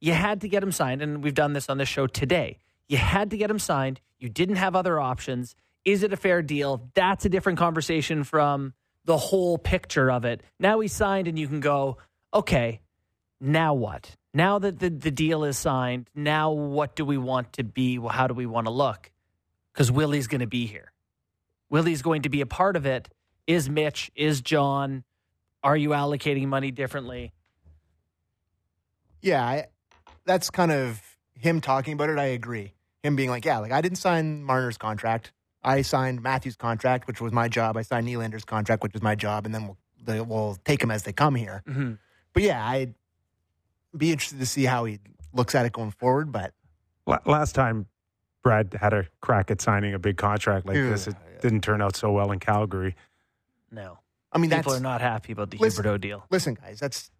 you 0.00 0.12
had 0.12 0.40
to 0.42 0.48
get 0.48 0.62
him 0.62 0.72
signed, 0.72 1.00
and 1.00 1.22
we've 1.22 1.34
done 1.34 1.52
this 1.52 1.68
on 1.68 1.78
this 1.78 1.88
show 1.88 2.06
today. 2.06 2.58
You 2.88 2.96
had 2.96 3.30
to 3.30 3.36
get 3.36 3.50
him 3.50 3.58
signed. 3.58 4.00
You 4.18 4.28
didn't 4.28 4.56
have 4.56 4.76
other 4.76 5.00
options. 5.00 5.54
Is 5.84 6.02
it 6.02 6.12
a 6.12 6.16
fair 6.16 6.42
deal? 6.42 6.88
That's 6.94 7.24
a 7.24 7.28
different 7.28 7.58
conversation 7.58 8.24
from 8.24 8.74
the 9.04 9.16
whole 9.16 9.58
picture 9.58 10.10
of 10.10 10.24
it. 10.24 10.42
Now 10.58 10.80
he's 10.80 10.92
signed, 10.92 11.28
and 11.28 11.38
you 11.38 11.46
can 11.46 11.60
go, 11.60 11.98
okay, 12.32 12.80
now 13.40 13.74
what? 13.74 14.16
Now 14.32 14.58
that 14.58 14.78
the, 14.78 14.90
the 14.90 15.10
deal 15.10 15.44
is 15.44 15.58
signed, 15.58 16.08
now 16.14 16.52
what 16.52 16.96
do 16.96 17.04
we 17.04 17.18
want 17.18 17.52
to 17.54 17.64
be? 17.64 17.98
How 17.98 18.26
do 18.26 18.34
we 18.34 18.46
want 18.46 18.66
to 18.66 18.70
look? 18.72 19.10
Because 19.72 19.92
Willie's 19.92 20.26
going 20.26 20.40
to 20.40 20.46
be 20.46 20.66
here. 20.66 20.92
Willie's 21.70 22.02
going 22.02 22.22
to 22.22 22.28
be 22.28 22.40
a 22.40 22.46
part 22.46 22.76
of 22.76 22.86
it. 22.86 23.08
Is 23.46 23.68
Mitch? 23.68 24.10
Is 24.14 24.40
John? 24.40 25.04
Are 25.62 25.76
you 25.76 25.90
allocating 25.90 26.46
money 26.46 26.70
differently? 26.70 27.32
Yeah, 29.22 29.42
I, 29.44 29.66
that's 30.26 30.50
kind 30.50 30.70
of 30.70 31.00
him 31.34 31.60
talking 31.60 31.94
about 31.94 32.10
it. 32.10 32.18
I 32.18 32.26
agree. 32.26 32.73
Him 33.04 33.16
being 33.16 33.28
like, 33.28 33.44
yeah, 33.44 33.58
like 33.58 33.70
I 33.70 33.82
didn't 33.82 33.98
sign 33.98 34.42
Marner's 34.42 34.78
contract. 34.78 35.30
I 35.62 35.82
signed 35.82 36.22
Matthews' 36.22 36.56
contract, 36.56 37.06
which 37.06 37.20
was 37.20 37.32
my 37.32 37.48
job. 37.48 37.76
I 37.76 37.82
signed 37.82 38.06
Nylander's 38.08 38.44
contract, 38.46 38.82
which 38.82 38.94
was 38.94 39.02
my 39.02 39.14
job, 39.14 39.44
and 39.44 39.54
then 39.54 39.64
we'll 39.66 39.76
they, 40.02 40.20
we'll 40.22 40.56
take 40.64 40.80
them 40.80 40.90
as 40.90 41.02
they 41.02 41.12
come 41.12 41.34
here. 41.34 41.62
Mm-hmm. 41.68 41.92
But 42.32 42.42
yeah, 42.42 42.66
I'd 42.66 42.94
be 43.96 44.10
interested 44.10 44.38
to 44.40 44.46
see 44.46 44.64
how 44.64 44.86
he 44.86 45.00
looks 45.34 45.54
at 45.54 45.66
it 45.66 45.72
going 45.72 45.90
forward. 45.90 46.32
But 46.32 46.52
La- 47.06 47.18
Last 47.26 47.54
time 47.54 47.86
Brad 48.42 48.74
had 48.80 48.94
a 48.94 49.06
crack 49.20 49.50
at 49.50 49.60
signing 49.60 49.92
a 49.92 49.98
big 49.98 50.16
contract 50.16 50.66
like 50.66 50.76
Yeah, 50.76 50.88
this, 50.90 51.06
it 51.06 51.14
yeah. 51.34 51.40
didn't 51.40 51.60
turn 51.60 51.82
out 51.82 51.96
so 51.96 52.10
well 52.10 52.32
in 52.32 52.38
Calgary. 52.40 52.94
No. 53.70 53.98
I 54.32 54.38
mean, 54.38 54.50
People 54.50 54.72
that's 54.72 54.80
are 54.80 54.82
not 54.82 55.00
happy 55.02 55.32
about 55.32 55.50
the 55.50 55.58
Listen- 55.58 55.84
Huberdeau 55.84 56.00
deal. 56.00 56.24
listen, 56.30 56.54
guys, 56.54 56.80
that's 56.80 57.10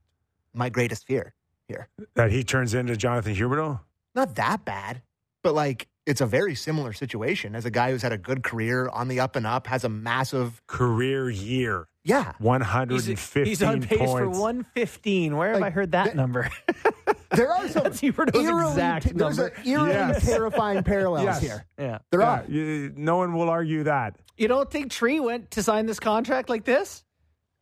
my 0.55 0.69
greatest 0.71 1.07
fear 1.07 1.33
here. 1.69 1.89
That 2.15 2.31
he 2.33 2.43
turns 2.43 2.73
into 2.75 2.97
Jonathan 2.97 3.35
Huberdeau? 3.35 3.81
Not 4.15 4.35
that 4.37 4.65
bad, 4.65 5.03
but 5.45 5.55
like 5.55 5.87
it's 6.07 6.21
a 6.21 6.27
very 6.27 6.55
similar 6.57 6.93
situation 6.93 7.55
as 7.55 7.65
a 7.65 7.71
guy 7.71 7.91
who's 7.93 8.03
had 8.03 8.13
a 8.13 8.19
good 8.19 8.43
career 8.43 8.89
on 8.89 9.07
the 9.09 9.21
up 9.21 9.37
and 9.37 9.47
up, 9.47 9.67
has 9.69 9.85
a 9.85 9.89
massive 9.89 10.61
Career 10.67 11.31
year, 11.31 11.87
yeah. 12.03 12.33
115 12.39 13.45
He's, 13.47 13.61
he's 13.61 13.63
on 13.63 13.81
pace 13.81 13.99
for 13.99 14.25
points. 14.27 14.39
115. 14.39 15.37
Where 15.37 15.53
have 15.53 15.61
Like, 15.61 15.69
I 15.69 15.71
heard 15.71 15.93
that 15.93 16.05
th- 16.05 16.17
number? 16.17 16.51
There 17.31 17.51
are 17.51 17.67
some 17.69 17.83
That's 17.85 18.01
Huberdeau's 18.01 18.45
eerily, 18.45 18.71
exact 18.71 19.17
there's 19.17 19.39
number. 19.39 19.53
a 19.57 19.69
eerily 19.69 19.91
Yes. 19.91 20.25
terrifying 20.25 20.85
parallels 20.85 21.25
Yes. 21.25 21.41
here. 21.41 21.65
yeah. 21.79 21.99
There 22.11 22.21
Yeah, 22.21 22.31
are. 22.31 22.45
you- 22.49 22.93
no 22.97 23.17
one 23.17 23.33
will 23.35 23.49
argue 23.51 23.83
that. 23.85 24.17
You 24.37 24.47
don't 24.47 24.71
think 24.71 24.91
Tree 24.93 25.19
went 25.21 25.51
to 25.53 25.63
sign 25.63 25.87
this 25.87 25.99
contract 25.99 26.49
like 26.49 26.65
this? 26.65 27.03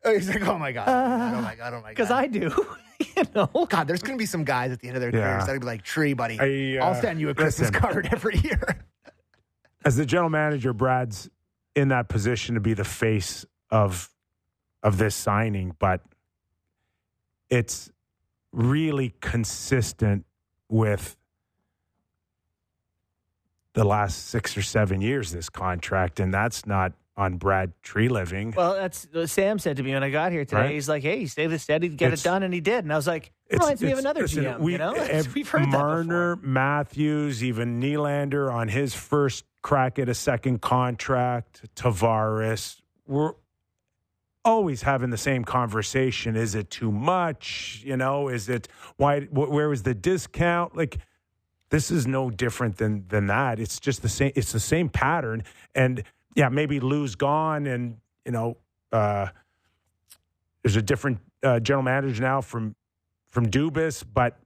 Oh, 0.05 0.13
He's 0.15 0.29
like, 0.29 0.43
oh 0.47 0.59
my 0.59 0.73
god, 0.73 0.89
oh 0.89 1.41
my 1.43 1.55
god, 1.55 1.75
oh 1.75 1.77
my 1.77 1.83
god. 1.83 1.89
Because 1.91 2.11
I 2.11 2.27
do. 2.27 2.51
you 3.17 3.23
know? 3.35 3.67
God, 3.69 3.87
there's 3.87 4.03
going 4.03 4.17
to 4.17 4.23
be 4.23 4.27
some 4.27 4.45
guys 4.45 4.73
at 4.73 4.81
the 4.81 4.89
end 4.89 4.97
of 4.97 5.01
their 5.01 5.15
Yeah. 5.15 5.29
careers 5.29 5.47
that'll 5.47 5.61
be 5.61 5.67
like, 5.67 5.83
Tree, 5.83 6.13
buddy, 6.15 6.39
I, 6.41 6.81
uh, 6.83 6.87
I'll 6.87 7.01
send 7.01 7.21
you 7.21 7.29
a 7.29 7.35
Christmas 7.35 7.71
listen. 7.71 7.81
card 7.81 8.09
every 8.13 8.39
year. 8.39 8.61
As 9.85 9.97
the 9.97 10.07
general 10.07 10.31
manager, 10.31 10.73
Brad's 10.73 11.29
in 11.75 11.89
that 11.89 12.09
position 12.09 12.55
to 12.55 12.61
be 12.61 12.75
the 12.75 12.85
face 12.85 13.45
of 13.71 14.09
of 14.83 14.99
this 14.99 15.15
signing, 15.15 15.75
but 15.79 16.03
it's 17.51 17.91
really 18.53 19.15
consistent 19.21 20.25
with 20.69 21.17
the 23.75 23.85
last 23.85 24.27
six 24.29 24.57
or 24.57 24.63
seven 24.63 25.01
years. 25.01 25.33
This 25.33 25.49
contract, 25.49 26.21
and 26.21 26.33
that's 26.35 26.67
not 26.67 26.93
on 27.17 27.37
Brad 27.37 27.73
Treliving. 27.83 28.55
Well, 28.57 28.75
that's 28.75 29.07
what 29.13 29.29
Sam 29.29 29.59
said 29.59 29.77
to 29.77 29.83
me 29.83 29.93
when 29.93 30.03
I 30.03 30.11
got 30.11 30.33
here 30.33 30.45
today. 30.45 30.61
Right. 30.63 30.71
He's 30.73 30.89
like, 30.89 31.03
hey, 31.03 31.21
you 31.21 31.27
stay 31.27 31.47
this 31.47 31.63
steady, 31.63 31.89
get 31.89 32.07
It's- 32.07 32.21
it 32.21 32.25
done. 32.25 32.43
And 32.43 32.55
he 32.55 32.61
did. 32.61 32.85
And 32.85 32.93
I 32.93 32.97
was 32.97 33.07
like, 33.07 33.33
it 33.49 33.59
reminds 33.59 33.83
me 33.83 33.93
of 33.93 33.99
another 33.99 34.23
listen, 34.23 34.45
GM. 34.45 34.59
we- 34.61 34.73
you 34.73 34.79
know? 34.79 34.93
ev- 34.95 35.35
We've 35.35 35.49
heard 35.49 35.69
Marner. 35.69 36.37
Matthews, 36.37 37.45
even 37.45 37.81
Nylander 37.83 38.51
on 38.53 38.69
his 38.69 38.95
first 38.95 39.45
crack 39.61 39.99
at 39.99 40.09
a 40.09 40.15
second 40.15 40.63
contract. 40.63 41.63
Tavares, 41.77 42.81
we're 43.07 43.33
always 44.45 44.83
having 44.83 45.11
the 45.11 45.19
same 45.19 45.45
conversation. 45.45 46.35
Is 46.35 46.55
it 46.55 46.71
too 46.71 46.91
much? 46.91 47.83
You 47.85 47.97
know, 47.97 48.29
is 48.29 48.49
it 48.49 48.69
why? 48.97 49.21
wh- 49.21 49.51
Where 49.51 49.69
was 49.69 49.83
the 49.83 49.95
discount? 49.95 50.77
Like 50.77 50.99
this 51.69 51.91
is 51.91 52.07
no 52.07 52.31
different 52.31 52.79
than 52.79 53.05
than 53.09 53.27
that. 53.29 53.61
It's 53.61 53.79
just 53.79 54.03
the 54.03 54.09
same. 54.09 54.33
It's 54.35 54.53
the 54.53 54.61
same 54.61 54.89
pattern. 54.89 55.45
And 55.75 56.03
yeah, 56.35 56.49
maybe 56.49 56.81
Lou's 56.81 57.15
gone, 57.15 57.67
and 57.67 57.99
you 58.25 58.33
know, 58.33 58.57
uh, 58.93 59.29
there's 60.63 60.77
a 60.77 60.83
different 60.83 61.19
uh, 61.43 61.61
general 61.61 61.83
manager 61.83 62.23
now 62.23 62.41
from 62.41 62.75
from 63.29 63.51
Dubas, 63.51 64.05
but 64.13 64.39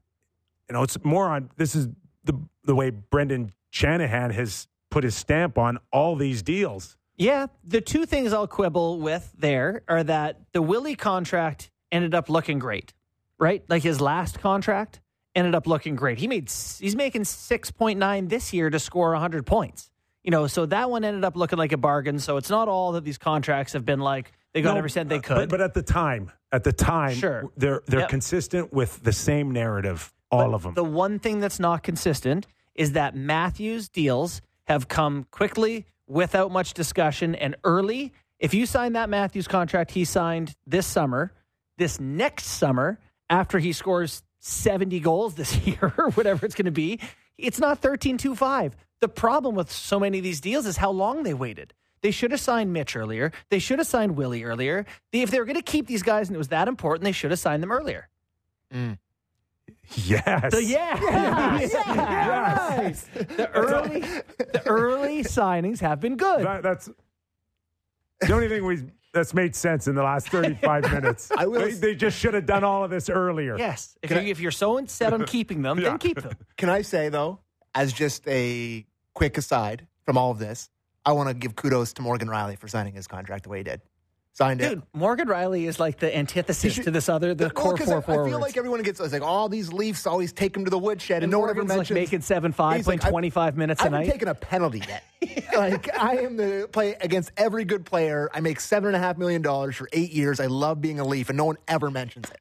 you 0.68 0.74
know, 0.74 0.82
it's 0.82 1.02
more 1.04 1.28
on 1.28 1.50
this 1.56 1.74
is 1.74 1.88
the 2.24 2.34
the 2.64 2.74
way 2.74 2.90
Brendan 2.90 3.52
Shanahan 3.70 4.30
has 4.30 4.68
put 4.90 5.04
his 5.04 5.14
stamp 5.14 5.58
on 5.58 5.78
all 5.92 6.16
these 6.16 6.42
deals. 6.42 6.96
Yeah, 7.16 7.46
the 7.64 7.80
two 7.80 8.04
things 8.04 8.32
I'll 8.32 8.46
quibble 8.46 9.00
with 9.00 9.32
there 9.38 9.82
are 9.88 10.04
that 10.04 10.40
the 10.52 10.60
Willie 10.60 10.96
contract 10.96 11.70
ended 11.90 12.14
up 12.14 12.28
looking 12.28 12.58
great, 12.58 12.92
right? 13.38 13.64
Like 13.68 13.82
his 13.82 14.00
last 14.00 14.40
contract 14.40 15.00
ended 15.34 15.54
up 15.54 15.66
looking 15.66 15.96
great. 15.96 16.18
He 16.18 16.28
made 16.28 16.50
he's 16.50 16.96
making 16.96 17.22
6.9 17.22 18.28
this 18.28 18.52
year 18.52 18.70
to 18.70 18.78
score 18.78 19.12
100 19.12 19.46
points. 19.46 19.90
You 20.26 20.32
know, 20.32 20.48
so 20.48 20.66
that 20.66 20.90
one 20.90 21.04
ended 21.04 21.24
up 21.24 21.36
looking 21.36 21.56
like 21.56 21.70
a 21.70 21.76
bargain. 21.76 22.18
So 22.18 22.36
it's 22.36 22.50
not 22.50 22.66
all 22.66 22.92
that 22.92 23.04
these 23.04 23.16
contracts 23.16 23.72
have 23.74 23.84
been 23.86 24.00
like 24.00 24.32
they 24.52 24.60
got 24.60 24.72
No, 24.72 24.78
every 24.78 24.90
cent 24.90 25.08
they 25.08 25.18
uh, 25.18 25.20
could. 25.20 25.36
But, 25.36 25.48
but 25.50 25.60
at 25.60 25.72
the 25.72 25.82
time, 25.82 26.32
at 26.50 26.64
the 26.64 26.72
time, 26.72 27.14
Sure. 27.14 27.48
they're 27.56 27.80
they're 27.86 28.00
Yep. 28.00 28.08
consistent 28.08 28.72
with 28.72 29.02
the 29.04 29.12
same 29.12 29.52
narrative. 29.52 30.12
all 30.32 30.48
But 30.50 30.54
of 30.54 30.62
them. 30.64 30.74
The 30.74 30.82
one 30.82 31.20
thing 31.20 31.38
that's 31.38 31.60
not 31.60 31.84
consistent 31.84 32.48
is 32.74 32.92
that 32.92 33.14
Matthews 33.14 33.88
deals 33.88 34.42
have 34.64 34.88
come 34.88 35.26
quickly 35.30 35.86
without 36.08 36.50
much 36.50 36.74
discussion 36.74 37.36
and 37.36 37.54
early. 37.62 38.12
If 38.40 38.52
you 38.52 38.66
sign 38.66 38.94
that 38.94 39.08
Matthews 39.08 39.46
contract 39.46 39.92
he 39.92 40.04
signed 40.04 40.56
this 40.66 40.84
summer, 40.88 41.32
this 41.78 42.00
next 42.00 42.46
summer, 42.46 42.98
after 43.30 43.60
he 43.60 43.72
scores 43.72 44.24
70 44.40 44.98
goals 44.98 45.34
this 45.34 45.56
year 45.66 45.94
or 45.96 46.10
whatever 46.10 46.44
it's 46.44 46.56
going 46.56 46.64
to 46.66 46.72
be, 46.72 46.98
it's 47.38 47.58
not 47.58 47.78
13 47.80 48.18
2 48.18 48.34
5. 48.34 48.76
The 49.00 49.08
problem 49.08 49.54
with 49.54 49.70
so 49.70 50.00
many 50.00 50.18
of 50.18 50.24
these 50.24 50.40
deals 50.40 50.66
is 50.66 50.76
how 50.78 50.90
long 50.90 51.22
they 51.22 51.34
waited. 51.34 51.74
They 52.02 52.10
should 52.10 52.30
have 52.30 52.40
signed 52.40 52.72
Mitch 52.72 52.94
earlier. 52.96 53.32
They 53.50 53.58
should 53.58 53.78
have 53.78 53.86
signed 53.88 54.16
Willie 54.16 54.44
earlier. 54.44 54.86
They- 55.12 55.22
if 55.22 55.30
they 55.30 55.38
were 55.38 55.44
going 55.44 55.56
to 55.56 55.62
keep 55.62 55.86
these 55.86 56.02
guys 56.02 56.28
and 56.28 56.34
it 56.34 56.38
was 56.38 56.48
that 56.48 56.68
important, 56.68 57.04
they 57.04 57.12
should 57.12 57.30
have 57.30 57.40
signed 57.40 57.62
them 57.62 57.72
earlier. 57.72 58.08
Mm. 58.72 58.98
yes. 60.04 60.52
So 60.52 60.58
yeah, 60.58 60.98
Yes. 61.60 63.04
the 63.14 63.50
early, 63.54 64.00
the 64.00 64.62
early 64.66 65.22
signings 65.24 65.80
have 65.80 66.00
been 66.00 66.16
good. 66.16 66.44
That, 66.44 66.62
that's 66.62 66.88
the 68.20 68.32
only 68.32 68.48
thing 68.48 68.64
we 68.64 68.82
that's 69.12 69.32
made 69.32 69.54
sense 69.56 69.86
in 69.88 69.94
the 69.94 70.02
last 70.02 70.28
35 70.28 70.92
minutes. 70.92 71.30
I 71.36 71.46
will- 71.46 71.60
they, 71.62 71.72
they 71.72 71.94
just 71.94 72.18
should 72.18 72.34
have 72.34 72.44
done 72.44 72.64
all 72.64 72.84
of 72.84 72.90
this 72.90 73.08
earlier. 73.08 73.56
yes, 73.56 73.96
if, 74.02 74.08
Can 74.10 74.18
you, 74.22 74.28
I- 74.28 74.30
if 74.30 74.40
you're 74.40 74.50
so 74.50 74.84
set 74.86 75.12
on 75.14 75.24
keeping 75.24 75.62
them, 75.62 75.78
Yeah. 75.78 75.90
then 75.90 75.98
keep 75.98 76.20
them. 76.20 76.32
Can 76.58 76.68
I 76.68 76.82
say 76.82 77.08
though, 77.08 77.40
as 77.74 77.92
just 77.94 78.26
a 78.28 78.84
quick 79.14 79.38
aside 79.38 79.86
from 80.04 80.18
all 80.18 80.30
of 80.30 80.38
this, 80.38 80.68
I 81.06 81.12
want 81.12 81.28
to 81.30 81.34
give 81.34 81.56
kudos 81.56 81.92
to 81.94 82.02
Morgan 82.02 82.28
Rielly 82.28 82.58
for 82.58 82.68
signing 82.68 82.92
his 82.94 83.06
contract 83.06 83.44
the 83.44 83.48
way 83.48 83.58
he 83.58 83.64
did. 83.64 83.80
Signed 84.36 84.60
it. 84.60 84.68
Dude, 84.68 84.82
Morgan 84.92 85.28
Rielly 85.28 85.66
is 85.66 85.80
like 85.80 85.98
the 85.98 86.14
antithesis 86.14 86.74
should- 86.74 86.84
to 86.84 86.90
this 86.90 87.08
other 87.08 87.34
the 87.34 87.50
Well, 87.56 87.74
four 88.02 88.24
I, 88.26 88.26
I 88.26 88.28
feel 88.28 88.38
like 88.38 88.58
everyone 88.58 88.82
gets 88.82 89.00
like 89.00 89.22
all 89.22 89.48
these 89.48 89.72
Leafs 89.72 90.06
always 90.06 90.30
take 90.30 90.54
him 90.54 90.64
to 90.66 90.70
the 90.70 90.78
woodshed, 90.78 91.16
and, 91.18 91.24
and 91.24 91.32
no 91.32 91.38
one 91.38 91.48
ever 91.48 91.60
like 91.62 91.68
mentions 91.68 91.94
making 91.94 92.20
seven 92.20 92.52
five, 92.52 92.84
playing 92.84 93.00
like, 93.00 93.10
twenty 93.10 93.30
five 93.30 93.56
minutes 93.56 93.80
I 93.80 93.86
a 93.86 93.90
night. 93.90 94.10
taken 94.10 94.28
a 94.28 94.34
penalty 94.34 94.82
yet. 94.86 95.04
like 95.56 95.88
I 95.98 96.18
am 96.18 96.36
the 96.36 96.68
play 96.70 96.96
against 97.00 97.32
every 97.38 97.64
good 97.64 97.86
player. 97.86 98.28
I 98.34 98.40
make 98.40 98.60
seven 98.60 98.88
and 98.88 98.96
a 98.96 98.98
half 98.98 99.16
million 99.16 99.40
dollars 99.40 99.74
for 99.74 99.88
eight 99.94 100.12
years. 100.12 100.38
I 100.38 100.46
love 100.46 100.82
being 100.82 101.00
a 101.00 101.04
Leaf, 101.04 101.30
and 101.30 101.38
no 101.38 101.46
one 101.46 101.56
ever 101.66 101.90
mentions 101.90 102.28
it. 102.30 102.38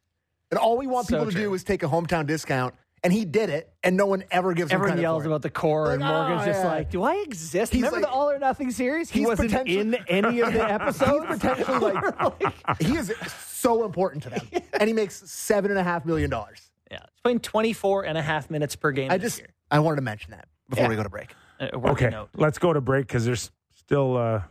And 0.52 0.60
all 0.60 0.78
we 0.78 0.88
want 0.88 1.08
So 1.08 1.14
people 1.16 1.26
to 1.28 1.32
true. 1.32 1.42
do 1.44 1.54
is 1.54 1.64
take 1.64 1.82
a 1.84 1.88
hometown 1.88 2.28
discount, 2.28 2.76
and 3.06 3.14
he 3.14 3.24
did 3.24 3.50
it, 3.52 3.72
and 3.84 3.96
no 3.96 4.08
one 4.08 4.24
ever 4.32 4.54
gives 4.54 4.72
him 4.72 4.76
Everyone 4.78 4.94
credit 4.94 5.02
yells 5.04 5.22
for 5.22 5.28
it. 5.28 5.32
about 5.32 5.42
the 5.44 5.50
core, 5.52 5.92
and 5.92 6.02
Like, 6.02 6.12
Morgan's 6.12 6.42
oh, 6.42 6.46
just 6.46 6.64
yeah. 6.64 6.68
like, 6.68 6.90
"Do 6.90 7.04
I 7.04 7.16
exist?" 7.18 7.72
He's 7.72 7.84
Remember 7.84 7.98
like- 8.02 8.06
the 8.06 8.10
All 8.12 8.30
or 8.32 8.40
Nothing 8.40 8.72
series? 8.72 9.10
He 9.12 9.20
He's 9.20 9.28
wasn't 9.28 9.52
potentially- 9.52 9.80
in 9.80 9.96
any 10.10 10.40
of 10.42 10.52
the 10.54 10.64
episodes. 10.72 11.26
He's 11.28 11.40
potentially 11.40 11.94
like, 12.40 12.82
he 12.82 12.96
is 12.98 13.14
so 13.38 13.86
important 13.86 14.24
to 14.24 14.32
them, 14.32 14.48
and 14.74 14.88
he 14.88 14.94
makes 14.94 15.30
seven 15.32 15.70
and 15.72 15.80
a 15.80 15.84
half 15.84 16.04
million 16.06 16.30
dollars. 16.32 16.72
yeah, 16.92 16.98
he's 17.02 17.22
playing 17.24 17.40
24 17.42 18.06
and 18.06 18.18
a 18.18 18.22
half 18.24 18.50
minutes 18.50 18.76
per 18.76 18.92
game. 18.92 19.12
I 19.12 19.18
this 19.18 19.34
just 19.34 19.40
year. 19.40 19.50
I 19.70 19.80
wanted 19.80 19.98
to 19.98 20.02
mention 20.02 20.32
that 20.32 20.48
before 20.68 20.86
Yeah. 20.86 20.90
we 20.90 20.96
go 20.96 21.04
to 21.04 21.10
break. 21.10 21.34
A 21.60 21.78
working 21.78 22.08
Okay, 22.08 22.10
note. 22.10 22.30
let's 22.36 22.58
go 22.58 22.74
to 22.74 22.82
break 22.82 23.08
because 23.08 23.24
there's 23.24 23.52
still 23.76 24.18
uh, 24.18 24.42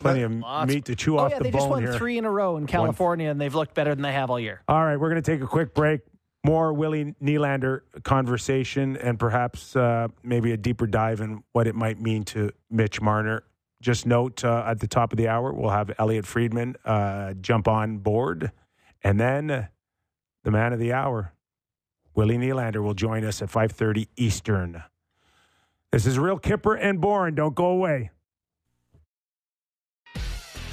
plenty 0.00 0.22
of 0.22 0.32
Lots. 0.32 0.72
meat 0.72 0.84
to 0.86 0.94
chew 0.96 1.16
Oh 1.18 1.24
off 1.24 1.30
yeah, 1.32 1.38
the 1.38 1.44
they 1.44 1.50
just 1.50 1.62
bone 1.64 1.70
won 1.70 1.82
here. 1.82 1.92
three 1.98 2.16
in 2.16 2.24
a 2.24 2.30
row 2.30 2.56
in 2.56 2.66
California, 2.66 3.28
and 3.28 3.40
they've 3.40 3.54
looked 3.54 3.74
better 3.74 3.94
than 3.94 4.02
they 4.02 4.12
have 4.12 4.30
all 4.30 4.40
year. 4.40 4.62
All 4.68 4.82
right, 4.82 4.96
we're 4.96 5.10
going 5.10 5.20
to 5.22 5.30
take 5.30 5.42
a 5.42 5.46
quick 5.46 5.74
break. 5.74 6.00
More 6.44 6.74
Willie 6.74 7.14
Nylander 7.22 7.80
conversation 8.02 8.98
and 8.98 9.18
perhaps 9.18 9.74
uh, 9.74 10.08
maybe 10.22 10.52
a 10.52 10.58
deeper 10.58 10.86
dive 10.86 11.22
in 11.22 11.42
what 11.52 11.66
it 11.66 11.74
might 11.74 11.98
mean 11.98 12.22
to 12.24 12.50
Mitch 12.70 13.00
Marner. 13.00 13.44
Just 13.80 14.04
note 14.04 14.44
uh, 14.44 14.62
at 14.66 14.80
the 14.80 14.86
top 14.86 15.12
of 15.12 15.16
the 15.16 15.26
hour, 15.26 15.52
we'll 15.52 15.70
have 15.70 15.90
Elliot 15.98 16.26
Friedman 16.26 16.76
uh, 16.84 17.32
jump 17.40 17.66
on 17.66 17.98
board. 17.98 18.52
And 19.02 19.18
then 19.18 19.68
the 20.42 20.50
man 20.50 20.74
of 20.74 20.78
the 20.78 20.92
hour, 20.92 21.32
Willie 22.14 22.36
Nylander, 22.36 22.82
will 22.82 22.94
join 22.94 23.24
us 23.24 23.40
at 23.40 23.48
5.30 23.48 24.08
Eastern. 24.16 24.82
This 25.92 26.04
is 26.04 26.18
Real 26.18 26.38
Kyper 26.38 26.78
and 26.78 27.00
Bourne. 27.00 27.34
Don't 27.34 27.54
go 27.54 27.66
away. 27.66 28.10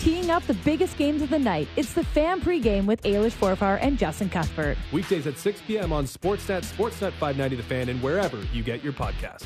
Teeing 0.01 0.31
up 0.31 0.41
the 0.47 0.55
biggest 0.55 0.97
games 0.97 1.21
of 1.21 1.29
the 1.29 1.37
night, 1.37 1.67
it's 1.75 1.93
the 1.93 2.03
Fan 2.03 2.41
Pregame 2.41 2.87
with 2.87 3.03
Ailish 3.03 3.33
Forfar 3.33 3.77
and 3.83 3.99
Justin 3.99 4.29
Cuthbert. 4.29 4.75
Weekdays 4.91 5.27
at 5.27 5.37
6 5.37 5.61
p.m. 5.67 5.93
on 5.93 6.05
Sportsnet, 6.05 6.63
Sportsnet 6.63 7.11
590 7.11 7.57
The 7.57 7.61
Fan, 7.61 7.87
and 7.87 8.01
wherever 8.01 8.39
you 8.51 8.63
get 8.63 8.83
your 8.83 8.93
podcast. 8.93 9.43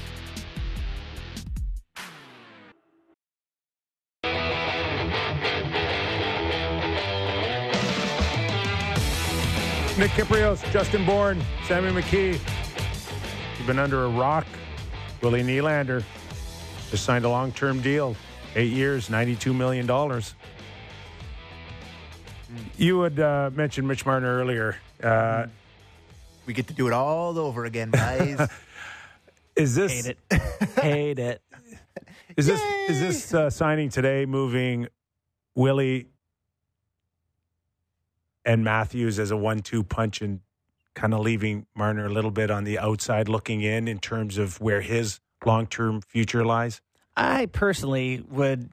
Nick 9.98 10.12
Kypreos, 10.12 10.72
Justin 10.72 11.06
Bourne, 11.06 11.44
Sammy 11.68 11.92
McKee. 11.92 12.40
You've 13.58 13.68
been 13.68 13.80
under 13.80 14.06
a 14.06 14.10
rock. 14.10 14.48
Willie 15.22 15.44
Nylander 15.44 16.02
just 16.90 17.04
signed 17.04 17.26
a 17.26 17.30
long 17.30 17.52
term 17.52 17.82
deal, 17.82 18.16
eight 18.56 18.72
years, 18.72 19.10
$92 19.10 19.54
million. 19.56 19.86
You 22.78 23.02
had 23.02 23.20
uh, 23.20 23.52
mentioned 23.54 23.88
Mitch 23.88 24.06
Marner 24.06 24.38
earlier. 24.40 24.78
Uh, 25.04 25.48
We 26.46 26.54
get 26.54 26.68
to 26.68 26.74
do 26.74 26.88
it 26.88 26.94
all 26.94 27.38
over 27.40 27.66
again, 27.66 27.90
guys. 27.92 28.50
is 29.56 29.76
this 29.76 30.06
Hate 30.06 30.18
it, 30.30 30.42
hate 30.80 31.20
it. 31.20 31.42
is 32.38 32.46
this 32.46 32.62
is 32.88 33.00
this 33.00 33.34
uh, 33.34 33.50
signing 33.50 33.90
today 33.90 34.26
moving 34.26 34.88
Willie 35.56 36.08
and 38.46 38.64
Matthews 38.64 39.18
as 39.18 39.32
a 39.32 39.38
one-two 39.38 39.84
punch 39.84 40.22
and 40.22 40.42
kind 40.94 41.14
of 41.14 41.22
leaving 41.22 41.66
Marner 41.76 42.06
a 42.06 42.10
little 42.10 42.32
bit 42.32 42.52
on 42.52 42.64
the 42.64 42.78
outside 42.78 43.28
looking 43.28 43.62
in 43.62 43.88
in 43.88 43.98
terms 44.00 44.38
of 44.38 44.62
where 44.62 44.82
his 44.82 45.20
long-term 45.46 46.02
future 46.02 46.46
lies? 46.46 46.80
I 47.16 47.46
personally 47.48 48.24
would. 48.30 48.70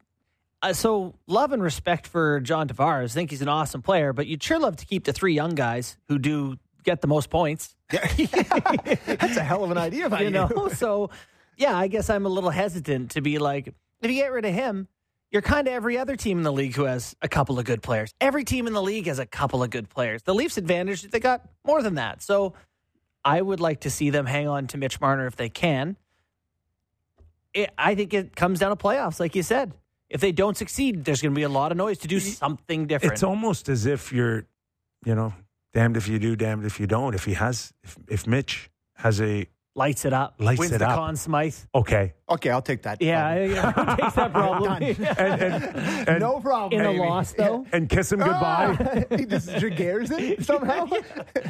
Uh, 0.63 0.73
so 0.73 1.15
love 1.27 1.53
and 1.53 1.63
respect 1.63 2.07
for 2.07 2.41
John 2.41 2.69
Tavares. 2.69 3.13
think 3.13 3.31
he's 3.31 3.43
an 3.43 3.49
awesome 3.49 3.83
player, 3.83 4.13
but 4.13 4.27
you'd 4.27 4.43
sure 4.43 4.59
love 4.59 4.77
to 4.77 4.87
keep 4.87 5.05
the 5.05 5.13
three 5.13 5.35
young 5.35 5.55
guys 5.55 5.97
who 6.09 6.19
do 6.19 6.57
get 6.85 7.01
the 7.01 7.09
most 7.09 7.31
points. 7.31 7.75
That's 7.91 9.37
a 9.37 9.43
hell 9.43 9.65
of 9.65 9.71
an 9.71 9.79
idea, 9.79 10.07
if 10.07 10.13
I 10.13 10.23
you 10.23 10.31
knew. 10.31 10.49
know. 10.49 10.69
so 10.69 11.11
yeah, 11.57 11.77
I 11.77 11.89
guess 11.89 12.11
I'm 12.11 12.27
a 12.27 12.29
little 12.29 12.51
hesitant 12.51 13.13
to 13.13 13.21
be 13.21 13.39
like, 13.39 13.69
if 13.69 14.11
you 14.11 14.17
get 14.17 14.33
rid 14.33 14.45
of 14.45 14.55
him, 14.55 14.89
you're 15.31 15.43
kind 15.43 15.67
of 15.67 15.75
every 15.75 15.97
other 15.99 16.17
team 16.17 16.39
in 16.39 16.45
the 16.45 16.53
league 16.53 16.75
who 16.75 16.85
has 16.85 17.17
a 17.23 17.29
couple 17.29 17.59
of 17.59 17.65
good 17.65 17.83
players. 17.83 18.13
Every 18.21 18.45
team 18.45 18.67
in 18.67 18.73
the 18.73 18.83
league 18.83 19.07
has 19.07 19.19
a 19.19 19.27
couple 19.27 19.63
of 19.63 19.71
good 19.71 19.89
players. 19.89 20.23
The 20.23 20.35
Leafs' 20.35 20.59
advantage 20.59 21.05
is 21.05 21.11
they 21.11 21.21
got 21.21 21.43
more 21.67 21.83
than 21.83 21.95
that. 21.95 22.23
So 22.23 22.55
I 23.25 23.41
would 23.41 23.61
like 23.61 23.81
to 23.81 23.91
see 23.91 24.11
them 24.11 24.27
hang 24.27 24.49
on 24.49 24.67
to 24.69 24.79
Mitch 24.79 25.01
Marner 25.01 25.27
if 25.27 25.37
they 25.37 25.49
can. 25.49 25.97
It, 27.55 27.71
I 27.77 27.95
think 27.95 28.15
it 28.15 28.35
comes 28.35 28.59
down 28.61 28.71
to 28.71 28.77
playoffs, 28.77 29.21
like 29.21 29.35
you 29.35 29.43
said. 29.43 29.73
If 30.09 30.21
they 30.21 30.33
don't 30.33 30.57
succeed, 30.57 31.05
there's 31.05 31.23
going 31.23 31.33
to 31.35 31.39
be 31.39 31.43
a 31.45 31.49
lot 31.49 31.73
of 31.73 31.79
noise 31.79 31.99
to 31.99 32.09
do 32.09 32.21
something 32.21 32.87
different. 32.87 33.15
It's 33.15 33.23
almost 33.23 33.69
as 33.69 33.87
if 33.87 34.13
you're, 34.13 34.47
you 35.07 35.15
know, 35.15 35.33
damned 35.73 35.97
if 35.97 36.07
you 36.07 36.19
do, 36.19 36.37
damned 36.37 36.67
if 36.67 36.79
you 36.79 36.87
don't. 36.87 37.15
If 37.15 37.25
he 37.25 37.35
has, 37.35 37.73
if, 37.83 37.97
if 38.09 38.27
Mitch 38.27 38.71
has 38.97 39.21
a 39.21 39.47
Lights 39.75 40.05
it 40.05 40.13
up. 40.13 40.35
Lights 40.39 40.59
wins 40.59 40.73
it 40.73 40.79
the 40.79 40.89
up. 40.89 40.99
Conn 40.99 41.17
Smythe. 41.17 41.55
okay, 41.75 42.13
Okay, 42.29 42.51
I'll 42.51 42.61
take 42.61 42.83
that. 42.83 43.01
Yeah, 43.01 43.43
yeah, 43.43 43.97
takes 43.97 44.15
that 44.17 44.31
problem. 44.31 44.65
Done. 44.69 44.83
and 45.19 45.43
and, 45.43 46.09
and, 46.09 46.21
no 46.21 46.41
problem. 46.41 46.79
In 46.79 46.87
a 46.87 46.93
loss, 46.93 47.33
though, 47.33 47.67
and 47.73 47.89
kiss 47.89 48.13
him 48.13 48.19
goodbye, 48.19 48.77
Ah, 48.79 49.03
he 49.17 49.25
just 49.25 49.49
Jaguars 49.57 50.11
it 50.11 50.45
somehow. 50.45 50.87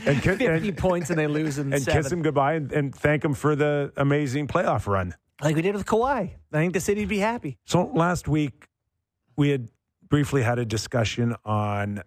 and, 0.07 0.23
ki- 0.23 0.37
50 0.37 0.47
and, 0.47 0.77
points 0.79 1.11
and 1.11 1.19
they 1.19 1.27
lose 1.27 1.59
in 1.59 1.73
and 1.73 1.83
seven. 1.83 2.01
kiss 2.01 2.13
him 2.13 2.23
goodbye, 2.23 2.55
and, 2.55 2.71
and 2.71 2.95
thank 2.95 3.25
him 3.25 3.35
for 3.35 3.57
the 3.57 3.93
amazing 3.97 4.47
playoff 4.47 4.87
run. 4.87 5.17
Like 5.41 5.57
we 5.57 5.63
did 5.63 5.75
with 5.75 5.87
Kawhi. 5.87 6.31
I 6.53 6.57
think 6.57 6.73
the 6.73 6.81
city'd 6.81 7.09
be 7.09 7.19
happy. 7.19 7.59
So 7.65 7.91
last 7.95 8.29
week 8.29 8.69
we 9.37 9.51
had 9.51 9.69
briefly 10.09 10.43
had 10.43 10.59
a 10.59 10.65
discussion 10.65 11.35
on 11.45 12.03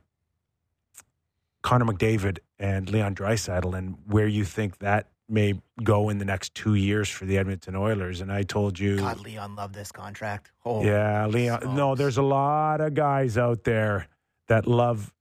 Connor 1.62 1.86
McDavid 1.86 2.40
and 2.60 2.90
Leon 2.90 3.16
Draisaitl 3.16 3.78
and 3.78 3.98
where 4.08 4.28
you 4.28 4.46
think 4.46 4.78
that 4.80 5.10
may 5.28 5.60
go 5.84 6.10
in 6.10 6.20
the 6.20 6.26
next 6.26 6.54
two 6.54 6.76
years 6.76 7.10
for 7.10 7.26
the 7.26 7.38
Edmonton 7.38 7.76
Oilers. 7.76 8.22
And 8.22 8.32
I 8.32 8.44
told 8.44 8.78
you, 8.78 8.98
God, 8.98 9.20
Leon 9.22 9.56
loved 9.56 9.74
this 9.74 9.92
contract. 9.92 10.52
Oh, 10.64 10.84
yeah, 10.84 11.26
Leon. 11.26 11.76
No, 11.76 11.96
there's 11.96 12.18
a 12.18 12.24
lot 12.24 12.80
of 12.80 12.94
guys 12.94 13.38
out 13.38 13.64
there 13.64 14.08
that 14.48 14.68
love 14.68 15.12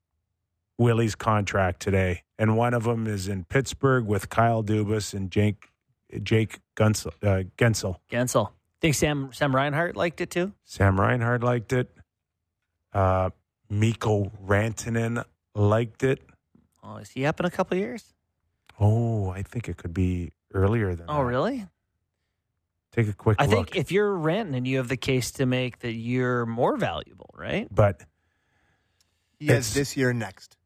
Willie's 0.76 1.14
contract 1.14 1.80
today, 1.80 2.24
and 2.38 2.56
one 2.56 2.74
of 2.74 2.84
them 2.84 3.06
is 3.06 3.28
in 3.28 3.44
Pittsburgh 3.44 4.04
with 4.06 4.28
Kyle 4.28 4.62
Dubas 4.62 5.14
and 5.14 5.30
Jake 5.30 5.70
Jake 6.22 6.58
Gunsel, 6.76 7.12
uh, 7.22 7.44
Guentzel. 7.56 7.96
Guentzel. 8.10 8.50
Think 8.80 8.94
Sam 8.94 9.30
Sam 9.32 9.54
Reinhart 9.54 9.96
liked 9.96 10.20
it 10.20 10.30
too? 10.30 10.52
Sam 10.64 11.00
Reinhart 11.00 11.42
liked 11.42 11.72
it. 11.72 11.90
Uh, 12.92 13.30
Mikko 13.70 14.30
Rantanen 14.46 15.24
liked 15.54 16.02
it. 16.02 16.20
Oh, 16.82 16.96
is 16.96 17.10
he 17.10 17.24
up 17.26 17.40
in 17.40 17.46
a 17.46 17.50
couple 17.50 17.76
of 17.76 17.80
years? 17.80 18.12
Oh, 18.78 19.30
I 19.30 19.42
think 19.42 19.68
it 19.68 19.76
could 19.76 19.94
be 19.94 20.32
earlier 20.52 20.94
than 20.94 21.06
Oh, 21.08 21.18
that. 21.18 21.24
really? 21.24 21.66
Take 22.92 23.08
a 23.08 23.12
quick 23.12 23.36
I 23.40 23.46
look. 23.46 23.70
think 23.70 23.76
if 23.76 23.90
you're 23.90 24.12
renting, 24.14 24.66
you 24.66 24.76
have 24.78 24.88
the 24.88 24.96
case 24.96 25.32
to 25.32 25.46
make 25.46 25.80
that 25.80 25.92
you're 25.94 26.46
more 26.46 26.76
valuable, 26.76 27.30
right? 27.36 27.66
but 27.70 28.02
he 29.40 29.46
has 29.46 29.74
this 29.74 29.96
year 29.96 30.10
and 30.10 30.18
next. 30.20 30.56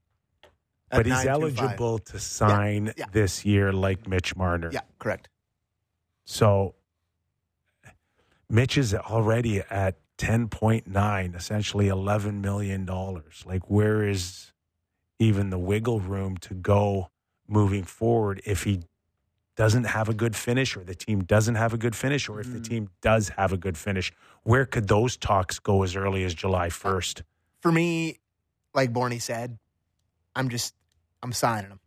but 0.91 1.07
he's 1.07 1.25
eligible 1.25 1.99
to 2.01 2.19
sign 2.19 2.93
yeah. 2.97 3.07
this 3.13 3.45
year 3.47 3.73
like 3.73 4.07
Mitch 4.09 4.37
Marner. 4.37 4.71
Yeah, 4.73 4.81
correct. 4.99 5.29
So 6.31 6.75
Mitch 8.51 8.77
is 8.77 8.93
already 8.93 9.63
at 9.71 9.97
10.9, 10.19 11.35
essentially 11.35 11.87
$11 11.87 12.43
million. 12.43 12.87
Like, 13.47 13.71
where 13.71 14.07
is 14.07 14.53
even 15.19 15.49
the 15.49 15.59
wiggle 15.59 16.01
room 16.01 16.37
to 16.37 16.53
go 16.53 17.09
moving 17.49 17.83
forward 17.83 18.43
if 18.45 18.65
he 18.65 18.83
doesn't 19.57 19.85
have 19.85 20.11
a 20.11 20.15
good 20.15 20.37
finish 20.37 20.77
or 20.77 20.85
the 20.85 20.95
team 20.95 21.25
doesn't 21.25 21.55
have 21.55 21.73
a 21.73 21.79
good 21.79 21.97
finish 21.97 22.29
or 22.29 22.41
if 22.41 22.53
the 22.53 22.59
mm-hmm. 22.59 22.63
team 22.63 22.91
does 23.01 23.31
have 23.31 23.55
a 23.55 23.57
good 23.57 23.79
finish? 23.79 24.13
Where 24.43 24.67
could 24.67 24.87
those 24.87 25.17
talks 25.17 25.59
go 25.59 25.83
as 25.83 25.97
early 25.97 26.25
as 26.25 26.35
July 26.35 26.67
uh, 26.67 26.71
1st? 26.71 27.23
For 27.63 27.73
me, 27.73 28.19
like 28.75 28.93
Borny 28.93 29.21
said, 29.23 29.59
I'm 30.37 30.51
just 30.51 30.75
I'm 31.23 31.33
signing 31.33 31.71
him. 31.71 31.81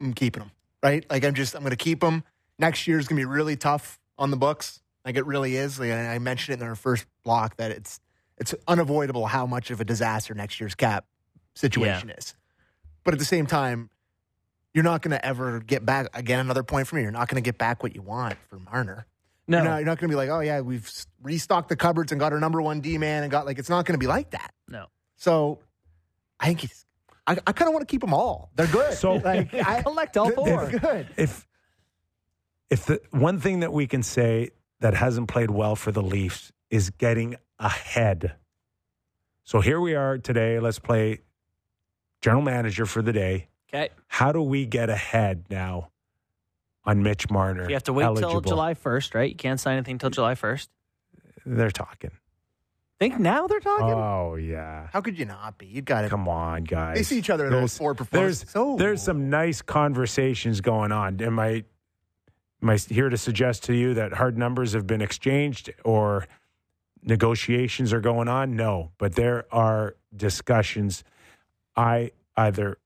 I'm 0.00 0.14
keeping 0.14 0.42
him. 0.42 0.50
Right? 0.82 1.04
Like 1.10 1.26
I'm 1.26 1.34
just 1.34 1.54
I'm 1.54 1.60
going 1.60 1.72
to 1.72 1.76
keep 1.76 2.02
him. 2.02 2.24
Next 2.62 2.86
year 2.86 2.98
is 2.98 3.08
going 3.08 3.20
to 3.20 3.26
be 3.26 3.30
really 3.30 3.56
tough 3.56 4.00
on 4.16 4.30
the 4.30 4.36
books. 4.36 4.80
Like 5.04 5.16
it 5.16 5.26
really 5.26 5.56
is. 5.56 5.80
Like 5.80 5.90
I 5.92 6.18
mentioned 6.20 6.54
it 6.58 6.62
in 6.62 6.68
our 6.68 6.76
first 6.76 7.06
block 7.24 7.56
that 7.56 7.72
it's 7.72 7.98
it's 8.38 8.54
unavoidable 8.68 9.26
how 9.26 9.46
much 9.46 9.70
of 9.72 9.80
a 9.80 9.84
disaster 9.84 10.32
next 10.32 10.60
year's 10.60 10.74
cap 10.76 11.04
situation 11.56 12.10
is. 12.10 12.34
But 13.04 13.14
at 13.14 13.18
the 13.18 13.26
same 13.26 13.46
time, 13.46 13.90
you're 14.74 14.84
not 14.84 15.02
going 15.02 15.10
to 15.10 15.24
ever 15.26 15.58
get 15.60 15.84
back. 15.84 16.06
Again, 16.14 16.38
another 16.38 16.62
point 16.62 16.86
for 16.86 16.94
me. 16.96 17.02
You're 17.02 17.10
not 17.10 17.28
going 17.28 17.42
to 17.42 17.46
get 17.46 17.58
back 17.58 17.82
what 17.82 17.94
you 17.96 18.00
want 18.02 18.36
from 18.48 18.64
Marner. 18.72 19.06
No, 19.48 19.58
You're 19.58 19.64
not, 19.66 19.76
you're 19.78 19.86
not 19.86 19.98
going 19.98 20.08
to 20.08 20.12
be 20.12 20.16
like, 20.16 20.28
oh 20.30 20.38
yeah, 20.40 20.60
we've 20.60 20.88
restocked 21.20 21.68
the 21.68 21.74
cupboards 21.76 22.12
and 22.12 22.20
got 22.20 22.32
our 22.32 22.38
number 22.38 22.62
one 22.62 22.80
D 22.80 22.96
man 22.96 23.24
and 23.24 23.30
got 23.30 23.44
like. 23.44 23.58
It's 23.58 23.68
not 23.68 23.84
going 23.86 23.94
to 23.94 23.98
be 23.98 24.06
like 24.06 24.30
that. 24.30 24.52
no. 24.68 24.86
So 25.16 25.58
I 26.38 26.46
think 26.46 26.60
he's. 26.60 26.86
I, 27.26 27.32
I 27.46 27.52
kind 27.52 27.68
of 27.68 27.74
want 27.74 27.86
to 27.86 27.90
keep 27.92 28.00
them 28.00 28.14
all. 28.14 28.50
They're 28.54 28.66
good. 28.68 28.94
So- 28.94 29.14
like, 29.14 29.52
I, 29.66 29.82
Collect 29.82 30.16
all 30.16 30.30
four. 30.30 30.66
They're 30.66 30.78
good. 30.78 31.08
if 31.16 31.46
if 32.72 32.86
the 32.86 33.00
one 33.10 33.38
thing 33.38 33.60
that 33.60 33.72
we 33.72 33.86
can 33.86 34.02
say 34.02 34.48
that 34.80 34.94
hasn't 34.94 35.28
played 35.28 35.50
well 35.50 35.76
for 35.76 35.92
the 35.92 36.02
Leafs 36.02 36.50
is 36.70 36.88
getting 36.90 37.36
ahead. 37.58 38.34
So 39.44 39.60
here 39.60 39.78
we 39.80 39.94
are 39.94 40.16
today. 40.16 40.58
Let's 40.58 40.78
play 40.78 41.20
general 42.22 42.42
manager 42.42 42.86
for 42.86 43.02
the 43.02 43.12
day. 43.12 43.48
Okay. 43.68 43.90
How 44.06 44.32
do 44.32 44.40
we 44.40 44.64
get 44.64 44.88
ahead 44.88 45.44
now 45.50 45.90
on 46.84 47.02
Mitch 47.02 47.28
Marner? 47.30 47.68
You 47.68 47.74
have 47.74 47.82
to 47.84 47.92
wait 47.92 48.04
till? 48.16 48.40
July 48.40 48.72
1st, 48.74 49.14
right? 49.14 49.28
You 49.30 49.36
can't 49.36 49.60
sign 49.60 49.76
anything 49.76 49.98
till 49.98 50.10
July 50.10 50.34
1st. 50.34 50.68
They're 51.44 51.70
talking. 51.70 52.12
Think 52.98 53.18
now 53.18 53.48
they're 53.48 53.60
talking? 53.60 53.88
Oh 53.94 54.36
yeah. 54.36 54.86
How 54.92 55.00
could 55.00 55.18
you 55.18 55.24
not 55.24 55.58
be? 55.58 55.66
You 55.66 55.82
got 55.82 56.04
it. 56.04 56.10
Come 56.10 56.28
on, 56.28 56.62
guys. 56.64 56.96
They 56.96 57.02
see 57.02 57.18
each 57.18 57.30
other 57.30 57.46
at 57.46 57.50
those 57.50 57.76
four 57.76 57.94
performances. 57.94 58.40
There's 58.44 58.50
So- 58.52 58.76
there's 58.76 59.02
some 59.02 59.28
nice 59.28 59.60
conversations 59.60 60.60
going 60.60 60.92
on. 60.92 61.20
Am 61.20 61.38
I 61.40 61.64
am 62.62 62.70
I 62.70 62.76
here 62.76 63.08
to 63.08 63.16
suggest 63.16 63.64
to 63.64 63.74
you 63.74 63.94
that 63.94 64.14
hard 64.14 64.38
numbers 64.38 64.72
have 64.72 64.86
been 64.86 65.02
exchanged 65.02 65.72
or 65.84 66.26
negotiations 67.02 67.92
are 67.92 68.00
going 68.00 68.28
on? 68.28 68.56
No, 68.56 68.92
but 68.98 69.14
there 69.14 69.44
are 69.52 69.96
discussions. 70.14 71.04
I 71.76 72.12
either 72.36 72.78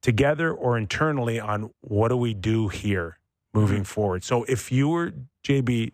together 0.00 0.52
or 0.52 0.78
internally 0.78 1.40
on 1.40 1.70
what 1.80 2.08
do 2.08 2.16
we 2.16 2.34
do 2.34 2.68
here 2.68 3.18
moving 3.52 3.78
mm-hmm. 3.78 3.84
forward. 3.84 4.24
So 4.24 4.44
if 4.44 4.70
you 4.70 4.88
were 4.88 5.12
JB 5.44 5.92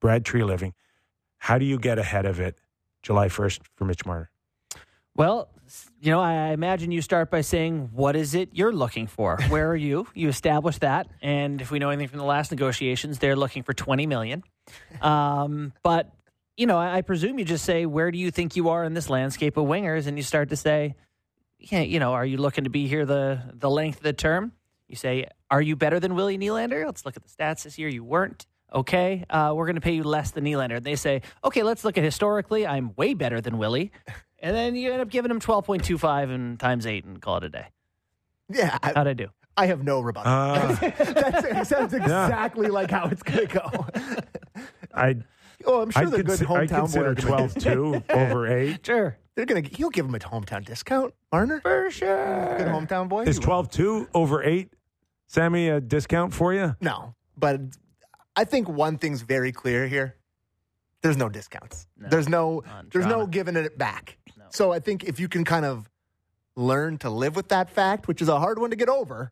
Brad 0.00 0.24
Treliving, 0.24 0.72
how 1.38 1.58
do 1.58 1.64
you 1.64 1.78
get 1.78 1.98
ahead 1.98 2.24
of 2.26 2.40
it 2.40 2.58
July 3.02 3.28
1st 3.28 3.60
for 3.74 3.84
Mitch 3.84 4.04
Marner? 4.06 4.30
Well, 5.14 5.48
you 6.00 6.10
know, 6.10 6.20
I 6.20 6.52
imagine 6.52 6.90
you 6.90 7.02
start 7.02 7.30
by 7.30 7.40
saying, 7.40 7.90
what 7.92 8.16
is 8.16 8.34
it 8.34 8.50
you're 8.52 8.72
looking 8.72 9.06
for? 9.06 9.38
Where 9.48 9.70
are 9.70 9.76
you? 9.76 10.06
You 10.14 10.28
establish 10.28 10.78
that. 10.78 11.08
And 11.22 11.60
if 11.60 11.70
we 11.70 11.78
know 11.78 11.90
anything 11.90 12.08
from 12.08 12.18
the 12.18 12.24
last 12.24 12.50
negotiations, 12.50 13.18
they're 13.18 13.36
looking 13.36 13.62
for 13.62 13.72
20 13.72 14.06
million. 14.06 14.42
Um, 15.00 15.72
but, 15.82 16.12
you 16.56 16.66
know, 16.66 16.78
I, 16.78 16.98
I 16.98 17.02
presume 17.02 17.38
you 17.38 17.44
just 17.44 17.64
say, 17.64 17.86
where 17.86 18.10
do 18.10 18.18
you 18.18 18.30
think 18.30 18.56
you 18.56 18.68
are 18.68 18.84
in 18.84 18.94
this 18.94 19.10
landscape 19.10 19.56
of 19.56 19.66
wingers? 19.66 20.06
And 20.06 20.16
you 20.16 20.22
start 20.22 20.50
to 20.50 20.56
say, 20.56 20.94
yeah, 21.58 21.80
you 21.80 21.98
know, 22.00 22.12
are 22.12 22.26
you 22.26 22.36
looking 22.36 22.64
to 22.64 22.70
be 22.70 22.86
here 22.86 23.06
the, 23.06 23.40
the 23.54 23.70
length 23.70 23.98
of 23.98 24.04
the 24.04 24.12
term? 24.12 24.52
You 24.88 24.96
say, 24.96 25.28
are 25.50 25.62
you 25.62 25.76
better 25.76 25.98
than 25.98 26.14
Willie 26.14 26.38
Nylander? 26.38 26.84
Let's 26.84 27.04
look 27.04 27.16
at 27.16 27.22
the 27.22 27.28
stats 27.28 27.64
this 27.64 27.78
year. 27.78 27.88
You 27.88 28.04
weren't. 28.04 28.46
Okay, 28.74 29.24
uh, 29.30 29.52
we're 29.54 29.64
going 29.66 29.76
to 29.76 29.80
pay 29.80 29.94
you 29.94 30.02
less 30.02 30.32
than 30.32 30.44
Nylander. 30.44 30.78
And 30.78 30.84
they 30.84 30.96
say, 30.96 31.22
okay, 31.44 31.62
let's 31.62 31.84
look 31.84 31.96
at 31.96 32.04
historically. 32.04 32.66
I'm 32.66 32.94
way 32.96 33.14
better 33.14 33.40
than 33.40 33.58
Willie. 33.58 33.92
And 34.38 34.54
then 34.54 34.76
you 34.76 34.92
end 34.92 35.00
up 35.00 35.08
giving 35.08 35.30
him 35.30 35.40
12.25 35.40 36.30
and 36.34 36.60
times 36.60 36.86
eight 36.86 37.04
and 37.04 37.20
call 37.20 37.38
it 37.38 37.44
a 37.44 37.48
day. 37.48 37.66
yeah, 38.50 38.78
I, 38.82 38.92
How'd 38.94 39.08
I 39.08 39.14
do? 39.14 39.28
I 39.56 39.66
have 39.66 39.82
no 39.82 40.00
rebuttal. 40.00 40.30
Uh, 40.32 40.72
That's, 40.74 41.46
it 41.46 41.66
sounds 41.66 41.94
exactly 41.94 42.68
like 42.68 42.90
how 42.90 43.08
it's 43.08 43.22
going 43.22 43.46
to 43.48 43.54
go. 43.54 43.86
I 44.94 45.16
oh, 45.64 45.80
I'm 45.82 45.90
sure 45.90 46.02
I'd 46.02 46.10
they're 46.10 46.22
good 46.22 46.40
consi- 46.40 46.56
I'd 46.56 46.68
consider 46.68 47.14
boy. 47.14 47.22
12 47.22 47.54
2 47.54 48.02
over 48.10 48.46
8. 48.46 48.84
Sure. 48.84 49.18
They're 49.34 49.46
gonna. 49.46 49.60
He'll 49.62 49.90
give 49.90 50.06
him 50.06 50.14
a 50.14 50.18
hometown 50.18 50.64
discount, 50.64 51.12
Marner. 51.30 51.60
For 51.60 51.90
sure. 51.90 52.56
Good 52.56 52.68
hometown 52.68 53.08
boy. 53.08 53.24
Is 53.24 53.38
12 53.38 53.70
2 53.70 54.08
over 54.14 54.42
8, 54.42 54.72
Sammy, 55.26 55.68
a 55.68 55.78
discount 55.80 56.32
for 56.32 56.54
you? 56.54 56.74
No, 56.80 57.14
but 57.36 57.60
I 58.34 58.44
think 58.44 58.68
one 58.68 58.96
thing's 58.96 59.20
very 59.22 59.52
clear 59.52 59.88
here. 59.88 60.16
There's 61.06 61.16
no 61.16 61.28
discounts. 61.28 61.86
No. 61.96 62.08
There's 62.08 62.28
no. 62.28 62.62
There's 62.92 63.06
no 63.06 63.26
giving 63.28 63.54
it 63.54 63.78
back. 63.78 64.18
No. 64.36 64.44
So 64.50 64.72
I 64.72 64.80
think 64.80 65.04
if 65.04 65.20
you 65.20 65.28
can 65.28 65.44
kind 65.44 65.64
of 65.64 65.88
learn 66.56 66.98
to 66.98 67.10
live 67.10 67.36
with 67.36 67.48
that 67.50 67.70
fact, 67.70 68.08
which 68.08 68.20
is 68.20 68.28
a 68.28 68.40
hard 68.40 68.58
one 68.58 68.70
to 68.70 68.76
get 68.76 68.88
over, 68.88 69.30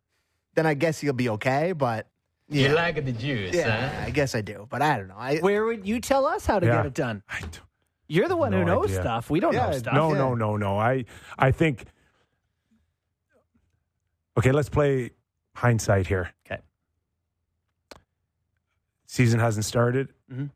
then 0.54 0.66
I 0.66 0.74
guess 0.74 1.02
you'll 1.02 1.14
be 1.14 1.28
okay. 1.30 1.72
But 1.72 2.06
yeah, 2.48 2.68
You 2.68 2.74
like 2.76 3.04
the 3.04 3.10
juice, 3.10 3.54
yeah, 3.56 3.88
huh? 3.88 4.04
I 4.06 4.10
guess 4.10 4.36
I 4.36 4.40
do. 4.40 4.68
But 4.70 4.82
I 4.82 4.98
don't 4.98 5.08
know. 5.08 5.16
I, 5.18 5.38
Where 5.38 5.64
would 5.64 5.84
you 5.84 5.98
tell 6.00 6.26
us 6.26 6.46
how 6.46 6.60
to 6.60 6.66
Yeah. 6.66 6.76
get 6.76 6.86
it 6.86 6.94
done? 6.94 7.22
I 7.28 7.40
don't, 7.40 7.60
You're 8.06 8.28
the 8.28 8.36
one 8.36 8.52
who 8.52 8.64
knows 8.64 8.90
idea. 8.90 9.00
stuff. 9.00 9.30
We 9.30 9.40
don't 9.40 9.54
Yeah, 9.54 9.70
know 9.70 9.78
stuff. 9.78 9.94
no, 9.94 10.12
yeah. 10.12 10.18
no, 10.18 10.34
no, 10.36 10.56
no. 10.56 10.78
I, 10.78 11.06
I 11.38 11.50
think. 11.50 11.86
Okay, 14.38 14.52
let's 14.52 14.68
play 14.68 15.10
hindsight 15.56 16.06
here. 16.06 16.32
Okay. 16.46 16.60
Season 19.06 19.40
hasn't 19.40 19.64
started. 19.64 20.12
Mhm. 20.32 20.50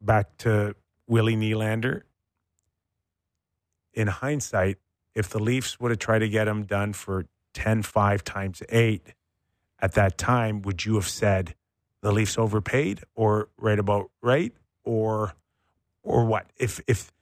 Back 0.00 0.36
to 0.38 0.74
Willie 1.06 1.36
Nylander. 1.36 2.02
In 3.92 4.06
hindsight, 4.06 4.78
if 5.14 5.28
the 5.28 5.38
Leafs 5.40 5.78
would 5.80 5.90
have 5.90 5.98
tried 5.98 6.20
to 6.20 6.28
get 6.28 6.46
him 6.48 6.64
done 6.64 6.92
for 6.92 7.26
10 7.54 7.82
5 7.82 8.22
times 8.24 8.62
8 8.68 9.02
at 9.80 9.92
that 9.94 10.16
time, 10.16 10.62
would 10.62 10.84
you 10.84 10.94
have 10.94 11.08
said 11.08 11.54
the 12.00 12.12
Leafs 12.12 12.38
overpaid 12.38 13.00
or 13.14 13.48
right 13.58 13.78
about 13.78 14.10
right 14.22 14.52
or 14.84 15.34
or 16.02 16.24
what? 16.24 16.46
If 16.56 16.80
if 16.86 17.12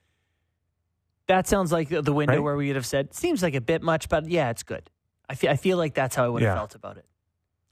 That 1.26 1.46
sounds 1.48 1.72
like 1.72 1.88
the 1.88 2.12
window 2.12 2.34
Right? 2.34 2.42
where 2.42 2.56
we 2.56 2.68
would 2.68 2.76
have 2.76 2.86
said, 2.86 3.12
seems 3.14 3.42
like 3.42 3.54
a 3.54 3.60
bit 3.60 3.82
much, 3.82 4.08
but 4.08 4.28
yeah, 4.28 4.50
it's 4.50 4.62
good. 4.62 4.88
I 5.28 5.34
feel, 5.34 5.50
I 5.50 5.56
feel 5.56 5.76
like 5.76 5.92
that's 5.94 6.14
how 6.16 6.24
I 6.24 6.28
would 6.28 6.42
have 6.42 6.52
Yeah. 6.52 6.54
felt 6.54 6.74
about 6.74 6.96
it. 6.96 7.04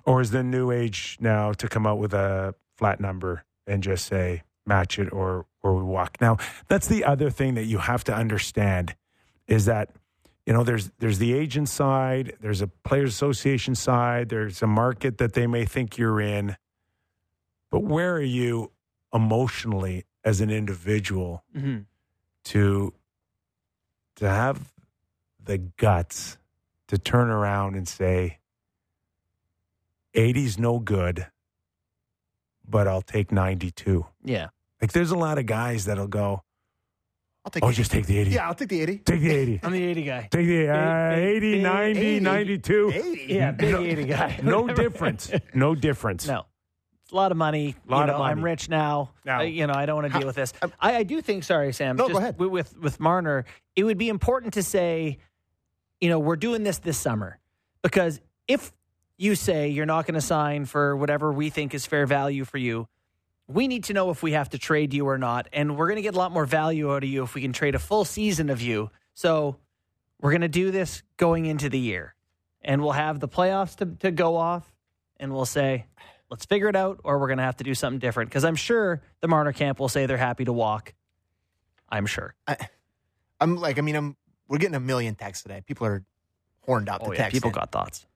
Or 0.04 0.20
is 0.20 0.30
the 0.30 0.42
new 0.42 0.70
age 0.70 1.16
now 1.20 1.52
to 1.52 1.68
come 1.68 1.86
out 1.86 1.98
with 1.98 2.12
a 2.12 2.54
flat 2.76 3.00
number 3.00 3.44
and 3.66 3.82
just 3.82 4.06
say 4.06 4.42
match 4.66 4.98
it 4.98 5.12
or 5.12 5.46
or 5.62 5.76
we 5.76 5.82
walk? 5.82 6.18
Now 6.20 6.36
that's 6.68 6.86
the 6.86 7.04
other 7.04 7.30
thing 7.30 7.54
that 7.54 7.64
you 7.64 7.78
have 7.78 8.04
to 8.04 8.14
understand 8.14 8.94
is 9.46 9.64
that 9.66 9.90
you 10.44 10.52
know 10.52 10.64
there's 10.64 10.90
there's 10.98 11.18
the 11.18 11.32
agent 11.32 11.68
side, 11.68 12.36
there's 12.40 12.62
a 12.62 12.66
players 12.66 13.10
association 13.14 13.74
side, 13.74 14.28
there's 14.28 14.62
a 14.62 14.66
market 14.66 15.18
that 15.18 15.32
they 15.34 15.46
may 15.46 15.64
think 15.64 15.98
you're 15.98 16.20
in, 16.20 16.56
but 17.70 17.80
where 17.80 18.14
are 18.14 18.22
you 18.22 18.70
emotionally 19.14 20.04
as 20.24 20.40
an 20.40 20.50
individual 20.50 21.44
hmm 21.52 21.78
to 22.44 22.92
to 24.16 24.28
have 24.28 24.72
the 25.42 25.58
guts 25.58 26.38
to 26.88 26.96
turn 26.96 27.28
around 27.28 27.74
and 27.74 27.88
say 27.88 28.38
80's 30.14 30.58
no 30.58 30.78
good 30.78 31.26
but 32.68 32.88
I'll 32.88 33.02
take 33.02 33.30
92 33.30 34.06
Yeah. 34.24 34.48
Like 34.80 34.92
there's 34.92 35.10
a 35.10 35.16
lot 35.18 35.38
of 35.38 35.46
guys 35.46 35.84
that'll 35.86 36.06
go 36.08 36.42
I'll 37.44 37.50
take. 37.50 37.62
oh 37.62 37.68
80. 37.68 37.76
just 37.76 37.90
take 37.90 38.06
the 38.06 38.18
80 38.18 38.30
Yeah, 38.32 38.48
I'll 38.48 38.54
take 38.54 38.68
the 38.68 38.80
eighty. 38.80 38.98
take 38.98 39.20
the 39.20 39.30
80 39.30 39.60
I'm 39.64 39.72
the 39.72 39.84
80 39.84 40.02
guy. 40.02 40.20
take 40.30 40.46
the 40.46 40.68
uh, 40.68 41.14
big, 41.14 41.24
80 41.36 41.52
big 41.52 41.62
90 41.62 42.00
80. 42.00 42.20
92 42.20 42.92
Eighty. 42.94 43.24
Yeah, 43.34 43.50
big 43.52 43.74
80 43.74 44.04
guy. 44.04 44.40
no 44.42 44.66
difference 44.68 45.30
no 45.54 45.74
difference 45.74 46.26
No. 46.26 46.44
It's 47.04 47.12
a 47.12 47.16
lot 47.16 47.30
of 47.30 47.38
money. 47.38 47.76
Lot 47.86 48.06
you 48.08 48.14
of 48.14 48.18
know, 48.18 48.24
I'm 48.24 48.42
rich 48.44 48.68
now. 48.68 49.12
Now- 49.24 49.38
Uh, 49.38 49.42
you 49.44 49.68
know, 49.68 49.74
I 49.74 49.86
don't 49.86 49.94
want 50.02 50.12
to 50.12 50.18
deal 50.18 50.26
with 50.26 50.34
this. 50.34 50.52
I, 50.80 50.96
I 50.96 51.02
do 51.04 51.22
think, 51.22 51.44
sorry, 51.44 51.72
Sam, 51.72 51.94
No, 51.94 52.08
go 52.08 52.18
ahead. 52.18 52.36
With, 52.36 52.50
with, 52.50 52.76
with 52.78 52.98
Marner, 52.98 53.44
it 53.76 53.84
would 53.84 53.96
be 53.96 54.08
important 54.08 54.54
to 54.54 54.62
say, 54.64 55.18
you 56.00 56.08
know, 56.08 56.18
we're 56.18 56.34
doing 56.34 56.64
this 56.64 56.78
this 56.78 56.98
summer. 56.98 57.38
Because 57.80 58.20
if 58.48 58.72
you 59.18 59.36
say 59.36 59.68
you're 59.68 59.86
not 59.86 60.04
going 60.06 60.16
to 60.16 60.20
sign 60.20 60.64
for 60.64 60.96
whatever 60.96 61.32
we 61.32 61.48
think 61.48 61.74
is 61.74 61.86
fair 61.86 62.06
value 62.06 62.44
for 62.44 62.58
you, 62.58 62.88
we 63.48 63.68
need 63.68 63.84
to 63.84 63.92
know 63.92 64.10
if 64.10 64.22
we 64.22 64.32
have 64.32 64.50
to 64.50 64.58
trade 64.58 64.92
you 64.92 65.06
or 65.06 65.18
not. 65.18 65.48
And 65.52 65.76
we're 65.76 65.86
going 65.86 65.96
to 65.96 66.02
get 66.02 66.14
a 66.14 66.18
lot 66.18 66.32
more 66.32 66.46
value 66.46 66.92
out 66.92 67.04
of 67.04 67.08
you 67.08 67.22
if 67.22 67.34
we 67.34 67.42
can 67.42 67.52
trade 67.52 67.74
a 67.74 67.78
full 67.78 68.04
season 68.04 68.50
of 68.50 68.60
you. 68.60 68.90
So 69.14 69.56
we're 70.20 70.32
going 70.32 70.40
to 70.40 70.48
do 70.48 70.70
this 70.70 71.02
going 71.16 71.46
into 71.46 71.68
the 71.68 71.78
year. 71.78 72.14
and 72.66 72.82
we'll 72.82 72.92
have 72.92 73.20
the 73.20 73.28
playoffs 73.28 73.76
to, 73.76 73.86
to 74.00 74.10
go 74.10 74.36
off, 74.36 74.70
and 75.18 75.32
we'll 75.32 75.46
say, 75.46 75.86
let's 76.30 76.44
figure 76.44 76.68
it 76.68 76.76
out, 76.76 77.00
or 77.04 77.18
we're 77.18 77.28
going 77.28 77.38
to 77.38 77.44
have 77.44 77.56
to 77.58 77.64
do 77.64 77.74
something 77.74 78.00
different. 78.00 78.28
Because 78.28 78.44
I'm 78.44 78.56
sure 78.56 79.00
the 79.20 79.28
Marner 79.28 79.52
camp 79.52 79.78
will 79.78 79.88
say 79.88 80.04
they're 80.06 80.16
happy 80.16 80.44
to 80.44 80.52
walk. 80.52 80.92
I'm 81.88 82.06
sure. 82.06 82.34
I'm 83.40 83.56
like, 83.56 83.78
I 83.78 83.82
mean, 83.82 83.94
I'm 83.94 84.16
we're 84.48 84.58
getting 84.58 84.74
a 84.74 84.80
million 84.80 85.14
texts 85.14 85.44
today. 85.44 85.62
People 85.64 85.86
are 85.86 86.04
horned 86.62 86.88
up. 86.88 87.02
Oh, 87.04 87.10
to 87.10 87.12
yeah, 87.12 87.22
text 87.22 87.32
people 87.34 87.50
in. 87.50 87.54
got 87.54 87.70
thoughts. 87.70 88.06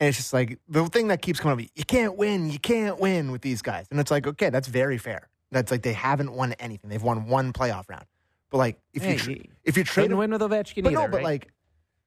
And 0.00 0.08
it's 0.08 0.16
just 0.16 0.32
like 0.32 0.58
the 0.68 0.86
thing 0.86 1.08
that 1.08 1.22
keeps 1.22 1.40
coming 1.40 1.64
up. 1.64 1.70
You 1.74 1.84
can't 1.84 2.16
win. 2.16 2.50
You 2.50 2.58
can't 2.58 2.98
win 3.00 3.32
with 3.32 3.42
these 3.42 3.62
guys. 3.62 3.86
And 3.90 3.98
it's 3.98 4.10
like, 4.10 4.26
okay, 4.26 4.50
that's 4.50 4.68
very 4.68 4.98
fair. 4.98 5.28
That's 5.50 5.70
like 5.70 5.82
they 5.82 5.92
haven't 5.94 6.32
won 6.32 6.52
anything. 6.54 6.88
They've 6.90 7.02
won 7.02 7.26
one 7.26 7.52
playoff 7.52 7.88
round. 7.88 8.04
But 8.50 8.58
like, 8.58 8.78
if 8.94 9.02
Hey, 9.02 9.12
you 9.14 9.18
tra- 9.18 9.34
if 9.64 9.76
you 9.76 9.84
trade 9.84 10.12
win 10.12 10.30
with 10.30 10.40
Ovechkin 10.40 10.84
but 10.84 10.92
either, 10.92 11.02
no, 11.02 11.08
but 11.08 11.16
right? 11.18 11.24
like, 11.24 11.48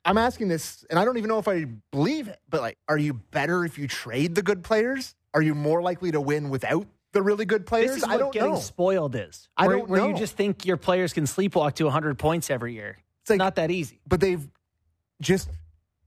I'm 0.05 0.17
asking 0.17 0.47
this, 0.47 0.85
and 0.89 0.97
I 0.97 1.05
don't 1.05 1.17
even 1.17 1.27
know 1.27 1.37
if 1.39 1.47
I 1.47 1.65
believe 1.91 2.27
it. 2.27 2.39
But 2.49 2.61
like, 2.61 2.77
are 2.87 2.97
you 2.97 3.13
better 3.13 3.65
if 3.65 3.77
you 3.77 3.87
trade 3.87 4.35
the 4.35 4.41
good 4.41 4.63
players? 4.63 5.13
Are 5.33 5.41
you 5.41 5.53
more 5.53 5.81
likely 5.81 6.11
to 6.11 6.21
win 6.21 6.49
without 6.49 6.87
the 7.11 7.21
really 7.21 7.45
good 7.45 7.65
players? 7.65 7.89
this 7.89 7.97
is 7.97 8.03
I 8.05 8.13
what 8.13 8.17
don't 8.19 8.33
getting 8.33 8.49
know. 8.53 8.59
spoiled 8.59 9.15
is. 9.15 9.49
I 9.57 9.67
where, 9.67 9.77
don't 9.77 9.89
where 9.89 10.07
you 10.07 10.15
just 10.15 10.35
think 10.37 10.65
your 10.65 10.77
players 10.77 11.13
can 11.13 11.25
sleepwalk 11.25 11.73
to 11.75 11.83
100 11.85 12.17
points 12.17 12.49
every 12.49 12.73
year. 12.73 12.97
It's 13.21 13.29
like- 13.29 13.37
not 13.37 13.55
that 13.55 13.69
easy. 13.69 13.99
but 14.07 14.19
they've 14.21 14.47
just 15.21 15.49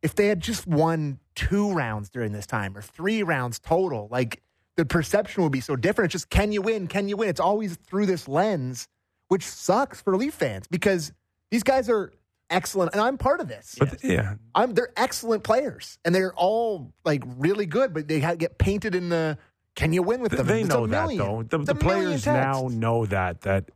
if 0.02 0.14
they 0.14 0.26
had 0.26 0.40
just 0.40 0.66
won 0.66 1.18
two 1.34 1.72
rounds 1.72 2.10
during 2.10 2.32
this 2.32 2.46
time 2.46 2.76
or 2.76 2.82
three 2.82 3.22
rounds 3.22 3.58
total, 3.58 4.08
like 4.10 4.42
the 4.76 4.84
perception 4.84 5.42
would 5.42 5.52
be 5.52 5.60
so 5.60 5.76
different. 5.76 6.06
It's 6.06 6.22
just 6.22 6.30
can 6.30 6.52
you 6.52 6.62
win? 6.62 6.86
Can 6.86 7.08
you 7.08 7.16
win? 7.16 7.28
It's 7.28 7.40
always 7.40 7.76
through 7.76 8.06
this 8.06 8.28
lens, 8.28 8.88
which 9.28 9.44
sucks 9.44 10.00
for 10.00 10.16
Leaf 10.16 10.34
fans 10.34 10.66
because 10.68 11.12
these 11.50 11.62
guys 11.62 11.88
are 11.88 12.12
excellent, 12.50 12.92
and 12.92 13.00
I'm 13.00 13.18
part 13.18 13.40
of 13.40 13.48
this. 13.48 13.76
But 13.78 14.02
yeah, 14.02 14.34
I'm 14.54 14.74
they're 14.74 14.92
excellent 14.96 15.44
players, 15.44 15.98
and 16.04 16.14
they're 16.14 16.34
all 16.34 16.92
like 17.04 17.22
really 17.36 17.66
good, 17.66 17.94
but 17.94 18.08
they 18.08 18.20
get 18.20 18.58
painted 18.58 18.94
in 18.94 19.08
the. 19.08 19.38
Can 19.74 19.92
you 19.92 20.04
win 20.04 20.20
with 20.20 20.32
them? 20.32 20.46
they 20.46 20.60
It's 20.60 20.68
know 20.68 20.86
that 20.86 21.08
though. 21.16 21.42
The, 21.42 21.58
the 21.58 21.74
players 21.74 22.26
now 22.26 22.68
know 22.70 23.06
that 23.06 23.40
that 23.42 23.70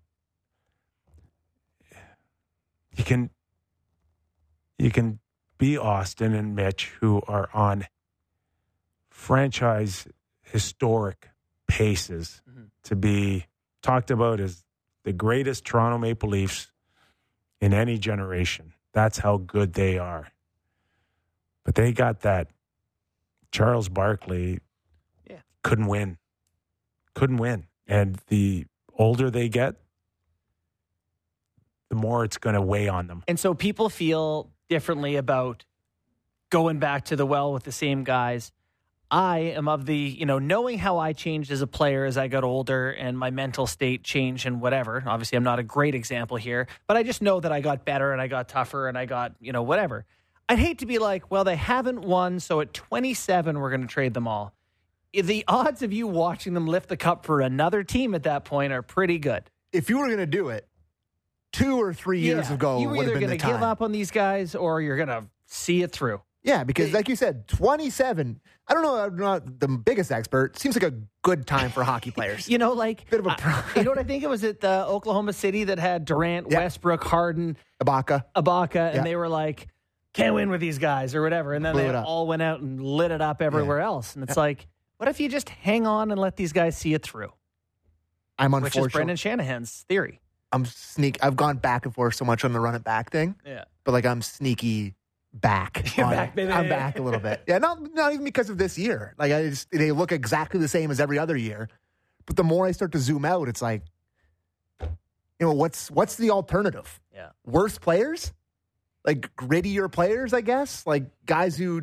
you 2.96 3.04
can 3.04 3.30
you 4.78 4.90
can 4.90 5.18
be 5.58 5.74
Auston 5.74 6.38
and 6.38 6.54
Mitch 6.54 6.92
who 7.00 7.20
are 7.28 7.48
on 7.52 7.86
franchise 9.10 10.06
historic 10.42 11.28
paces 11.66 12.40
mm-hmm. 12.48 12.64
to 12.84 12.96
be 12.96 13.46
talked 13.82 14.10
about 14.10 14.40
as 14.40 14.64
the 15.04 15.12
greatest 15.12 15.64
Toronto 15.64 15.98
Maple 15.98 16.28
Leafs 16.28 16.70
in 17.60 17.74
any 17.74 17.98
generation. 17.98 18.72
That's 18.92 19.18
how 19.18 19.36
good 19.38 19.74
they 19.74 19.98
are. 19.98 20.28
But 21.64 21.74
they 21.74 21.92
got 21.92 22.20
that 22.20 22.48
Charles 23.50 23.88
Barkley 23.88 24.60
Yeah. 25.28 25.40
couldn't 25.62 25.86
win. 25.86 26.18
Couldn't 27.14 27.36
win. 27.38 27.66
And 27.86 28.20
the 28.28 28.66
older 28.94 29.30
they 29.30 29.48
get, 29.48 29.76
the 31.88 31.96
more 31.96 32.24
it's 32.24 32.38
going 32.38 32.54
to 32.54 32.62
weigh 32.62 32.88
on 32.88 33.06
them. 33.06 33.24
And 33.26 33.38
so 33.38 33.54
people 33.54 33.88
feel 33.88 34.50
differently 34.68 35.16
about 35.16 35.64
going 36.50 36.78
back 36.78 37.06
to 37.06 37.16
the 37.16 37.26
well 37.26 37.52
with 37.52 37.64
the 37.64 37.72
same 37.72 38.04
guys. 38.04 38.52
I 39.10 39.38
am 39.38 39.68
of 39.68 39.86
the, 39.86 39.96
you 39.96 40.26
know, 40.26 40.38
knowing 40.38 40.78
how 40.78 40.98
I 40.98 41.14
changed 41.14 41.50
as 41.50 41.62
a 41.62 41.66
player 41.66 42.04
as 42.04 42.18
I 42.18 42.28
got 42.28 42.44
older 42.44 42.90
and 42.90 43.18
my 43.18 43.30
mental 43.30 43.66
state 43.66 44.02
changed 44.02 44.46
and 44.46 44.60
whatever. 44.60 45.02
Obviously, 45.06 45.36
I'm 45.36 45.44
not 45.44 45.58
a 45.58 45.62
great 45.62 45.94
example 45.94 46.36
here, 46.36 46.68
but 46.86 46.98
I 46.98 47.02
just 47.02 47.22
know 47.22 47.40
that 47.40 47.50
I 47.50 47.60
got 47.60 47.86
better 47.86 48.12
and 48.12 48.20
I 48.20 48.26
got 48.26 48.48
tougher 48.48 48.86
and 48.86 48.98
I 48.98 49.06
got, 49.06 49.32
you 49.40 49.52
know, 49.52 49.62
whatever. 49.62 50.04
I'd 50.46 50.58
hate 50.58 50.78
to 50.78 50.86
be 50.86 50.98
like, 50.98 51.30
well, 51.30 51.44
they 51.44 51.56
haven't 51.56 52.00
won, 52.02 52.40
so 52.40 52.60
at 52.60 52.74
27, 52.74 53.58
we're 53.58 53.70
going 53.70 53.82
to 53.82 53.86
trade 53.86 54.12
them 54.12 54.28
all. 54.28 54.52
The 55.14 55.44
odds 55.48 55.82
of 55.82 55.92
you 55.92 56.06
watching 56.06 56.52
them 56.52 56.66
lift 56.66 56.90
the 56.90 56.96
cup 56.96 57.24
for 57.24 57.40
another 57.40 57.82
team 57.82 58.14
at 58.14 58.24
that 58.24 58.44
point 58.44 58.74
are 58.74 58.82
pretty 58.82 59.18
good. 59.18 59.50
If 59.72 59.88
you 59.88 59.98
were 59.98 60.06
going 60.06 60.18
to 60.18 60.26
do 60.26 60.50
it, 60.50 60.67
two 61.52 61.80
or 61.80 61.92
three 61.94 62.20
years 62.20 62.48
Yeah. 62.48 62.54
ago 62.54 62.80
you 62.80 62.88
would 62.88 62.96
have 62.98 63.04
either 63.06 63.12
been 63.14 63.20
going 63.20 63.30
the 63.30 63.36
to 63.38 63.42
time. 63.42 63.52
give 63.54 63.62
up 63.62 63.82
on 63.82 63.92
these 63.92 64.10
guys 64.10 64.54
or 64.54 64.80
you're 64.80 64.96
going 64.96 65.08
to 65.08 65.24
see 65.46 65.82
it 65.82 65.92
through. 65.92 66.20
Yeah, 66.42 66.62
because 66.64 66.92
like 66.92 67.08
you 67.08 67.16
said, 67.16 67.48
27. 67.48 68.40
I 68.68 68.74
don't 68.74 68.82
know. 68.82 68.96
I'm 68.96 69.16
not 69.16 69.60
the 69.60 69.68
biggest 69.68 70.12
expert. 70.12 70.58
Seems 70.58 70.76
like 70.76 70.90
a 70.92 70.94
good 71.22 71.46
time 71.46 71.70
for 71.70 71.82
hockey 71.84 72.10
players. 72.10 72.48
You 72.50 72.58
know, 72.58 72.72
like 72.72 73.08
Bit 73.10 73.20
of 73.20 73.26
a 73.26 73.34
pro- 73.36 73.60
you 73.76 73.82
know 73.82 73.90
what 73.90 73.98
I 73.98 74.04
think 74.04 74.22
it 74.22 74.28
was 74.28 74.44
at 74.44 74.60
the 74.60 74.86
Oklahoma 74.86 75.32
City 75.32 75.64
that 75.64 75.78
had 75.78 76.04
Durant, 76.04 76.46
Yeah. 76.50 76.58
Westbrook, 76.60 77.02
Harden, 77.04 77.56
Ibaka. 77.82 78.24
Ibaka, 78.36 78.74
Yeah. 78.74 78.88
and 78.90 79.06
they 79.06 79.16
were 79.16 79.28
like, 79.28 79.66
"Can't 80.14 80.34
win 80.34 80.48
with 80.48 80.60
these 80.60 80.78
guys" 80.78 81.14
or 81.14 81.22
whatever, 81.22 81.54
and 81.54 81.64
then 81.64 81.72
Blew 81.74 81.82
they 81.90 81.94
all 81.94 82.26
went 82.26 82.40
out 82.42 82.60
and 82.60 82.80
lit 82.80 83.10
it 83.10 83.20
up 83.20 83.42
everywhere 83.42 83.80
else. 83.80 84.14
And 84.14 84.22
it's 84.22 84.36
like, 84.36 84.66
what 84.98 85.08
if 85.08 85.20
you 85.20 85.28
just 85.28 85.48
hang 85.48 85.86
on 85.86 86.10
and 86.10 86.20
let 86.20 86.36
these 86.36 86.52
guys 86.52 86.76
see 86.76 86.94
it 86.94 87.02
through? 87.02 87.32
I'm 88.38 88.54
unfortunate. 88.54 88.82
Which 88.82 88.90
is. 88.90 88.94
Brendan 88.94 89.16
Shanahan's 89.16 89.84
theory. 89.88 90.20
I'm 90.52 90.64
sneak. 90.64 91.18
I've 91.22 91.36
gone 91.36 91.56
back 91.58 91.84
and 91.84 91.94
forth 91.94 92.14
so 92.14 92.24
much 92.24 92.44
on 92.44 92.52
the 92.52 92.60
run 92.60 92.74
it 92.74 92.84
back 92.84 93.10
thing, 93.10 93.34
Yeah. 93.44 93.64
but 93.84 93.92
like 93.92 94.06
I'm 94.06 94.22
sneaky 94.22 94.94
back. 95.34 95.84
On 95.98 96.10
back, 96.10 96.36
it. 96.38 96.50
I'm 96.50 96.68
back 96.68 96.98
a 96.98 97.02
little 97.02 97.20
bit. 97.20 97.42
Yeah, 97.46 97.58
not 97.58 97.94
not 97.94 98.12
even 98.12 98.24
because 98.24 98.48
of 98.48 98.56
this 98.58 98.78
year. 98.78 99.14
Like 99.18 99.30
I 99.32 99.50
just 99.50 99.70
they 99.70 99.92
look 99.92 100.10
exactly 100.10 100.58
the 100.58 100.68
same 100.68 100.90
as 100.90 101.00
every 101.00 101.18
other 101.18 101.36
year, 101.36 101.68
but 102.26 102.36
the 102.36 102.44
more 102.44 102.66
I 102.66 102.72
start 102.72 102.92
to 102.92 102.98
zoom 102.98 103.24
out, 103.26 103.46
it's 103.48 103.60
like, 103.60 103.82
you 104.80 104.88
know, 105.40 105.52
what's 105.52 105.90
what's 105.90 106.16
the 106.16 106.30
alternative? 106.30 106.98
Yeah. 107.12 107.28
Worse 107.44 107.78
players, 107.78 108.32
like 109.04 109.34
grittier 109.36 109.90
players, 109.92 110.32
I 110.32 110.40
guess, 110.40 110.86
like 110.86 111.04
guys 111.26 111.56
who, 111.58 111.82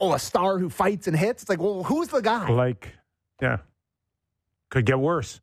oh, 0.00 0.14
a 0.14 0.18
star 0.20 0.58
who 0.58 0.70
fights 0.70 1.08
and 1.08 1.16
hits. 1.16 1.42
It's 1.42 1.48
like, 1.50 1.60
well, 1.60 1.82
who's 1.82 2.08
the 2.08 2.20
guy? 2.20 2.48
Like, 2.48 2.92
yeah, 3.42 3.58
could 4.70 4.86
get 4.86 5.00
worse. 5.00 5.40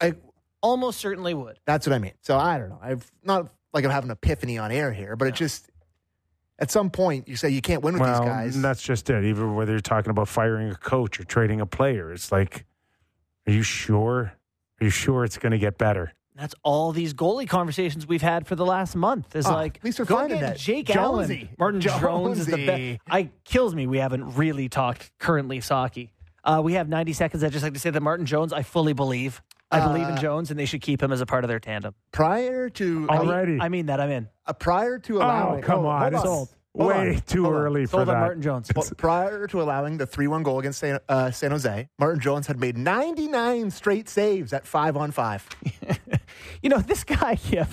Like, 0.00 0.20
Almost 0.62 1.00
certainly 1.00 1.34
would. 1.34 1.58
That's 1.66 1.86
what 1.86 1.94
I 1.94 1.98
mean. 1.98 2.12
So 2.22 2.38
I 2.38 2.58
don't 2.58 2.68
know. 2.70 2.78
I've 2.80 3.10
not 3.24 3.52
like 3.72 3.84
I'm 3.84 3.90
having 3.90 4.10
an 4.10 4.12
epiphany 4.22 4.58
on 4.58 4.70
air 4.70 4.92
here, 4.92 5.16
but 5.16 5.28
it 5.28 5.34
just 5.34 5.68
at 6.58 6.70
some 6.70 6.90
point 6.90 7.26
you 7.28 7.36
say 7.36 7.48
you 7.50 7.60
can't 7.62 7.82
win 7.82 7.94
with 7.94 8.02
well, 8.02 8.20
these 8.20 8.28
guys. 8.28 8.54
and 8.56 8.64
that's 8.64 8.82
just 8.82 9.10
it. 9.10 9.24
Even 9.24 9.54
whether 9.56 9.72
you're 9.72 9.80
talking 9.80 10.10
about 10.10 10.28
firing 10.28 10.70
a 10.70 10.74
coach 10.76 11.18
or 11.18 11.24
trading 11.24 11.60
a 11.60 11.66
player, 11.66 12.12
it's 12.12 12.30
like, 12.30 12.64
are 13.46 13.52
you 13.52 13.62
sure? 13.62 14.32
Are 14.80 14.84
you 14.84 14.90
sure 14.90 15.24
it's 15.24 15.38
going 15.38 15.52
to 15.52 15.58
get 15.58 15.78
better? 15.78 16.12
That's 16.34 16.54
all 16.62 16.92
these 16.92 17.12
goalie 17.12 17.46
conversations 17.48 18.06
we've 18.06 18.22
had 18.22 18.46
for 18.46 18.54
the 18.56 18.64
last 18.64 18.96
month. 18.96 19.36
Is 19.36 19.46
Ah, 19.46 19.54
like 19.54 19.76
at 19.78 19.84
least 19.84 19.98
we're 19.98 20.04
go 20.06 20.16
finding 20.16 20.38
get 20.40 20.46
that. 20.46 20.58
Jake 20.58 20.86
Jonesy. 20.86 21.34
Allen, 21.42 21.48
Martin 21.58 21.80
Jones 21.80 22.38
is 22.38 22.46
the 22.46 22.56
Jonesy. 22.56 22.92
best. 22.92 23.00
I 23.10 23.30
kills 23.44 23.74
me. 23.74 23.86
We 23.86 23.98
haven't 23.98 24.36
really 24.36 24.68
talked 24.68 25.10
currently 25.18 25.60
Saki. 25.60 26.12
Uh, 26.44 26.60
we 26.64 26.72
have 26.74 26.88
90 26.88 27.12
seconds. 27.12 27.44
I'd 27.44 27.52
just 27.52 27.62
like 27.62 27.74
to 27.74 27.80
say 27.80 27.90
that 27.90 28.00
Martin 28.00 28.26
Jones, 28.26 28.52
I 28.52 28.62
fully 28.62 28.92
believe. 28.94 29.42
I 29.72 29.80
believe 29.86 30.08
in 30.08 30.14
Uh, 30.14 30.20
Jones, 30.20 30.50
and 30.50 30.58
they 30.60 30.66
should 30.66 30.82
keep 30.82 31.02
him 31.02 31.10
as 31.12 31.20
a 31.20 31.26
part 31.26 31.44
of 31.44 31.48
their 31.48 31.60
tandem. 31.60 31.94
prior 32.12 32.68
to 32.70 33.06
All 33.08 33.16
I 33.16 33.18
mean. 33.20 33.28
Already. 33.28 33.58
I 33.60 33.68
mean 33.68 33.86
that. 33.86 34.00
I'm 34.00 34.10
in. 34.10 34.28
uh, 34.46 34.52
prior 34.52 34.98
to 35.00 35.14
Oh, 35.20 35.24
allowing. 35.24 35.62
come 35.62 35.80
hold- 35.84 35.86
on. 35.86 36.12
hold 36.12 36.14
It's 36.14 36.22
Hold 36.24 36.48
way 36.88 37.08
on. 37.16 37.20
too 37.26 37.42
Hold 37.44 37.54
on. 37.56 37.60
early 37.62 37.84
for 37.86 37.90
Sold 37.98 38.08
on 38.08 38.14
that. 38.14 38.20
Martin 38.20 38.42
Jones. 38.42 38.70
Well, 38.74 38.86
prior 38.96 39.46
to 39.46 39.60
allowing 39.62 39.98
the 39.98 40.06
three-one 40.06 40.42
goal 40.42 40.58
against 40.58 40.78
San, 40.80 40.98
uh, 41.08 41.30
San 41.30 41.50
Jose, 41.50 41.88
Martin 41.98 42.20
Jones 42.20 42.46
had 42.46 42.58
made 42.58 42.78
99 42.78 43.70
straight 43.70 44.08
saves 44.08 44.52
at 44.54 44.66
five 44.66 44.96
on 44.96 45.10
five. 45.10 45.48
You 46.62 46.70
know 46.70 46.78
this 46.78 47.04
guy, 47.04 47.36
Kip, 47.50 47.68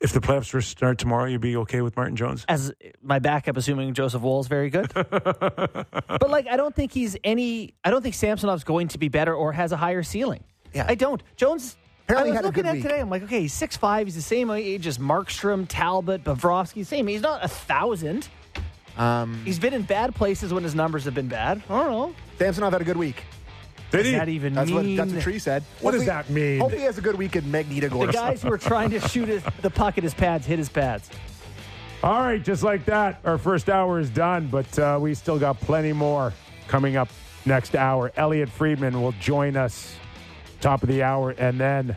If 0.00 0.12
the 0.12 0.20
playoffs 0.20 0.52
were 0.54 0.60
to 0.60 0.66
start 0.66 0.96
tomorrow, 0.98 1.26
you'd 1.26 1.40
be 1.42 1.56
okay 1.58 1.82
with 1.82 1.94
Martin 1.96 2.16
Jones? 2.16 2.44
as 2.48 2.72
my 3.02 3.18
backup, 3.18 3.56
assuming 3.56 3.92
Joseph 3.94 4.22
Woll's 4.22 4.48
very 4.48 4.70
good. 4.70 4.90
but 4.94 6.30
like, 6.30 6.46
I 6.48 6.56
don't 6.56 6.74
think 6.74 6.92
he's 6.92 7.16
any. 7.22 7.74
I 7.84 7.90
don't 7.90 8.00
think 8.02 8.14
Samsonov's 8.14 8.64
going 8.64 8.88
to 8.88 8.98
be 8.98 9.08
better 9.08 9.34
or 9.34 9.52
has 9.52 9.72
a 9.72 9.76
higher 9.76 10.02
ceiling. 10.02 10.42
Yeah. 10.72 10.86
I 10.88 10.94
don't. 10.94 11.22
Jones. 11.36 11.76
Apparently 12.04 12.32
I 12.32 12.40
was 12.40 12.46
looking 12.46 12.66
at 12.66 12.74
week. 12.74 12.82
today. 12.82 13.00
I'm 13.00 13.08
like, 13.08 13.22
okay, 13.22 13.42
he's 13.42 13.52
six 13.52 13.76
five. 13.76 14.06
He's 14.06 14.16
the 14.16 14.22
same 14.22 14.50
age 14.50 14.86
as 14.86 14.98
Markstrom, 14.98 15.66
Talbot, 15.68 16.24
Bobrovsky. 16.24 16.84
Same. 16.84 17.06
He's 17.06 17.22
not 17.22 17.44
a 17.44 17.48
thousand. 17.48 18.28
Um, 18.96 19.40
He's 19.44 19.58
been 19.58 19.72
in 19.72 19.82
bad 19.82 20.14
places 20.14 20.52
when 20.52 20.62
his 20.64 20.74
numbers 20.74 21.04
have 21.04 21.14
been 21.14 21.28
bad. 21.28 21.62
I 21.70 21.84
don't 21.84 21.92
know. 21.92 22.14
Samsonov 22.38 22.72
had 22.72 22.82
a 22.82 22.84
good 22.84 22.96
week. 22.96 23.22
Did 23.92 24.06
he? 24.06 24.12
That 24.12 24.28
even 24.28 24.54
That's 24.54 24.70
what 24.70 24.84
mean 24.84 24.96
that's 24.96 25.12
what 25.12 25.22
Tree 25.22 25.38
said. 25.38 25.64
What 25.80 25.92
does 25.92 26.06
that 26.06 26.30
mean? 26.30 26.60
Hopefully, 26.60 26.80
he 26.80 26.86
has 26.86 26.98
a 26.98 27.00
good 27.00 27.16
week 27.16 27.36
in 27.36 27.44
Magnitogorsk. 27.44 28.06
the 28.06 28.12
guys 28.12 28.42
who 28.42 28.52
are 28.52 28.58
trying 28.58 28.90
to 28.90 29.00
shoot 29.08 29.28
his, 29.28 29.42
the 29.62 29.70
puck 29.70 29.98
at 29.98 30.04
his 30.04 30.14
pads 30.14 30.46
hit 30.46 30.58
his 30.58 30.68
pads? 30.68 31.10
All 32.02 32.20
right, 32.20 32.42
just 32.42 32.62
like 32.62 32.86
that, 32.86 33.20
our 33.24 33.36
first 33.36 33.68
hour 33.68 34.00
is 34.00 34.08
done, 34.08 34.46
but 34.46 34.78
uh, 34.78 34.98
we 35.00 35.12
still 35.14 35.38
got 35.38 35.60
plenty 35.60 35.92
more 35.92 36.32
coming 36.66 36.96
up 36.96 37.08
next 37.44 37.74
hour. 37.74 38.10
Elliot 38.16 38.48
Friedman 38.48 39.02
will 39.02 39.12
join 39.12 39.56
us 39.56 39.96
top 40.60 40.82
of 40.82 40.88
the 40.88 41.02
hour, 41.02 41.30
and 41.30 41.58
then 41.58 41.96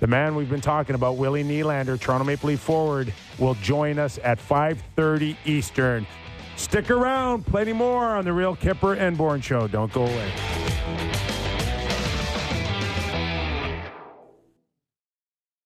the 0.00 0.06
man 0.06 0.34
we've 0.34 0.50
been 0.50 0.60
talking 0.60 0.94
about, 0.94 1.16
Willie 1.16 1.44
Nylander, 1.44 1.98
Toronto 1.98 2.24
Maple 2.24 2.48
Leaf 2.48 2.60
forward, 2.60 3.12
will 3.38 3.54
join 3.54 3.98
us 3.98 4.18
at 4.22 4.38
5:30 4.38 5.36
Eastern. 5.44 6.06
Stick 6.56 6.90
around, 6.90 7.46
plenty 7.46 7.72
more 7.72 8.04
on 8.04 8.24
the 8.24 8.32
Real 8.32 8.54
Kyper 8.54 8.98
and 8.98 9.16
Bourne 9.16 9.40
Show. 9.40 9.66
Don't 9.66 9.92
go 9.92 10.02
away. 10.02 10.30